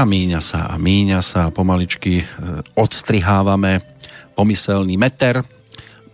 A 0.00 0.08
míňa 0.08 0.40
sa 0.40 0.72
a 0.72 0.80
míňa 0.80 1.20
sa 1.20 1.40
a 1.44 1.52
pomaličky 1.52 2.24
e, 2.24 2.26
odstrihávame 2.72 3.84
pomyselný 4.32 4.96
meter, 4.96 5.44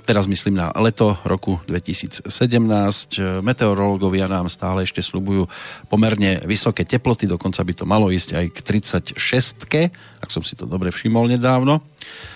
teraz 0.03 0.27
myslím 0.27 0.59
na 0.59 0.75
leto 0.75 1.15
roku 1.23 1.62
2017. 1.71 2.27
Meteorológovia 3.47 4.27
nám 4.27 4.51
stále 4.51 4.83
ešte 4.83 4.99
slubujú 4.99 5.47
pomerne 5.87 6.43
vysoké 6.51 6.83
teploty, 6.83 7.31
dokonca 7.31 7.62
by 7.62 7.73
to 7.79 7.87
malo 7.87 8.11
ísť 8.11 8.35
aj 8.35 8.47
k 8.51 8.59
36 9.23 9.71
ak 10.19 10.34
som 10.34 10.43
si 10.43 10.59
to 10.59 10.67
dobre 10.67 10.91
všimol 10.91 11.31
nedávno. 11.31 11.79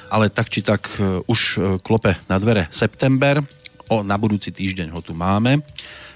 Ale 0.06 0.30
tak 0.30 0.54
či 0.54 0.62
tak 0.62 0.86
e, 1.02 1.18
už 1.26 1.40
e, 1.42 1.58
klope 1.82 2.14
na 2.30 2.38
dvere 2.38 2.70
september, 2.70 3.42
o, 3.90 4.06
na 4.06 4.14
budúci 4.14 4.54
týždeň 4.54 4.94
ho 4.94 5.02
tu 5.02 5.18
máme 5.18 5.66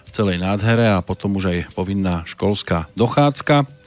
v 0.07 0.11
celej 0.15 0.39
nádhere 0.39 0.95
a 0.95 1.03
potom 1.03 1.35
už 1.43 1.51
aj 1.51 1.59
povinná 1.75 2.23
školská 2.23 2.87
dochádzka 2.95 3.83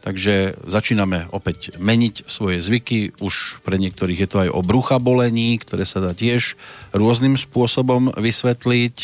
takže 0.00 0.56
začíname 0.64 1.28
opäť 1.30 1.76
meniť 1.76 2.24
svoje 2.26 2.64
zvyky. 2.64 3.20
Už 3.20 3.60
pre 3.60 3.76
niektorých 3.76 4.20
je 4.24 4.28
to 4.28 4.38
aj 4.42 4.50
o 4.50 4.60
brucha 4.64 4.96
bolení, 4.96 5.60
ktoré 5.60 5.84
sa 5.84 6.00
dá 6.00 6.16
tiež 6.16 6.56
rôznym 6.96 7.36
spôsobom 7.36 8.16
vysvetliť. 8.16 8.96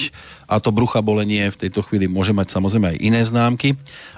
A 0.49 0.59
to 0.59 0.73
brucha 0.73 1.05
bolenie 1.05 1.53
v 1.53 1.61
tejto 1.69 1.85
chvíli 1.85 2.09
môže 2.09 2.33
mať 2.33 2.57
samozrejme 2.57 2.97
aj 2.97 2.99
iné 2.99 3.21
známky. 3.23 3.77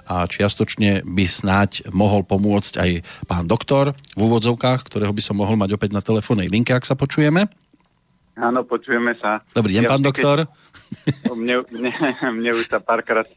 A 0.08 0.24
čiastočne 0.24 1.04
by 1.04 1.24
snáď 1.26 1.90
mohol 1.90 2.24
pomôcť 2.24 2.72
aj 2.78 2.90
pán 3.26 3.44
doktor 3.44 3.92
v 4.16 4.20
úvodzovkách, 4.24 4.86
ktorého 4.86 5.12
by 5.12 5.22
som 5.22 5.36
mohol 5.36 5.58
mať 5.58 5.76
opäť 5.76 5.90
na 5.92 6.00
telefónnej 6.00 6.48
linke, 6.48 6.72
ak 6.72 6.88
sa 6.88 6.96
počujeme. 6.96 7.50
Áno, 8.38 8.62
počujeme 8.62 9.18
sa. 9.18 9.42
Dobrý 9.50 9.74
deň, 9.74 9.84
ja, 9.84 9.90
pán 9.90 10.02
doktor. 10.06 10.46
Mne, 11.36 11.68
mne, 11.68 11.92
mne, 12.32 12.50
už 12.56 12.72
sa 12.72 12.80
párkrát, 12.80 13.28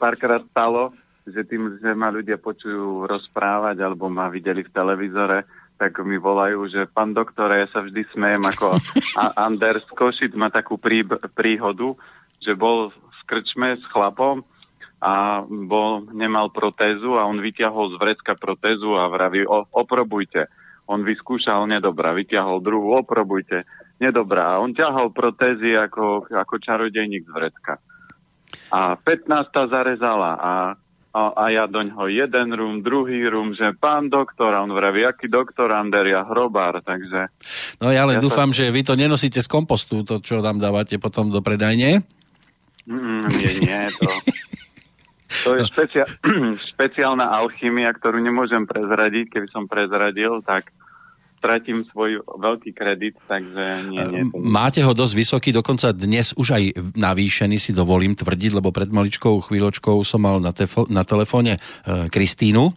párkrát 0.00 0.40
stalo, 0.48 0.96
že 1.24 1.40
tým, 1.48 1.80
že 1.80 1.96
ma 1.96 2.12
ľudia 2.12 2.36
počujú 2.36 3.08
rozprávať 3.08 3.80
alebo 3.80 4.12
ma 4.12 4.28
videli 4.28 4.60
v 4.60 4.74
televízore, 4.74 5.48
tak 5.80 5.98
mi 6.04 6.20
volajú, 6.20 6.70
že 6.70 6.86
pán 6.86 7.16
doktor, 7.16 7.50
ja 7.50 7.66
sa 7.72 7.82
vždy 7.82 8.06
smejem 8.12 8.44
ako 8.44 8.78
Anders 9.48 9.84
Košit 9.90 10.36
má 10.36 10.52
takú 10.52 10.76
prí, 10.78 11.02
príhodu, 11.34 11.96
že 12.38 12.52
bol 12.54 12.92
v 12.92 13.20
krčme 13.26 13.80
s 13.80 13.84
chlapom 13.90 14.44
a 15.00 15.44
bol, 15.44 16.06
nemal 16.12 16.52
protézu 16.52 17.16
a 17.18 17.26
on 17.26 17.40
vyťahol 17.40 17.92
z 17.92 17.96
vrecka 18.00 18.32
protézu 18.36 18.96
a 18.96 19.10
vraví, 19.10 19.44
o, 19.44 19.68
oprobujte. 19.68 20.48
On 20.84 21.00
vyskúšal 21.00 21.64
nedobrá, 21.64 22.12
vyťahol 22.12 22.60
druhú, 22.60 23.00
oprobujte, 23.00 23.64
nedobrá. 24.00 24.56
A 24.56 24.60
on 24.60 24.76
ťahal 24.76 25.12
protézy 25.16 25.72
ako, 25.72 26.28
ako 26.28 26.54
čarodejník 26.60 27.24
z 27.24 27.32
vrecka. 27.32 27.80
A 28.68 28.96
15. 28.96 29.28
zarezala 29.72 30.32
a 30.36 30.52
a, 31.14 31.30
a 31.30 31.44
ja 31.54 31.70
doňho 31.70 32.10
jeden 32.10 32.50
rum, 32.58 32.82
druhý 32.82 33.22
rum, 33.30 33.54
že 33.54 33.70
pán 33.78 34.10
doktor, 34.10 34.50
a 34.50 34.66
on 34.66 34.74
vraví, 34.74 35.06
aký 35.06 35.30
doktor 35.30 35.70
Ander, 35.70 36.02
ja 36.10 36.26
hrobár, 36.26 36.82
takže... 36.82 37.30
No 37.78 37.94
ja 37.94 38.02
len 38.02 38.18
ja 38.18 38.22
dúfam, 38.22 38.50
sa... 38.50 38.66
že 38.66 38.74
vy 38.74 38.82
to 38.82 38.98
nenosíte 38.98 39.38
z 39.38 39.46
kompostu, 39.46 40.02
to, 40.02 40.18
čo 40.18 40.42
tam 40.42 40.58
dávate 40.58 40.98
potom 40.98 41.30
do 41.30 41.38
predajne? 41.38 42.02
Mm, 42.90 43.22
nie, 43.30 43.52
nie, 43.62 43.80
to... 43.94 44.10
To 45.42 45.58
je 45.58 45.66
špecia- 45.66 46.10
špeciálna 46.74 47.26
alchymia, 47.26 47.90
ktorú 47.90 48.22
nemôžem 48.22 48.70
prezradiť. 48.70 49.34
Keby 49.34 49.48
som 49.50 49.66
prezradil, 49.66 50.38
tak 50.46 50.70
stratím 51.44 51.84
svoj 51.84 52.24
veľký 52.24 52.72
kredit, 52.72 53.20
takže 53.28 53.92
nie, 53.92 54.00
nie. 54.00 54.22
Máte 54.32 54.80
ho 54.80 54.96
dosť 54.96 55.12
vysoký, 55.12 55.52
dokonca 55.52 55.92
dnes 55.92 56.32
už 56.40 56.56
aj 56.56 56.64
navýšený 56.96 57.60
si 57.60 57.76
dovolím 57.76 58.16
tvrdiť, 58.16 58.56
lebo 58.56 58.72
pred 58.72 58.88
maličkou 58.88 59.44
chvíľočkou 59.44 60.00
som 60.08 60.24
mal 60.24 60.40
na, 60.40 60.56
tefo- 60.56 60.88
na 60.88 61.04
telefóne 61.04 61.60
e, 61.60 62.08
Kristínu, 62.08 62.72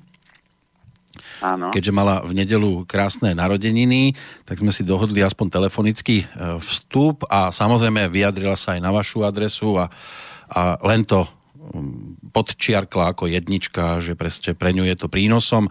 Áno. 1.38 1.70
Keďže 1.70 1.94
mala 1.94 2.26
v 2.26 2.34
nedelu 2.34 2.82
krásne 2.90 3.38
narodeniny, 3.38 4.18
tak 4.42 4.58
sme 4.58 4.74
si 4.74 4.82
dohodli 4.82 5.22
aspoň 5.22 5.54
telefonický 5.54 6.26
e, 6.26 6.58
vstup 6.58 7.30
a 7.30 7.54
samozrejme 7.54 8.10
vyjadrila 8.10 8.58
sa 8.58 8.74
aj 8.74 8.82
na 8.82 8.90
vašu 8.90 9.22
adresu 9.22 9.78
a, 9.78 9.86
a 10.50 10.82
len 10.82 11.06
to 11.06 11.30
podčiarkla 12.32 13.14
ako 13.14 13.28
jednička, 13.28 14.00
že 14.00 14.18
presne 14.18 14.56
pre 14.56 14.72
ňu 14.72 14.88
je 14.88 14.96
to 14.98 15.08
prínosom 15.12 15.68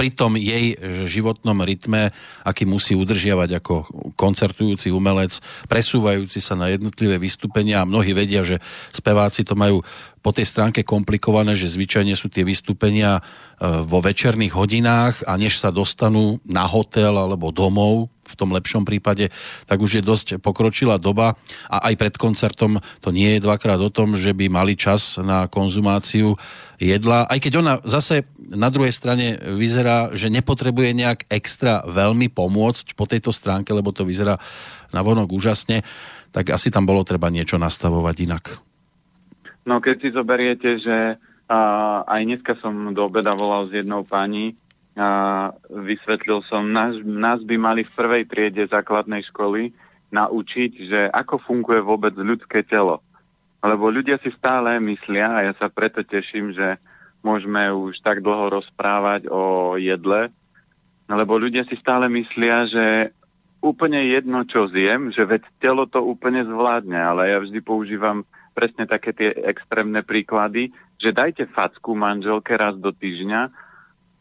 pri 0.00 0.08
tom 0.16 0.40
jej 0.40 0.80
životnom 1.04 1.60
rytme, 1.60 2.08
aký 2.40 2.64
musí 2.64 2.96
udržiavať 2.96 3.60
ako 3.60 3.74
koncertujúci 4.16 4.88
umelec, 4.88 5.36
presúvajúci 5.68 6.40
sa 6.40 6.56
na 6.56 6.72
jednotlivé 6.72 7.20
vystúpenia. 7.20 7.84
A 7.84 7.88
mnohí 7.88 8.16
vedia, 8.16 8.40
že 8.40 8.64
speváci 8.96 9.44
to 9.44 9.52
majú 9.60 9.84
po 10.24 10.32
tej 10.32 10.48
stránke 10.48 10.88
komplikované, 10.88 11.52
že 11.52 11.68
zvyčajne 11.68 12.16
sú 12.16 12.32
tie 12.32 12.48
vystúpenia 12.48 13.20
e, 13.20 13.22
vo 13.84 14.00
večerných 14.00 14.56
hodinách 14.56 15.20
a 15.28 15.36
než 15.36 15.60
sa 15.60 15.68
dostanú 15.68 16.40
na 16.48 16.64
hotel 16.64 17.12
alebo 17.12 17.52
domov, 17.52 18.08
v 18.30 18.38
tom 18.38 18.54
lepšom 18.54 18.86
prípade, 18.86 19.34
tak 19.66 19.82
už 19.82 19.98
je 19.98 20.02
dosť 20.06 20.26
pokročilá 20.38 21.02
doba. 21.02 21.34
A 21.66 21.90
aj 21.90 21.94
pred 21.98 22.14
koncertom 22.14 22.78
to 23.02 23.10
nie 23.10 23.36
je 23.36 23.42
dvakrát 23.42 23.82
o 23.82 23.90
tom, 23.90 24.14
že 24.14 24.30
by 24.30 24.46
mali 24.46 24.78
čas 24.78 25.18
na 25.18 25.50
konzumáciu 25.50 26.38
jedla, 26.80 27.28
aj 27.28 27.38
keď 27.44 27.52
ona 27.60 27.74
zase 27.84 28.24
na 28.40 28.72
druhej 28.72 28.90
strane 28.90 29.36
vyzerá, 29.36 30.16
že 30.16 30.32
nepotrebuje 30.32 30.96
nejak 30.96 31.20
extra 31.28 31.84
veľmi 31.84 32.32
pomôcť 32.32 32.96
po 32.96 33.04
tejto 33.04 33.30
stránke, 33.30 33.70
lebo 33.76 33.92
to 33.92 34.08
vyzerá 34.08 34.40
na 34.90 35.04
vonok 35.04 35.30
úžasne, 35.30 35.84
tak 36.32 36.50
asi 36.50 36.72
tam 36.72 36.88
bolo 36.88 37.04
treba 37.04 37.28
niečo 37.28 37.60
nastavovať 37.60 38.16
inak. 38.24 38.44
No 39.68 39.78
keď 39.78 39.96
si 40.00 40.08
zoberiete, 40.10 40.80
že 40.80 40.96
a, 41.46 41.60
aj 42.08 42.20
dneska 42.24 42.56
som 42.64 42.96
do 42.96 43.06
obeda 43.06 43.36
volal 43.36 43.68
s 43.68 43.76
jednou 43.76 44.02
pani, 44.02 44.56
a 44.98 45.48
vysvetlil 45.70 46.42
som, 46.50 46.66
nás, 46.66 46.98
nás 47.06 47.38
by 47.46 47.56
mali 47.56 47.86
v 47.86 47.94
prvej 47.94 48.24
triede 48.26 48.66
základnej 48.66 49.22
školy 49.30 49.70
naučiť, 50.10 50.70
že 50.90 51.00
ako 51.14 51.38
funguje 51.46 51.80
vôbec 51.80 52.12
ľudské 52.18 52.66
telo. 52.66 52.98
Lebo 53.60 53.92
ľudia 53.92 54.16
si 54.24 54.32
stále 54.32 54.80
myslia, 54.80 55.28
a 55.28 55.40
ja 55.50 55.52
sa 55.60 55.68
preto 55.68 56.00
teším, 56.00 56.56
že 56.56 56.80
môžeme 57.20 57.68
už 57.68 58.00
tak 58.00 58.24
dlho 58.24 58.60
rozprávať 58.60 59.28
o 59.28 59.76
jedle, 59.76 60.32
lebo 61.10 61.36
ľudia 61.36 61.68
si 61.68 61.76
stále 61.76 62.08
myslia, 62.08 62.64
že 62.70 62.86
úplne 63.60 64.00
jedno, 64.08 64.48
čo 64.48 64.72
zjem, 64.72 65.12
že 65.12 65.28
veď 65.28 65.42
telo 65.60 65.84
to 65.84 66.00
úplne 66.00 66.40
zvládne, 66.48 66.96
ale 66.96 67.28
ja 67.28 67.38
vždy 67.44 67.60
používam 67.60 68.24
presne 68.56 68.88
také 68.88 69.12
tie 69.12 69.28
extrémne 69.44 70.00
príklady, 70.00 70.72
že 70.96 71.12
dajte 71.12 71.52
facku 71.52 71.92
manželke 71.92 72.56
raz 72.56 72.80
do 72.80 72.88
týždňa 72.88 73.52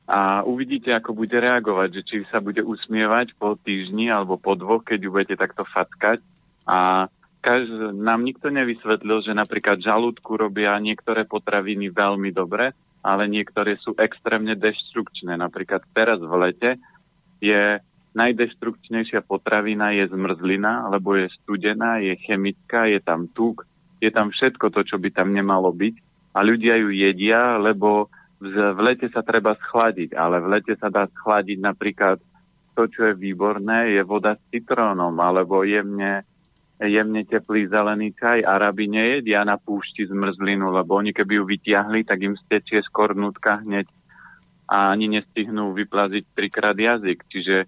a 0.09 0.41
uvidíte, 0.43 0.89
ako 0.89 1.13
bude 1.13 1.37
reagovať, 1.37 1.89
že 1.93 2.01
či 2.01 2.15
sa 2.33 2.41
bude 2.41 2.65
usmievať 2.65 3.37
po 3.37 3.55
týždni 3.55 4.09
alebo 4.09 4.41
po 4.41 4.57
dvoch, 4.57 4.81
keď 4.81 4.99
ju 5.05 5.09
budete 5.13 5.35
takto 5.37 5.63
fackať. 5.69 6.19
A 6.65 7.05
kaž, 7.39 7.93
nám 7.95 8.23
nikto 8.23 8.51
nevysvetlil, 8.51 9.23
že 9.23 9.33
napríklad 9.35 9.79
žalúdku 9.79 10.35
robia 10.35 10.75
niektoré 10.79 11.23
potraviny 11.23 11.91
veľmi 11.91 12.31
dobre, 12.35 12.75
ale 12.99 13.31
niektoré 13.31 13.79
sú 13.79 13.95
extrémne 13.95 14.59
deštrukčné. 14.59 15.39
Napríklad 15.39 15.83
teraz 15.95 16.19
v 16.19 16.33
lete 16.35 16.71
je 17.39 17.79
najdeštrukčnejšia 18.15 19.23
potravina 19.23 19.95
je 19.95 20.11
zmrzlina, 20.11 20.91
lebo 20.91 21.15
je 21.15 21.31
studená, 21.43 22.03
je 22.03 22.17
chemická, 22.19 22.89
je 22.91 22.99
tam 22.99 23.31
tuk, 23.31 23.63
je 24.03 24.09
tam 24.11 24.33
všetko 24.33 24.73
to, 24.73 24.81
čo 24.83 24.95
by 24.99 25.09
tam 25.13 25.31
nemalo 25.31 25.71
byť. 25.71 25.95
A 26.35 26.43
ľudia 26.43 26.75
ju 26.81 26.91
jedia, 26.91 27.55
lebo 27.57 28.11
v 28.39 28.79
lete 28.79 29.11
sa 29.11 29.19
treba 29.19 29.55
schladiť, 29.67 30.15
ale 30.15 30.39
v 30.39 30.47
lete 30.59 30.73
sa 30.79 30.87
dá 30.87 31.07
schladiť 31.11 31.59
napríklad 31.59 32.17
to, 32.75 32.87
čo 32.87 33.11
je 33.11 33.19
výborné, 33.19 33.99
je 33.99 34.01
voda 34.07 34.39
s 34.39 34.41
citrónom 34.47 35.11
alebo 35.19 35.67
jemne, 35.67 36.23
jemne 36.79 37.27
teplý 37.27 37.67
zelený 37.67 38.15
čaj. 38.15 38.47
Arabi 38.47 38.87
nejedia 38.87 39.43
na 39.43 39.59
púšti 39.59 40.07
zmrzlinu, 40.07 40.71
lebo 40.71 40.95
oni 40.95 41.11
keby 41.11 41.39
ju 41.39 41.43
vytiahli, 41.43 42.07
tak 42.07 42.23
im 42.23 42.39
stečie 42.39 42.79
skornútka 42.87 43.59
hneď 43.67 43.91
a 44.69 44.95
ani 44.95 45.11
nestihnú 45.19 45.75
vyplaziť 45.75 46.23
trikrát 46.31 46.77
jazyk. 46.79 47.25
Čiže 47.27 47.67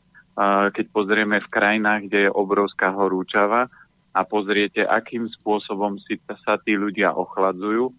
keď 0.72 0.86
pozrieme 0.96 1.44
v 1.44 1.52
krajinách, 1.52 2.08
kde 2.08 2.20
je 2.28 2.32
obrovská 2.32 2.96
horúčava 2.96 3.68
a 4.16 4.22
pozriete, 4.24 4.88
akým 4.88 5.28
spôsobom 5.28 6.00
si 6.08 6.16
sa 6.48 6.56
tí 6.56 6.80
ľudia 6.80 7.12
ochladzujú, 7.12 7.92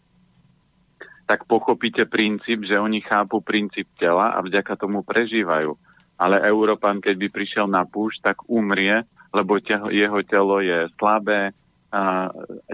tak 1.28 1.44
pochopíte 1.44 2.08
princíp, 2.08 2.64
že 2.64 2.80
oni 2.80 3.04
chápu 3.04 3.44
princíp 3.44 3.88
tela 4.00 4.32
a 4.32 4.40
vďaka 4.40 4.80
tomu 4.80 5.04
prežívajú. 5.04 5.76
Ale 6.16 6.40
Európan, 6.44 7.00
keď 7.02 7.14
by 7.20 7.28
prišiel 7.30 7.66
na 7.68 7.84
púšť, 7.84 8.32
tak 8.32 8.36
umrie, 8.48 9.04
lebo 9.32 9.58
jeho 9.88 10.20
telo 10.28 10.60
je 10.60 10.92
slabé, 11.00 11.56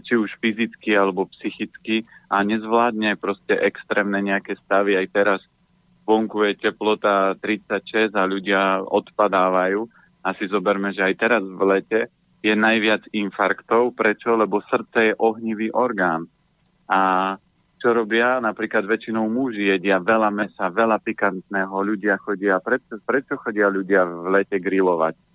či 0.06 0.14
už 0.14 0.38
fyzicky 0.38 0.94
alebo 0.94 1.26
psychicky 1.34 2.06
a 2.30 2.42
nezvládne 2.46 3.18
proste 3.18 3.58
extrémne 3.58 4.22
nejaké 4.22 4.54
stavy. 4.62 4.94
Aj 4.94 5.06
teraz 5.10 5.42
vonku 6.06 6.46
je 6.46 6.70
teplota 6.70 7.34
36 7.42 8.14
a 8.14 8.22
ľudia 8.26 8.82
odpadávajú. 8.86 9.90
A 10.22 10.34
si 10.34 10.46
zoberme, 10.50 10.94
že 10.94 11.02
aj 11.02 11.14
teraz 11.18 11.42
v 11.42 11.62
lete 11.66 12.00
je 12.42 12.54
najviac 12.54 13.10
infarktov. 13.10 13.94
Prečo? 13.98 14.38
Lebo 14.38 14.62
srdce 14.66 15.14
je 15.14 15.18
ohnivý 15.18 15.74
orgán. 15.74 16.30
A 16.86 17.34
čo 17.78 17.94
robia, 17.94 18.42
napríklad 18.42 18.86
väčšinou 18.86 19.30
muži 19.30 19.70
jedia 19.70 20.02
veľa 20.02 20.34
mesa, 20.34 20.66
veľa 20.66 20.98
pikantného, 20.98 21.70
ľudia 21.70 22.18
chodia, 22.18 22.58
prečo, 22.58 22.98
prečo 23.06 23.38
chodia 23.38 23.70
ľudia 23.70 24.02
v 24.02 24.26
lete 24.34 24.58
grilovať? 24.58 25.27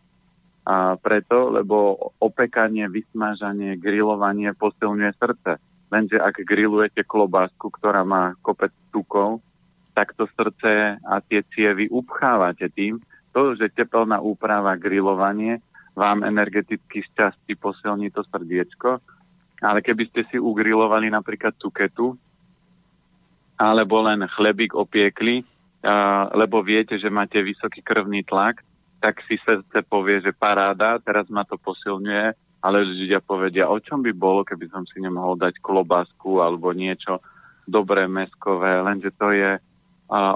A 0.63 0.95
preto, 0.95 1.51
lebo 1.51 2.11
opekanie, 2.23 2.87
vysmážanie, 2.87 3.75
grilovanie 3.75 4.55
posilňuje 4.55 5.11
srdce. 5.19 5.59
Lenže 5.91 6.17
ak 6.17 6.39
grillujete 6.41 7.03
klobásku, 7.03 7.67
ktorá 7.67 8.07
má 8.07 8.33
kopec 8.39 8.71
tukov, 8.95 9.43
tak 9.93 10.15
to 10.15 10.25
srdce 10.33 10.97
a 10.97 11.13
tie 11.27 11.43
cievy 11.53 11.91
upchávate 11.91 12.71
tým, 12.71 12.97
to, 13.35 13.53
že 13.59 13.75
teplná 13.75 14.23
úprava, 14.23 14.79
grilovanie 14.79 15.59
vám 15.93 16.25
energeticky 16.25 17.05
šťastí 17.11 17.53
posilní 17.59 18.09
to 18.09 18.25
srdiečko, 18.25 18.97
ale 19.61 19.79
keby 19.85 20.09
ste 20.09 20.25
si 20.31 20.41
ugrilovali 20.41 21.13
napríklad 21.13 21.53
cuketu, 21.61 22.17
alebo 23.59 24.01
len 24.01 24.25
chlebík 24.25 24.73
opiekli, 24.73 25.45
lebo 26.33 26.65
viete, 26.65 26.97
že 26.97 27.13
máte 27.13 27.37
vysoký 27.45 27.85
krvný 27.85 28.25
tlak, 28.25 28.65
tak 29.03 29.19
si 29.27 29.35
srdce 29.43 29.83
povie, 29.83 30.23
že 30.23 30.31
paráda, 30.31 30.95
teraz 31.03 31.27
ma 31.27 31.43
to 31.43 31.59
posilňuje, 31.59 32.27
ale 32.63 32.77
ľudia 32.87 33.19
povedia, 33.19 33.67
o 33.67 33.75
čom 33.83 33.99
by 33.99 34.15
bolo, 34.15 34.47
keby 34.47 34.71
som 34.71 34.87
si 34.87 35.03
nemohol 35.03 35.35
dať 35.35 35.59
klobásku 35.59 36.39
alebo 36.39 36.71
niečo 36.71 37.19
dobré 37.67 38.07
meskové, 38.07 38.79
lenže 38.79 39.11
to 39.19 39.35
je 39.35 39.59
a, 39.59 39.59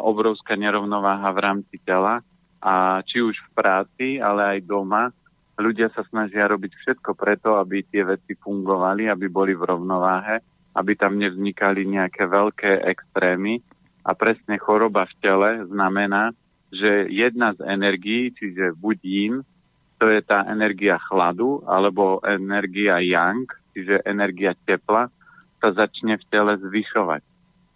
obrovská 0.03 0.59
nerovnováha 0.59 1.31
v 1.31 1.39
rámci 1.39 1.79
tela 1.87 2.19
a 2.59 2.99
či 3.07 3.23
už 3.23 3.39
v 3.39 3.49
práci, 3.55 4.07
ale 4.19 4.59
aj 4.59 4.67
doma, 4.67 5.07
ľudia 5.55 5.87
sa 5.95 6.03
snažia 6.11 6.51
robiť 6.51 6.75
všetko 6.75 7.15
preto, 7.15 7.55
aby 7.55 7.87
tie 7.87 8.03
veci 8.03 8.35
fungovali, 8.35 9.07
aby 9.07 9.31
boli 9.31 9.55
v 9.55 9.63
rovnováhe 9.63 10.43
aby 10.77 10.93
tam 10.93 11.17
nevznikali 11.17 11.89
nejaké 11.89 12.29
veľké 12.29 12.85
extrémy. 12.85 13.59
A 14.07 14.15
presne 14.15 14.55
choroba 14.61 15.09
v 15.09 15.17
tele 15.19 15.49
znamená, 15.67 16.31
že 16.71 17.07
jedna 17.07 17.55
z 17.55 17.63
energií, 17.63 18.35
čiže 18.35 18.75
buď 18.75 18.97
yin, 19.03 19.35
to 19.97 20.05
je 20.11 20.21
tá 20.21 20.45
energia 20.45 21.01
chladu, 21.01 21.63
alebo 21.65 22.21
energia 22.21 23.01
yang, 23.01 23.47
čiže 23.73 24.05
energia 24.05 24.53
tepla, 24.67 25.09
sa 25.57 25.69
začne 25.73 26.21
v 26.21 26.27
tele 26.29 26.53
zvyšovať. 26.61 27.23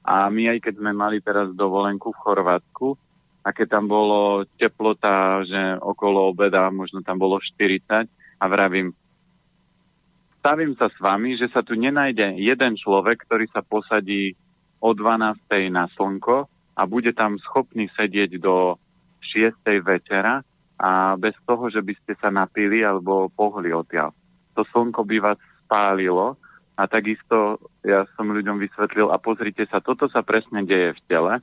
A 0.05 0.29
my 0.29 0.57
aj 0.57 0.59
keď 0.69 0.73
sme 0.81 0.91
mali 0.93 1.17
teraz 1.21 1.49
dovolenku 1.53 2.13
v 2.13 2.21
Chorvátsku, 2.21 2.87
a 3.41 3.49
keď 3.49 3.67
tam 3.81 3.85
bolo 3.89 4.45
teplota, 4.53 5.41
že 5.41 5.81
okolo 5.81 6.29
obeda 6.29 6.69
možno 6.69 7.01
tam 7.01 7.17
bolo 7.17 7.41
40 7.41 8.05
a 8.37 8.45
vravím, 8.45 8.93
stavím 10.37 10.77
sa 10.77 10.93
s 10.93 10.97
vami, 11.01 11.37
že 11.37 11.49
sa 11.49 11.65
tu 11.65 11.73
nenájde 11.73 12.37
jeden 12.37 12.77
človek, 12.77 13.25
ktorý 13.25 13.49
sa 13.49 13.65
posadí 13.65 14.37
o 14.77 14.93
12. 14.93 15.41
na 15.73 15.89
slnko 15.97 16.45
a 16.75 16.81
bude 16.87 17.11
tam 17.13 17.37
schopný 17.41 17.91
sedieť 17.93 18.39
do 18.39 18.79
6. 19.21 19.53
večera 19.83 20.41
a 20.81 21.13
bez 21.19 21.37
toho, 21.45 21.69
že 21.69 21.83
by 21.83 21.93
ste 22.01 22.13
sa 22.17 22.33
napili 22.33 22.81
alebo 22.81 23.29
pohli 23.29 23.69
odtiaľ. 23.69 24.09
To 24.57 24.65
slnko 24.65 25.05
by 25.05 25.17
vás 25.21 25.39
spálilo 25.63 26.35
a 26.75 26.89
takisto 26.89 27.61
ja 27.85 28.09
som 28.17 28.33
ľuďom 28.33 28.57
vysvetlil 28.57 29.13
a 29.13 29.21
pozrite 29.21 29.69
sa, 29.69 29.83
toto 29.83 30.09
sa 30.09 30.25
presne 30.25 30.65
deje 30.65 30.97
v 30.97 31.01
tele, 31.05 31.33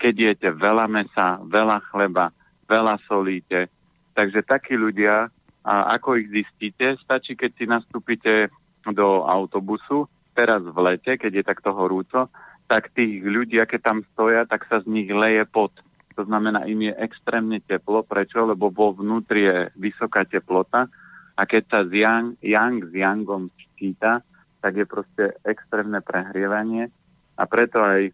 keď 0.00 0.14
jete 0.32 0.48
veľa 0.56 0.86
mesa, 0.88 1.40
veľa 1.44 1.84
chleba, 1.92 2.32
veľa 2.68 2.96
solíte. 3.04 3.68
Takže 4.16 4.44
takí 4.48 4.76
ľudia 4.76 5.28
a 5.66 5.74
ako 5.98 6.16
ich 6.22 6.30
zistíte? 6.30 6.96
Stačí, 7.02 7.34
keď 7.34 7.50
si 7.58 7.64
nastúpite 7.66 8.48
do 8.86 9.26
autobusu, 9.26 10.06
teraz 10.36 10.62
v 10.62 10.78
lete, 10.78 11.18
keď 11.18 11.42
je 11.42 11.44
takto 11.44 11.74
horúco, 11.74 12.30
tak 12.66 12.90
tých 12.94 13.22
ľudí, 13.22 13.58
aké 13.62 13.78
tam 13.78 14.02
stoja, 14.14 14.44
tak 14.46 14.66
sa 14.66 14.82
z 14.82 14.86
nich 14.90 15.08
leje 15.10 15.46
pot. 15.46 15.70
To 16.16 16.24
znamená, 16.24 16.64
im 16.66 16.90
je 16.90 16.94
extrémne 16.96 17.60
teplo. 17.62 18.02
Prečo? 18.02 18.42
Lebo 18.48 18.72
vo 18.72 18.92
vnútri 18.96 19.46
je 19.46 19.56
vysoká 19.76 20.24
teplota 20.24 20.88
a 21.36 21.42
keď 21.44 21.62
sa 21.68 21.80
z 21.84 21.92
yang, 22.02 22.26
yang 22.40 22.80
s 22.80 22.90
yangom 22.90 23.52
číta, 23.76 24.24
tak 24.64 24.80
je 24.80 24.86
proste 24.88 25.36
extrémne 25.44 26.00
prehrievanie 26.00 26.88
a 27.36 27.44
preto 27.44 27.84
aj 27.84 28.10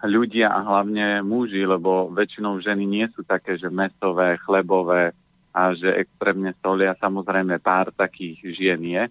ľudia 0.00 0.48
a 0.48 0.64
hlavne 0.64 1.20
muži, 1.20 1.60
lebo 1.68 2.08
väčšinou 2.08 2.56
ženy 2.64 2.88
nie 2.88 3.06
sú 3.12 3.20
také, 3.20 3.60
že 3.60 3.68
mesové, 3.68 4.40
chlebové, 4.40 5.12
a 5.50 5.74
že 5.74 5.90
extrémne 5.98 6.54
solia. 6.62 6.94
Samozrejme 6.98 7.58
pár 7.58 7.90
takých 7.94 8.38
žien 8.54 8.80
je, 8.86 9.04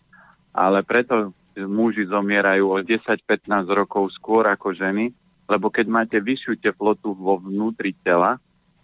ale 0.55 0.79
preto 0.87 1.35
muži 1.57 2.05
zomierajú 2.05 2.65
o 2.69 2.77
10-15 2.83 3.47
rokov 3.71 4.13
skôr 4.13 4.45
ako 4.49 4.75
ženy, 4.75 5.09
lebo 5.49 5.73
keď 5.73 5.85
máte 5.89 6.17
vyššiu 6.21 6.61
teplotu 6.61 7.17
vo 7.17 7.41
vnútri 7.41 7.97
tela, 8.05 8.37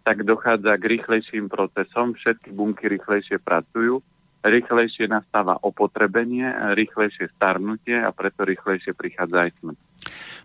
tak 0.05 0.21
dochádza 0.21 0.77
k 0.77 0.85
rýchlejším 0.97 1.49
procesom, 1.49 2.13
všetky 2.13 2.53
bunky 2.53 2.85
rýchlejšie 2.89 3.41
pracujú, 3.41 4.01
rýchlejšie 4.45 5.09
nastáva 5.09 5.57
opotrebenie, 5.61 6.45
rýchlejšie 6.77 7.33
starnutie 7.33 7.97
a 7.97 8.13
preto 8.13 8.45
rýchlejšie 8.45 8.93
prichádza 8.93 9.49
aj 9.49 9.51
smrť. 9.61 9.77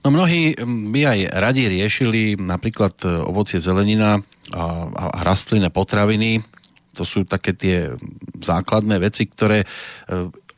No 0.01 0.09
mnohí 0.09 0.57
by 0.65 1.01
aj 1.05 1.21
radi 1.37 1.69
riešili 1.69 2.41
napríklad 2.41 2.97
e, 3.05 3.09
ovocie 3.29 3.61
zelenina 3.61 4.17
a 4.51 5.23
rastlinné 5.23 5.69
potraviny, 5.69 6.41
to 6.91 7.07
sú 7.07 7.23
také 7.23 7.55
tie 7.55 7.77
základné 8.43 8.99
veci, 8.99 9.31
ktoré 9.31 9.63
e, 9.63 9.67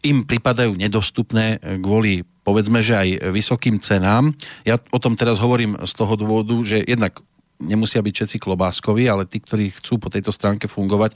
im 0.02 0.26
pripadajú 0.26 0.74
nedostupné 0.74 1.62
kvôli 1.78 2.26
povedzme, 2.42 2.82
že 2.82 2.98
aj 2.98 3.08
vysokým 3.30 3.78
cenám. 3.78 4.34
Ja 4.66 4.78
o 4.90 4.98
tom 4.98 5.14
teraz 5.14 5.38
hovorím 5.38 5.78
z 5.86 5.92
toho 5.94 6.18
dôvodu, 6.18 6.58
že 6.66 6.82
jednak 6.82 7.22
nemusia 7.62 8.02
byť 8.02 8.14
všetci 8.14 8.36
klobáskoví, 8.42 9.06
ale 9.06 9.24
tí, 9.24 9.38
ktorí 9.38 9.70
chcú 9.78 10.02
po 10.02 10.10
tejto 10.10 10.34
stránke 10.34 10.66
fungovať, 10.66 11.14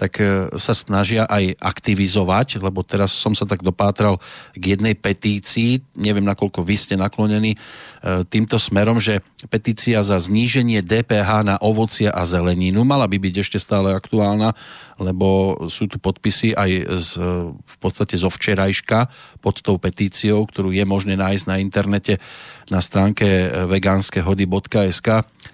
tak 0.00 0.18
e, 0.18 0.48
sa 0.56 0.72
snažia 0.72 1.28
aj 1.28 1.60
aktivizovať, 1.60 2.64
lebo 2.64 2.80
teraz 2.80 3.12
som 3.12 3.36
sa 3.36 3.44
tak 3.44 3.60
dopátral 3.60 4.16
k 4.56 4.76
jednej 4.76 4.96
petícii, 4.96 5.84
neviem 6.00 6.24
nakoľko 6.24 6.64
vy 6.64 6.76
ste 6.80 6.94
naklonení 6.96 7.54
e, 7.54 7.58
týmto 8.26 8.56
smerom, 8.56 8.98
že 8.98 9.20
petícia 9.52 10.00
za 10.00 10.16
zníženie 10.16 10.80
DPH 10.80 11.44
na 11.44 11.56
ovocie 11.60 12.08
a 12.08 12.24
zeleninu 12.24 12.82
mala 12.88 13.04
by 13.04 13.20
byť 13.20 13.34
ešte 13.44 13.58
stále 13.60 13.92
aktuálna, 13.92 14.56
lebo 15.02 15.58
sú 15.66 15.90
tu 15.90 15.98
podpisy 15.98 16.54
aj 16.54 16.70
z, 16.96 17.08
v 17.58 17.76
podstate 17.82 18.14
zo 18.14 18.30
včerajška 18.30 19.10
pod 19.42 19.60
tou 19.60 19.76
petíciou, 19.76 20.46
ktorú 20.46 20.70
je 20.70 20.86
možné 20.86 21.18
nájsť 21.18 21.44
na 21.50 21.58
internete 21.58 22.22
na 22.70 22.78
stránke 22.78 23.26
vegánskehody.sk. 23.66 25.08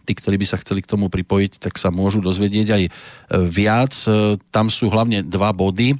Tí, 0.05 0.12
ktorí 0.12 0.37
by 0.38 0.47
sa 0.47 0.61
chceli 0.61 0.85
k 0.85 0.90
tomu 0.93 1.09
pripojiť, 1.09 1.59
tak 1.59 1.81
sa 1.81 1.88
môžu 1.88 2.21
dozvedieť 2.21 2.69
aj 2.69 2.83
viac. 3.49 3.93
Tam 4.52 4.69
sú 4.69 4.93
hlavne 4.93 5.25
dva 5.25 5.50
body 5.57 5.97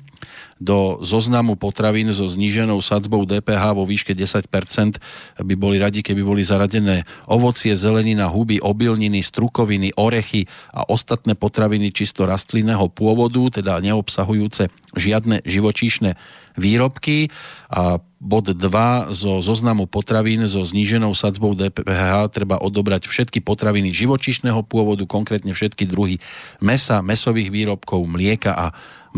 do 0.59 0.99
zoznamu 1.07 1.55
potravín 1.55 2.11
so 2.11 2.27
zníženou 2.27 2.83
sadzbou 2.83 3.23
DPH 3.23 3.79
vo 3.79 3.87
výške 3.87 4.13
10% 4.13 4.99
by 5.39 5.55
boli 5.55 5.79
radi, 5.79 6.03
keby 6.03 6.23
boli 6.27 6.43
zaradené 6.43 7.07
ovocie, 7.31 7.79
zelenina, 7.79 8.27
huby, 8.27 8.59
obilniny, 8.59 9.23
strukoviny, 9.23 9.95
orechy 9.95 10.51
a 10.75 10.83
ostatné 10.91 11.39
potraviny 11.39 11.95
čisto 11.95 12.27
rastlinného 12.27 12.91
pôvodu, 12.91 13.63
teda 13.63 13.79
neobsahujúce 13.79 14.71
žiadne 14.99 15.47
živočíšne 15.47 16.19
výrobky. 16.59 17.31
A 17.71 18.03
bod 18.19 18.51
2 18.51 19.15
zo 19.15 19.39
zoznamu 19.39 19.87
potravín 19.87 20.43
so 20.51 20.67
zníženou 20.67 21.15
sadzbou 21.15 21.55
DPH 21.55 22.35
treba 22.35 22.59
odobrať 22.59 23.07
všetky 23.07 23.39
potraviny 23.47 23.95
živočíšneho 23.95 24.67
pôvodu, 24.67 25.07
konkrétne 25.07 25.55
všetky 25.55 25.87
druhy 25.87 26.19
mesa, 26.59 26.99
mesových 26.99 27.55
výrobkov, 27.55 28.03
mlieka 28.11 28.51
a 28.51 28.67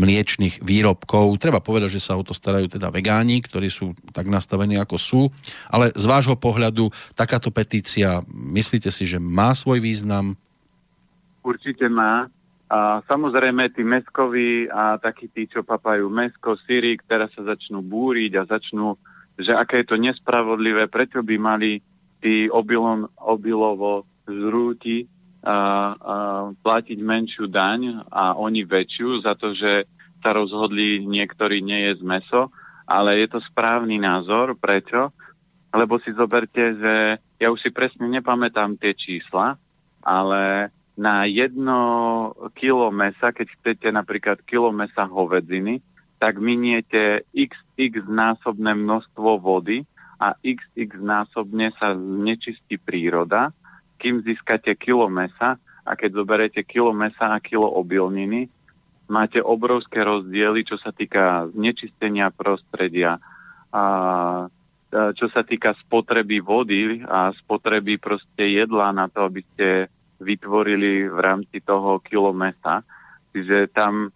mliečných 0.01 0.65
výrobkov. 0.65 1.37
Treba 1.37 1.61
povedať, 1.61 1.93
že 1.93 2.01
sa 2.01 2.17
o 2.17 2.25
to 2.25 2.33
starajú 2.33 2.65
teda 2.65 2.89
vegáni, 2.89 3.45
ktorí 3.45 3.69
sú 3.69 3.93
tak 4.09 4.25
nastavení 4.25 4.81
ako 4.81 4.97
sú, 4.97 5.21
ale 5.69 5.93
z 5.93 6.05
vášho 6.09 6.33
pohľadu 6.33 6.89
takáto 7.13 7.53
petícia, 7.53 8.25
myslíte 8.33 8.89
si, 8.89 9.05
že 9.05 9.21
má 9.21 9.53
svoj 9.53 9.77
význam? 9.77 10.33
Určite 11.45 11.85
má. 11.85 12.25
A 12.71 13.03
samozrejme, 13.03 13.67
tí 13.75 13.83
meskoví 13.83 14.71
a 14.71 14.95
takí 14.95 15.27
tí, 15.27 15.43
čo 15.45 15.59
papajú 15.61 16.07
mesko, 16.07 16.55
syry, 16.63 16.95
ktoré 17.03 17.27
sa 17.35 17.43
začnú 17.43 17.83
búriť 17.83 18.31
a 18.39 18.47
začnú, 18.47 18.95
že 19.35 19.51
aké 19.51 19.83
je 19.83 19.91
to 19.91 19.97
nespravodlivé, 19.99 20.87
prečo 20.87 21.19
by 21.19 21.35
mali 21.35 21.83
tí 22.23 22.47
obilon, 22.47 23.11
obilovo 23.19 24.07
zrúti 24.23 25.03
platiť 26.61 26.99
menšiu 27.01 27.49
daň 27.49 28.05
a 28.13 28.37
oni 28.37 28.61
väčšiu 28.61 29.25
za 29.25 29.33
to, 29.33 29.57
že 29.57 29.89
sa 30.21 30.37
rozhodli 30.37 31.01
niektorí 31.01 31.65
nie 31.65 31.89
je 31.89 31.97
z 31.97 32.03
meso, 32.05 32.53
ale 32.85 33.17
je 33.25 33.27
to 33.33 33.39
správny 33.41 33.97
názor. 33.97 34.53
Prečo? 34.53 35.09
Lebo 35.73 35.97
si 36.03 36.13
zoberte, 36.13 36.77
že 36.77 36.93
ja 37.41 37.47
už 37.49 37.57
si 37.57 37.73
presne 37.73 38.05
nepamätám 38.05 38.77
tie 38.77 38.93
čísla, 38.93 39.57
ale 40.05 40.69
na 40.93 41.25
jedno 41.25 41.79
kilo 42.53 42.93
mesa, 42.93 43.33
keď 43.33 43.47
chcete 43.57 43.87
napríklad 43.89 44.45
kilo 44.45 44.69
mesa 44.69 45.09
hovedziny, 45.09 45.81
tak 46.21 46.37
miniete 46.37 47.25
xx 47.33 48.05
násobné 48.05 48.77
množstvo 48.77 49.41
vody 49.41 49.81
a 50.21 50.37
xx 50.45 51.01
násobne 51.01 51.73
sa 51.81 51.97
znečistí 51.97 52.77
príroda, 52.77 53.49
kým 54.01 54.25
získate 54.25 54.73
kilo 54.73 55.05
mesa 55.05 55.61
a 55.85 55.91
keď 55.93 56.17
zoberete 56.17 56.61
kilo 56.65 56.89
mesa 56.89 57.29
a 57.29 57.37
kilo 57.37 57.69
obilniny, 57.69 58.49
máte 59.05 59.37
obrovské 59.37 60.01
rozdiely, 60.01 60.65
čo 60.65 60.81
sa 60.81 60.89
týka 60.89 61.53
znečistenia 61.53 62.33
prostredia, 62.33 63.21
a 63.69 63.83
čo 64.91 65.31
sa 65.31 65.45
týka 65.47 65.71
spotreby 65.87 66.43
vody 66.43 66.99
a 67.07 67.31
spotreby 67.31 67.95
proste 67.95 68.43
jedla 68.43 68.91
na 68.91 69.07
to, 69.07 69.23
aby 69.23 69.45
ste 69.53 69.87
vytvorili 70.19 71.07
v 71.07 71.19
rámci 71.21 71.63
toho 71.63 72.03
kilo 72.03 72.35
mesa. 72.35 72.83
Čiže 73.31 73.71
tam 73.71 74.11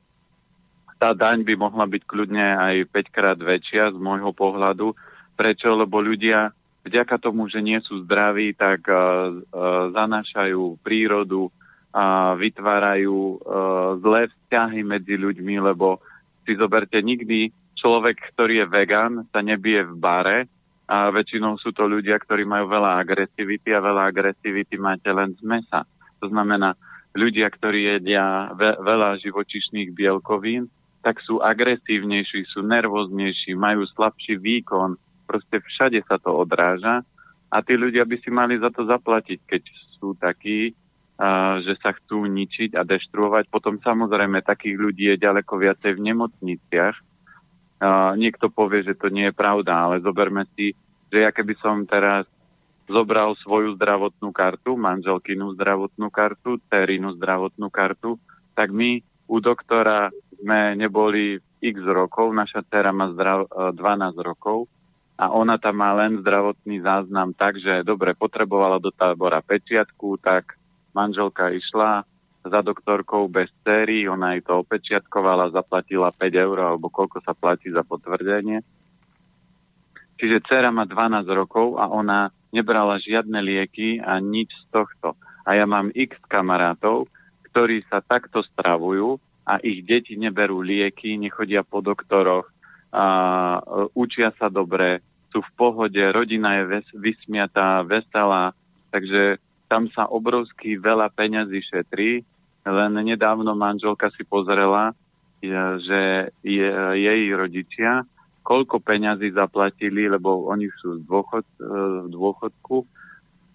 tá 0.99 1.15
daň 1.15 1.47
by 1.47 1.55
mohla 1.55 1.87
byť 1.87 2.03
kľudne 2.03 2.59
aj 2.59 2.75
5 2.91 3.15
krát 3.15 3.39
väčšia 3.39 3.95
z 3.95 3.97
môjho 3.99 4.35
pohľadu. 4.35 4.91
Prečo? 5.39 5.75
Lebo 5.75 6.03
ľudia 6.03 6.51
vďaka 6.85 7.17
tomu, 7.17 7.49
že 7.49 7.59
nie 7.59 7.81
sú 7.81 8.05
zdraví, 8.05 8.53
tak 8.53 8.85
uh, 8.85 8.95
uh, 8.95 9.89
zanášajú 9.91 10.79
prírodu 10.85 11.49
a 11.89 12.37
vytvárajú 12.37 13.17
uh, 13.17 13.37
zlé 13.99 14.29
vzťahy 14.29 14.85
medzi 14.85 15.17
ľuďmi, 15.17 15.65
lebo 15.65 15.99
si 16.45 16.53
zoberte 16.53 17.01
nikdy 17.01 17.49
človek, 17.73 18.37
ktorý 18.37 18.63
je 18.63 18.67
vegan, 18.69 19.13
sa 19.33 19.41
nebije 19.41 19.81
v 19.89 19.93
bare 19.97 20.39
a 20.85 21.09
väčšinou 21.09 21.57
sú 21.57 21.73
to 21.73 21.89
ľudia, 21.89 22.21
ktorí 22.21 22.45
majú 22.45 22.69
veľa 22.69 23.01
agresivity 23.01 23.73
a 23.73 23.81
veľa 23.81 24.13
agresivity 24.13 24.77
máte 24.77 25.09
len 25.09 25.33
z 25.33 25.41
mesa. 25.41 25.81
To 26.21 26.29
znamená, 26.29 26.77
ľudia, 27.17 27.49
ktorí 27.49 27.97
jedia 27.97 28.53
ve- 28.53 28.77
veľa 28.77 29.17
živočišných 29.25 29.89
bielkovín, 29.97 30.69
tak 31.01 31.21
sú 31.21 31.41
agresívnejší, 31.41 32.45
sú 32.49 32.65
nervóznejší, 32.65 33.57
majú 33.57 33.85
slabší 33.93 34.37
výkon, 34.37 34.97
proste 35.25 35.59
všade 35.59 35.99
sa 36.05 36.21
to 36.21 36.29
odráža 36.31 37.01
a 37.49 37.57
tí 37.65 37.73
ľudia 37.73 38.05
by 38.05 38.15
si 38.21 38.29
mali 38.29 38.61
za 38.61 38.69
to 38.69 38.85
zaplatiť, 38.85 39.39
keď 39.43 39.61
sú 39.97 40.13
takí, 40.15 40.77
že 41.65 41.73
sa 41.79 41.95
chcú 41.95 42.27
ničiť 42.27 42.75
a 42.75 42.83
deštruovať. 42.83 43.47
Potom 43.49 43.79
samozrejme 43.81 44.45
takých 44.45 44.75
ľudí 44.77 45.05
je 45.15 45.23
ďaleko 45.23 45.57
viacej 45.57 45.95
v 45.95 46.05
nemocniciach. 46.11 46.95
Niekto 48.19 48.51
povie, 48.51 48.83
že 48.83 48.99
to 48.99 49.07
nie 49.07 49.31
je 49.31 49.35
pravda, 49.35 49.73
ale 49.87 50.03
zoberme 50.03 50.43
si, 50.55 50.75
že 51.07 51.23
ja 51.23 51.31
keby 51.31 51.55
som 51.63 51.87
teraz 51.87 52.27
zobral 52.85 53.33
svoju 53.39 53.79
zdravotnú 53.79 54.29
kartu, 54.29 54.77
manželkinu 54.77 55.55
zdravotnú 55.57 56.11
kartu, 56.11 56.61
terinu 56.69 57.15
zdravotnú 57.17 57.71
kartu, 57.73 58.19
tak 58.53 58.69
my 58.69 59.01
u 59.25 59.41
doktora 59.41 60.13
sme 60.37 60.77
neboli 60.77 61.39
x 61.63 61.77
rokov, 61.81 62.29
naša 62.35 62.61
dcera 62.67 62.93
má 62.93 63.09
zdrav, 63.15 63.49
12 63.73 63.79
rokov 64.21 64.69
a 65.15 65.31
ona 65.31 65.55
tam 65.55 65.79
má 65.79 65.95
len 65.95 66.19
zdravotný 66.19 66.83
záznam 66.83 67.31
tak, 67.31 67.55
že 67.55 67.87
dobre, 67.87 68.11
potrebovala 68.11 68.83
do 68.83 68.91
tábora 68.91 69.39
pečiatku, 69.39 70.19
tak 70.19 70.59
manželka 70.91 71.55
išla 71.55 72.03
za 72.45 72.59
doktorkou 72.61 73.25
bez 73.31 73.49
céry, 73.63 74.05
ona 74.05 74.35
jej 74.35 74.43
to 74.45 74.61
opečiatkovala, 74.61 75.55
zaplatila 75.55 76.13
5 76.13 76.45
eur, 76.45 76.57
alebo 76.61 76.91
koľko 76.91 77.23
sa 77.23 77.33
platí 77.33 77.71
za 77.71 77.81
potvrdenie. 77.81 78.61
Čiže 80.15 80.43
dcera 80.45 80.69
má 80.71 80.87
12 80.87 81.25
rokov 81.31 81.75
a 81.75 81.91
ona 81.91 82.31
nebrala 82.55 82.99
žiadne 82.99 83.39
lieky 83.43 83.99
a 83.99 84.19
nič 84.23 84.51
z 84.51 84.63
tohto. 84.71 85.19
A 85.43 85.59
ja 85.59 85.67
mám 85.67 85.91
x 85.91 86.15
kamarátov, 86.31 87.11
ktorí 87.51 87.83
sa 87.87 87.99
takto 87.99 88.43
stravujú 88.43 89.19
a 89.43 89.59
ich 89.59 89.83
deti 89.83 90.15
neberú 90.15 90.63
lieky, 90.63 91.19
nechodia 91.19 91.67
po 91.67 91.83
doktoroch, 91.83 92.47
a, 92.95 93.05
uh, 93.59 93.91
učia 93.91 94.31
sa 94.39 94.47
dobre, 94.47 95.03
sú 95.35 95.43
v 95.43 95.51
pohode, 95.59 95.99
rodina 96.15 96.63
je 96.63 96.79
ves, 96.79 96.87
vysmiatá, 96.95 97.83
veselá, 97.83 98.55
takže 98.87 99.35
tam 99.67 99.91
sa 99.91 100.07
obrovský 100.07 100.79
veľa 100.79 101.11
peňazí 101.11 101.59
šetrí. 101.59 102.23
Len 102.63 102.91
nedávno 102.95 103.51
manželka 103.51 104.07
si 104.15 104.23
pozrela, 104.23 104.95
že 105.43 106.31
je, 106.41 106.69
jej 106.95 107.21
rodičia 107.35 108.07
koľko 108.45 108.77
peňazí 108.77 109.33
zaplatili, 109.33 110.05
lebo 110.05 110.45
oni 110.45 110.69
sú 110.77 111.01
z 111.01 111.03
dôchod, 111.09 111.41
e, 111.57 111.65
v 112.05 112.07
dôchodku 112.13 112.85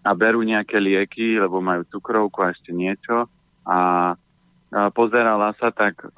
a 0.02 0.11
berú 0.18 0.42
nejaké 0.42 0.82
lieky, 0.82 1.38
lebo 1.38 1.62
majú 1.62 1.87
cukrovku 1.87 2.42
a 2.42 2.50
ešte 2.50 2.75
niečo. 2.75 3.30
A, 3.62 4.12
pozerala 4.90 5.54
sa, 5.62 5.70
tak 5.70 6.02
e, 6.02 6.09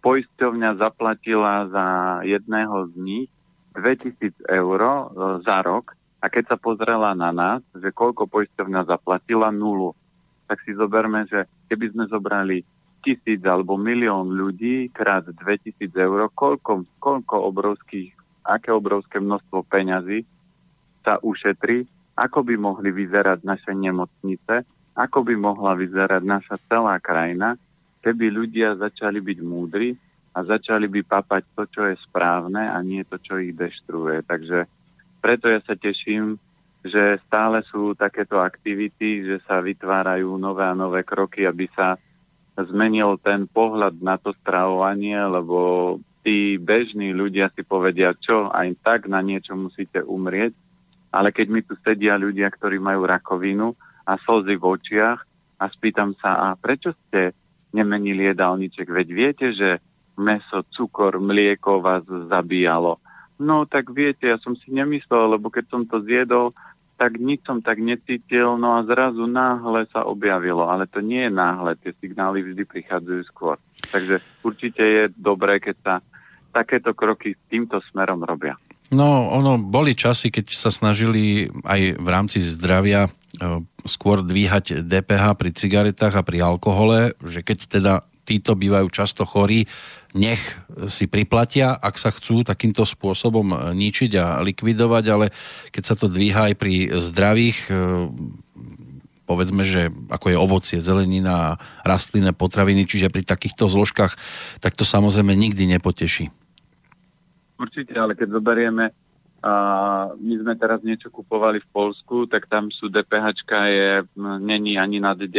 poisťovňa 0.00 0.80
zaplatila 0.80 1.68
za 1.68 1.86
jedného 2.24 2.88
z 2.90 2.94
nich 3.00 3.28
2000 3.76 4.34
eur 4.48 4.80
e, 4.80 4.96
za 5.44 5.58
rok. 5.62 5.94
A 6.20 6.28
keď 6.28 6.52
sa 6.52 6.56
pozrela 6.60 7.16
na 7.16 7.32
nás, 7.32 7.60
že 7.72 7.96
koľko 7.96 8.28
poisťovňa 8.28 8.84
zaplatila, 8.84 9.48
nulu, 9.48 9.96
tak 10.44 10.60
si 10.68 10.76
zoberme, 10.76 11.24
že 11.24 11.48
keby 11.72 11.96
sme 11.96 12.04
zobrali 12.12 12.60
tisíc 13.00 13.40
alebo 13.48 13.80
milión 13.80 14.36
ľudí 14.36 14.92
krát 14.92 15.24
2000 15.24 15.80
eur, 15.96 16.28
koľko, 16.36 16.84
koľko 17.00 17.36
obrovských, 17.48 18.12
aké 18.44 18.68
obrovské 18.68 19.16
množstvo 19.16 19.64
peňazí 19.64 20.28
sa 21.00 21.16
ušetrí, 21.24 21.88
ako 22.20 22.44
by 22.44 22.54
mohli 22.60 22.92
vyzerať 22.92 23.40
naše 23.40 23.72
nemocnice, 23.72 24.68
ako 24.92 25.24
by 25.24 25.34
mohla 25.40 25.72
vyzerať 25.72 26.20
naša 26.20 26.60
celá 26.68 27.00
krajina, 27.00 27.56
keby 28.00 28.26
ľudia 28.32 28.76
začali 28.76 29.20
byť 29.20 29.38
múdri 29.44 29.94
a 30.32 30.46
začali 30.46 30.86
by 30.86 31.00
papať 31.04 31.42
to, 31.54 31.62
čo 31.68 31.82
je 31.90 31.96
správne 32.06 32.62
a 32.70 32.78
nie 32.80 33.02
to, 33.04 33.18
čo 33.18 33.36
ich 33.36 33.54
deštruuje. 33.54 34.24
Takže 34.24 34.66
preto 35.20 35.50
ja 35.50 35.60
sa 35.62 35.76
teším, 35.76 36.38
že 36.80 37.20
stále 37.28 37.60
sú 37.68 37.92
takéto 37.92 38.40
aktivity, 38.40 39.26
že 39.26 39.36
sa 39.44 39.60
vytvárajú 39.60 40.32
nové 40.40 40.64
a 40.64 40.72
nové 40.72 41.04
kroky, 41.04 41.44
aby 41.44 41.68
sa 41.76 42.00
zmenil 42.56 43.20
ten 43.20 43.44
pohľad 43.44 44.00
na 44.00 44.16
to 44.16 44.32
stravovanie, 44.40 45.16
lebo 45.16 45.96
tí 46.24 46.56
bežní 46.60 47.12
ľudia 47.12 47.52
si 47.52 47.64
povedia, 47.64 48.16
čo, 48.16 48.48
aj 48.48 48.80
tak 48.84 49.00
na 49.08 49.20
niečo 49.24 49.56
musíte 49.56 50.04
umrieť, 50.04 50.52
ale 51.12 51.32
keď 51.32 51.46
mi 51.48 51.60
tu 51.64 51.76
sedia 51.80 52.16
ľudia, 52.16 52.48
ktorí 52.48 52.80
majú 52.80 53.04
rakovinu 53.08 53.76
a 54.04 54.16
slzy 54.20 54.56
v 54.56 54.64
očiach 54.64 55.20
a 55.60 55.64
spýtam 55.68 56.16
sa, 56.20 56.52
a 56.52 56.56
prečo 56.56 56.96
ste 57.08 57.36
nemenili 57.70 58.30
jedálniček? 58.30 58.86
Veď 58.88 59.08
viete, 59.10 59.46
že 59.54 59.78
meso, 60.20 60.66
cukor, 60.74 61.16
mlieko 61.16 61.80
vás 61.80 62.04
zabíjalo. 62.06 63.00
No 63.40 63.64
tak 63.64 63.88
viete, 63.88 64.28
ja 64.28 64.36
som 64.36 64.52
si 64.52 64.68
nemyslel, 64.68 65.40
lebo 65.40 65.48
keď 65.48 65.64
som 65.72 65.82
to 65.88 66.04
zjedol, 66.04 66.52
tak 67.00 67.16
nič 67.16 67.40
som 67.48 67.64
tak 67.64 67.80
necítil, 67.80 68.60
no 68.60 68.76
a 68.76 68.84
zrazu 68.84 69.24
náhle 69.24 69.88
sa 69.88 70.04
objavilo. 70.04 70.68
Ale 70.68 70.84
to 70.84 71.00
nie 71.00 71.24
je 71.24 71.32
náhle, 71.32 71.72
tie 71.80 71.96
signály 71.96 72.44
vždy 72.44 72.68
prichádzajú 72.68 73.22
skôr. 73.32 73.56
Takže 73.88 74.20
určite 74.44 74.84
je 74.84 75.02
dobré, 75.16 75.56
keď 75.56 75.76
sa 75.80 75.94
takéto 76.52 76.92
kroky 76.92 77.32
týmto 77.48 77.80
smerom 77.88 78.20
robia. 78.20 78.60
No, 78.90 79.30
ono, 79.30 79.54
boli 79.54 79.94
časy, 79.94 80.34
keď 80.34 80.50
sa 80.50 80.74
snažili 80.74 81.46
aj 81.62 81.94
v 81.94 82.08
rámci 82.10 82.42
zdravia 82.42 83.06
e, 83.06 83.10
skôr 83.86 84.26
dvíhať 84.26 84.82
DPH 84.82 85.38
pri 85.38 85.50
cigaretách 85.54 86.18
a 86.18 86.26
pri 86.26 86.42
alkohole, 86.42 87.14
že 87.22 87.46
keď 87.46 87.58
teda 87.70 87.92
títo 88.26 88.58
bývajú 88.58 88.90
často 88.90 89.22
chorí, 89.22 89.70
nech 90.14 90.42
si 90.90 91.06
priplatia, 91.06 91.78
ak 91.78 91.98
sa 91.98 92.10
chcú 92.10 92.42
takýmto 92.42 92.82
spôsobom 92.82 93.74
ničiť 93.74 94.12
a 94.18 94.42
likvidovať, 94.42 95.04
ale 95.06 95.26
keď 95.70 95.82
sa 95.86 95.94
to 95.94 96.10
dvíha 96.10 96.50
aj 96.50 96.54
pri 96.58 96.90
zdravých, 96.90 97.58
e, 97.70 97.74
povedzme, 99.30 99.62
že 99.62 99.94
ako 100.10 100.26
je 100.34 100.36
ovocie, 100.36 100.78
zelenina, 100.82 101.62
rastlinné 101.86 102.34
potraviny, 102.34 102.90
čiže 102.90 103.14
pri 103.14 103.22
takýchto 103.22 103.70
zložkách, 103.70 104.18
tak 104.58 104.74
to 104.74 104.82
samozrejme 104.82 105.30
nikdy 105.38 105.70
nepoteší. 105.70 106.34
Určite, 107.60 107.92
ale 108.00 108.16
keď 108.16 108.40
zoberieme, 108.40 108.96
a 109.40 109.52
my 110.20 110.34
sme 110.36 110.52
teraz 110.56 110.84
niečo 110.84 111.08
kupovali 111.08 111.64
v 111.64 111.68
Polsku, 111.72 112.28
tak 112.28 112.48
tam 112.48 112.68
sú 112.68 112.92
DPH 112.92 113.40
je, 113.68 114.04
není 114.40 114.76
ani 114.76 115.00
nad 115.00 115.16
10%, 115.16 115.32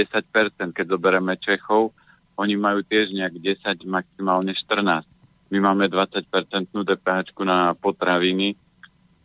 keď 0.74 0.86
zoberieme 0.86 1.38
Čechov, 1.38 1.94
oni 2.38 2.58
majú 2.58 2.82
tiež 2.82 3.14
nejak 3.14 3.38
10, 3.38 3.86
maximálne 3.86 4.58
14. 4.58 5.06
My 5.54 5.58
máme 5.62 5.86
20% 5.86 6.26
DPH 6.74 7.38
na 7.46 7.78
potraviny, 7.78 8.58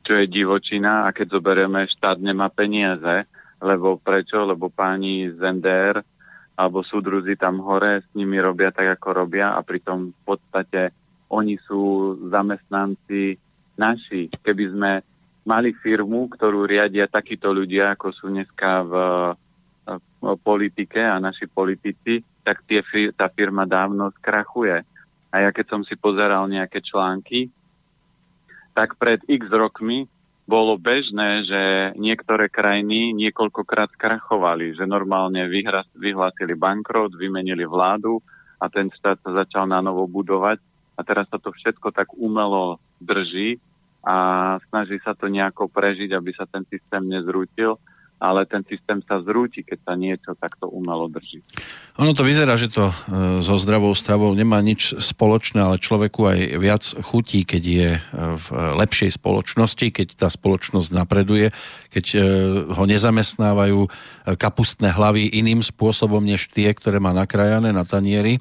čo 0.05 0.12
je 0.21 0.29
divočina 0.29 1.09
a 1.09 1.12
keď 1.17 1.41
zoberieme, 1.41 1.88
štát 1.88 2.21
nemá 2.21 2.53
peniaze, 2.53 3.25
lebo 3.65 3.97
prečo? 3.97 4.45
Lebo 4.45 4.69
páni 4.69 5.33
z 5.33 5.41
NDR 5.41 6.05
alebo 6.57 6.85
súdruzi 6.85 7.37
tam 7.37 7.61
hore 7.65 8.05
s 8.05 8.09
nimi 8.12 8.37
robia 8.41 8.73
tak, 8.73 9.00
ako 9.00 9.25
robia 9.25 9.57
a 9.57 9.61
pritom 9.65 10.12
v 10.12 10.21
podstate 10.25 10.93
oni 11.30 11.59
sú 11.66 12.14
zamestnanci 12.30 13.37
naši. 13.76 14.30
Keby 14.30 14.64
sme 14.73 14.90
mali 15.47 15.71
firmu, 15.78 16.26
ktorú 16.30 16.66
riadia 16.66 17.06
takíto 17.06 17.54
ľudia, 17.54 17.95
ako 17.95 18.11
sú 18.11 18.26
dneska 18.30 18.83
v, 18.83 18.92
v 19.87 20.38
politike 20.42 20.99
a 20.99 21.23
naši 21.23 21.47
politici, 21.47 22.18
tak 22.42 22.66
tie, 22.66 22.83
tá 23.14 23.30
firma 23.30 23.66
dávno 23.66 24.11
skrachuje. 24.18 24.83
A 25.30 25.35
ja 25.42 25.50
keď 25.54 25.66
som 25.71 25.83
si 25.87 25.95
pozeral 25.95 26.50
nejaké 26.50 26.83
články, 26.83 27.50
tak 28.75 28.99
pred 28.99 29.23
x 29.26 29.47
rokmi 29.50 30.11
bolo 30.47 30.78
bežné, 30.78 31.42
že 31.42 31.62
niektoré 31.99 32.47
krajiny 32.47 33.11
niekoľkokrát 33.18 33.99
krachovali, 33.99 34.78
že 34.78 34.87
normálne 34.87 35.42
vyhlásili 35.99 36.54
bankrot, 36.54 37.18
vymenili 37.18 37.66
vládu 37.66 38.23
a 38.62 38.71
ten 38.71 38.87
štát 38.95 39.18
sa 39.26 39.30
začal 39.42 39.66
na 39.66 39.83
novo 39.83 40.06
budovať 40.06 40.62
a 40.97 41.00
teraz 41.05 41.29
sa 41.29 41.37
to 41.37 41.53
všetko 41.53 41.93
tak 41.93 42.11
umelo 42.17 42.81
drží 42.99 43.61
a 44.00 44.17
snaží 44.73 44.97
sa 45.05 45.12
to 45.12 45.29
nejako 45.29 45.69
prežiť, 45.69 46.17
aby 46.17 46.33
sa 46.33 46.49
ten 46.49 46.65
systém 46.67 47.05
nezrútil 47.05 47.76
ale 48.17 48.49
ten 48.49 48.65
systém 48.65 49.05
sa 49.05 49.21
zrúti, 49.21 49.61
keď 49.61 49.79
sa 49.85 49.93
niečo 49.93 50.33
takto 50.41 50.73
umelo 50.73 51.05
drží. 51.12 51.45
Ono 52.00 52.17
to 52.17 52.25
vyzerá, 52.25 52.57
že 52.57 52.73
to 52.73 52.88
e, 52.88 52.95
so 53.45 53.61
zdravou 53.61 53.93
stravou 53.93 54.33
nemá 54.33 54.57
nič 54.65 54.97
spoločné, 54.97 55.61
ale 55.61 55.76
človeku 55.76 56.21
aj 56.25 56.38
viac 56.57 56.85
chutí, 57.05 57.45
keď 57.45 57.62
je 57.62 57.91
e, 57.97 58.00
v 58.41 58.47
lepšej 58.81 59.21
spoločnosti, 59.21 59.87
keď 59.93 60.17
tá 60.17 60.29
spoločnosť 60.33 60.97
napreduje, 60.97 61.53
keď 61.93 62.05
e, 62.17 62.19
ho 62.73 62.85
nezamestnávajú 62.88 63.81
kapustné 64.41 64.97
hlavy 64.97 65.37
iným 65.37 65.61
spôsobom, 65.61 66.25
než 66.25 66.49
tie, 66.49 66.73
ktoré 66.73 66.97
má 66.97 67.12
nakrajané 67.12 67.69
na 67.69 67.85
tanieri 67.85 68.41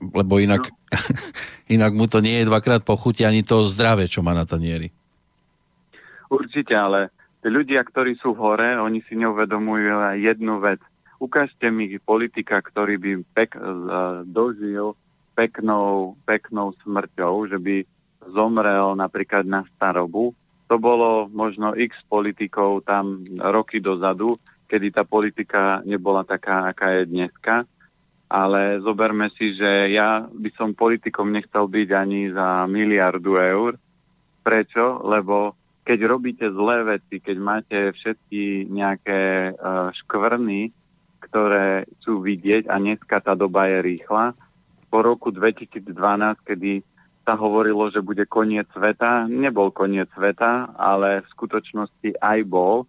lebo 0.00 0.38
inak, 0.38 0.68
no. 0.68 0.74
inak 1.76 1.92
mu 1.96 2.06
to 2.06 2.20
nie 2.20 2.40
je 2.40 2.48
dvakrát 2.48 2.84
pochutí 2.84 3.24
ani 3.24 3.42
to 3.42 3.64
zdravé, 3.68 4.06
čo 4.06 4.20
má 4.20 4.36
na 4.36 4.44
tanieri. 4.44 4.92
Určite, 6.32 6.72
ale 6.72 7.12
tí 7.44 7.52
ľudia, 7.52 7.84
ktorí 7.84 8.16
sú 8.16 8.32
hore, 8.32 8.80
oni 8.80 9.04
si 9.04 9.16
neuvedomujú 9.20 10.16
aj 10.16 10.16
jednu 10.16 10.64
vec. 10.64 10.80
Ukážte 11.20 11.68
mi 11.70 11.92
politika, 12.02 12.58
ktorý 12.58 12.98
by 12.98 13.10
pek, 13.36 13.54
dožil 14.26 14.98
peknou, 15.36 16.18
peknou 16.26 16.74
smrťou, 16.82 17.52
že 17.52 17.58
by 17.60 17.76
zomrel 18.32 18.94
napríklad 18.96 19.46
na 19.46 19.62
starobu. 19.74 20.34
To 20.72 20.80
bolo 20.80 21.28
možno 21.28 21.76
x 21.76 21.92
politikov 22.08 22.88
tam 22.88 23.20
roky 23.52 23.78
dozadu, 23.78 24.40
kedy 24.72 24.88
tá 24.88 25.04
politika 25.04 25.84
nebola 25.84 26.24
taká, 26.24 26.72
aká 26.72 26.96
je 26.96 27.02
dneska. 27.12 27.68
Ale 28.32 28.80
zoberme 28.80 29.28
si, 29.36 29.52
že 29.52 29.92
ja 29.92 30.24
by 30.24 30.50
som 30.56 30.72
politikom 30.72 31.28
nechcel 31.28 31.68
byť 31.68 31.88
ani 31.92 32.32
za 32.32 32.64
miliardu 32.64 33.36
eur. 33.36 33.76
Prečo? 34.40 35.04
Lebo 35.04 35.52
keď 35.84 35.98
robíte 36.08 36.46
zlé 36.48 36.96
veci, 36.96 37.20
keď 37.20 37.36
máte 37.36 37.78
všetky 37.92 38.72
nejaké 38.72 39.52
uh, 39.52 39.92
škvrny, 39.92 40.72
ktoré 41.28 41.84
sú 42.00 42.24
vidieť 42.24 42.72
a 42.72 42.80
dneska 42.80 43.20
tá 43.20 43.36
doba 43.36 43.68
je 43.68 43.78
rýchla. 43.84 44.32
Po 44.88 44.98
roku 45.04 45.28
2012, 45.28 45.84
kedy 46.42 46.80
sa 47.22 47.38
hovorilo, 47.38 47.86
že 47.92 48.02
bude 48.02 48.26
koniec 48.26 48.66
sveta, 48.74 49.30
nebol 49.30 49.70
koniec 49.70 50.10
sveta, 50.16 50.74
ale 50.74 51.22
v 51.22 51.30
skutočnosti 51.36 52.18
aj 52.18 52.38
bol, 52.48 52.88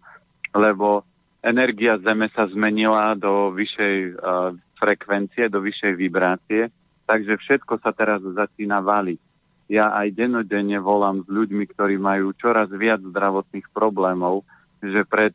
lebo 0.50 1.06
energia 1.44 2.00
Zeme 2.02 2.32
sa 2.34 2.50
zmenila 2.50 3.14
do 3.14 3.54
vyššej 3.54 3.96
uh, 4.16 4.56
frekvencie, 4.76 5.48
do 5.48 5.62
vyššej 5.62 5.94
vibrácie, 5.96 6.68
takže 7.04 7.38
všetko 7.40 7.80
sa 7.80 7.94
teraz 7.94 8.20
začína 8.22 8.80
valiť 8.80 9.34
ja 9.68 9.96
aj 9.96 10.12
denodenne 10.12 10.76
volám 10.76 11.24
s 11.24 11.28
ľuďmi, 11.28 11.64
ktorí 11.72 11.96
majú 11.96 12.36
čoraz 12.36 12.68
viac 12.68 13.00
zdravotných 13.00 13.64
problémov, 13.72 14.44
že 14.84 15.08
pred 15.08 15.32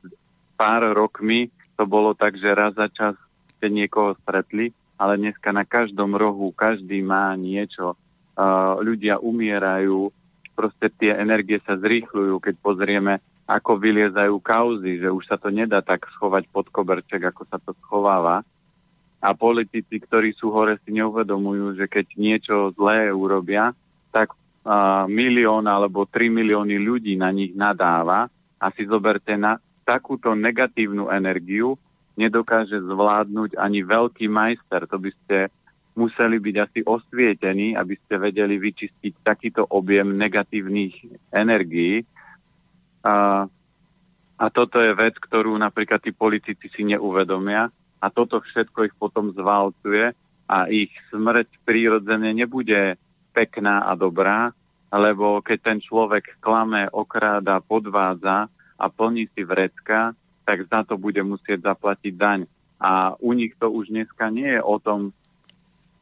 pár 0.54 0.94
rokmi 0.94 1.50
to 1.80 1.90
bolo 1.90 2.14
tak, 2.14 2.38
že 2.38 2.54
raz 2.54 2.78
za 2.78 2.92
čas 2.92 3.16
ste 3.58 3.68
niekoho 3.72 4.14
stretli, 4.22 4.70
ale 5.00 5.18
dneska 5.18 5.50
na 5.50 5.66
každom 5.66 6.14
rohu 6.14 6.54
každý 6.54 7.02
má 7.02 7.34
niečo. 7.34 7.98
Uh, 8.40 8.80
ľudia 8.80 9.20
umierajú, 9.20 10.14
proste 10.54 10.92
tie 10.96 11.12
energie 11.16 11.60
sa 11.66 11.76
zrýchľujú, 11.80 12.40
keď 12.40 12.56
pozrieme, 12.62 13.14
ako 13.50 13.82
vyliezajú 13.82 14.38
kauzy, 14.46 15.02
že 15.02 15.10
už 15.10 15.26
sa 15.26 15.42
to 15.42 15.50
nedá 15.50 15.82
tak 15.82 16.06
schovať 16.14 16.46
pod 16.54 16.70
koberček, 16.70 17.34
ako 17.34 17.44
sa 17.50 17.58
to 17.58 17.74
schováva. 17.84 18.46
A 19.20 19.36
politici, 19.36 20.00
ktorí 20.00 20.32
sú 20.32 20.52
hore, 20.56 20.80
si 20.84 20.96
neuvedomujú, 20.96 21.76
že 21.76 21.92
keď 21.92 22.06
niečo 22.16 22.56
zlé 22.80 23.12
urobia, 23.12 23.76
tak 24.16 24.32
uh, 24.32 25.04
milión 25.12 25.68
alebo 25.68 26.08
3 26.08 26.32
milióny 26.32 26.80
ľudí 26.80 27.20
na 27.20 27.28
nich 27.36 27.52
nadáva 27.52 28.32
a 28.60 28.66
si 28.72 28.88
zoberte 28.88 29.36
na 29.36 29.60
takúto 29.84 30.32
negatívnu 30.38 31.12
energiu 31.12 31.76
nedokáže 32.20 32.84
zvládnuť 32.84 33.56
ani 33.56 33.80
veľký 33.88 34.28
majster. 34.28 34.84
To 34.92 35.00
by 35.00 35.12
ste 35.24 35.38
museli 35.96 36.36
byť 36.36 36.56
asi 36.60 36.80
osvietení, 36.84 37.80
aby 37.80 37.96
ste 37.96 38.20
vedeli 38.20 38.60
vyčistiť 38.60 39.24
takýto 39.24 39.64
objem 39.72 40.20
negatívnych 40.20 41.00
energií. 41.32 42.04
A, 43.08 43.48
a 44.36 44.46
toto 44.52 44.84
je 44.84 44.92
vec, 44.92 45.16
ktorú 45.16 45.56
napríklad 45.56 46.04
tí 46.04 46.12
politici 46.12 46.68
si 46.68 46.84
neuvedomia 46.84 47.72
a 48.00 48.08
toto 48.08 48.40
všetko 48.40 48.88
ich 48.88 48.96
potom 48.96 49.36
zvalcuje 49.36 50.16
a 50.50 50.58
ich 50.72 50.90
smrť 51.12 51.62
prírodzene 51.68 52.32
nebude 52.34 52.96
pekná 53.36 53.86
a 53.86 53.94
dobrá, 53.94 54.56
lebo 54.90 55.44
keď 55.46 55.58
ten 55.62 55.80
človek 55.84 56.42
klame, 56.42 56.90
okráda, 56.90 57.62
podvádza 57.62 58.50
a 58.80 58.86
plní 58.90 59.30
si 59.36 59.46
vrecka, 59.46 60.18
tak 60.48 60.66
za 60.66 60.82
to 60.82 60.98
bude 60.98 61.22
musieť 61.22 61.62
zaplatiť 61.70 62.14
daň. 62.18 62.50
A 62.82 63.14
u 63.22 63.36
nich 63.38 63.54
to 63.60 63.70
už 63.70 63.94
dneska 63.94 64.32
nie 64.34 64.58
je 64.58 64.62
o 64.64 64.82
tom, 64.82 65.14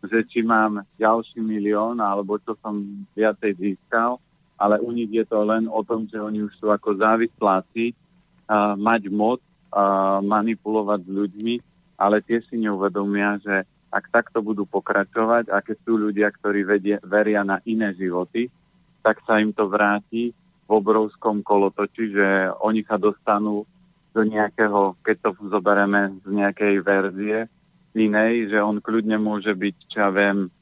že 0.06 0.24
či 0.30 0.46
mám 0.46 0.86
ďalší 0.96 1.42
milión, 1.42 2.00
alebo 2.00 2.38
čo 2.40 2.56
som 2.64 2.86
viacej 3.18 3.58
získal, 3.58 4.22
ale 4.56 4.80
u 4.80 4.94
nich 4.94 5.10
je 5.10 5.26
to 5.26 5.44
len 5.44 5.66
o 5.68 5.82
tom, 5.84 6.06
že 6.08 6.22
oni 6.22 6.46
už 6.46 6.54
sú 6.62 6.70
ako 6.70 6.96
závisláci, 6.96 7.92
uh, 7.94 8.78
mať 8.78 9.10
moc, 9.10 9.42
uh, 9.74 10.22
manipulovať 10.22 11.00
s 11.04 11.10
ľuďmi, 11.10 11.56
ale 11.98 12.22
tiež 12.22 12.46
si 12.48 12.62
neuvedomia, 12.62 13.42
že 13.42 13.66
ak 13.90 14.14
takto 14.14 14.46
budú 14.46 14.70
pokračovať 14.70 15.50
a 15.50 15.64
keď 15.66 15.78
sú 15.82 15.98
ľudia, 15.98 16.30
ktorí 16.30 16.62
vedie, 16.64 16.96
veria 17.02 17.42
na 17.42 17.58
iné 17.66 17.96
životy, 17.98 18.54
tak 19.02 19.24
sa 19.26 19.42
im 19.42 19.56
to 19.56 19.66
vráti 19.66 20.36
v 20.68 20.70
obrovskom 20.70 21.42
kolotoči, 21.42 22.12
že 22.12 22.28
oni 22.62 22.84
sa 22.86 23.00
dostanú 23.00 23.64
do 24.12 24.22
nejakého, 24.22 25.00
keď 25.02 25.16
to 25.24 25.30
zoberieme 25.48 26.20
z 26.22 26.30
nejakej 26.30 26.76
verzie 26.84 27.38
inej, 27.98 28.54
že 28.54 28.62
on 28.62 28.78
kľudne 28.78 29.18
môže 29.18 29.58
byť, 29.58 29.76
čo 29.90 29.98
ja 30.06 30.10
viem, 30.14 30.54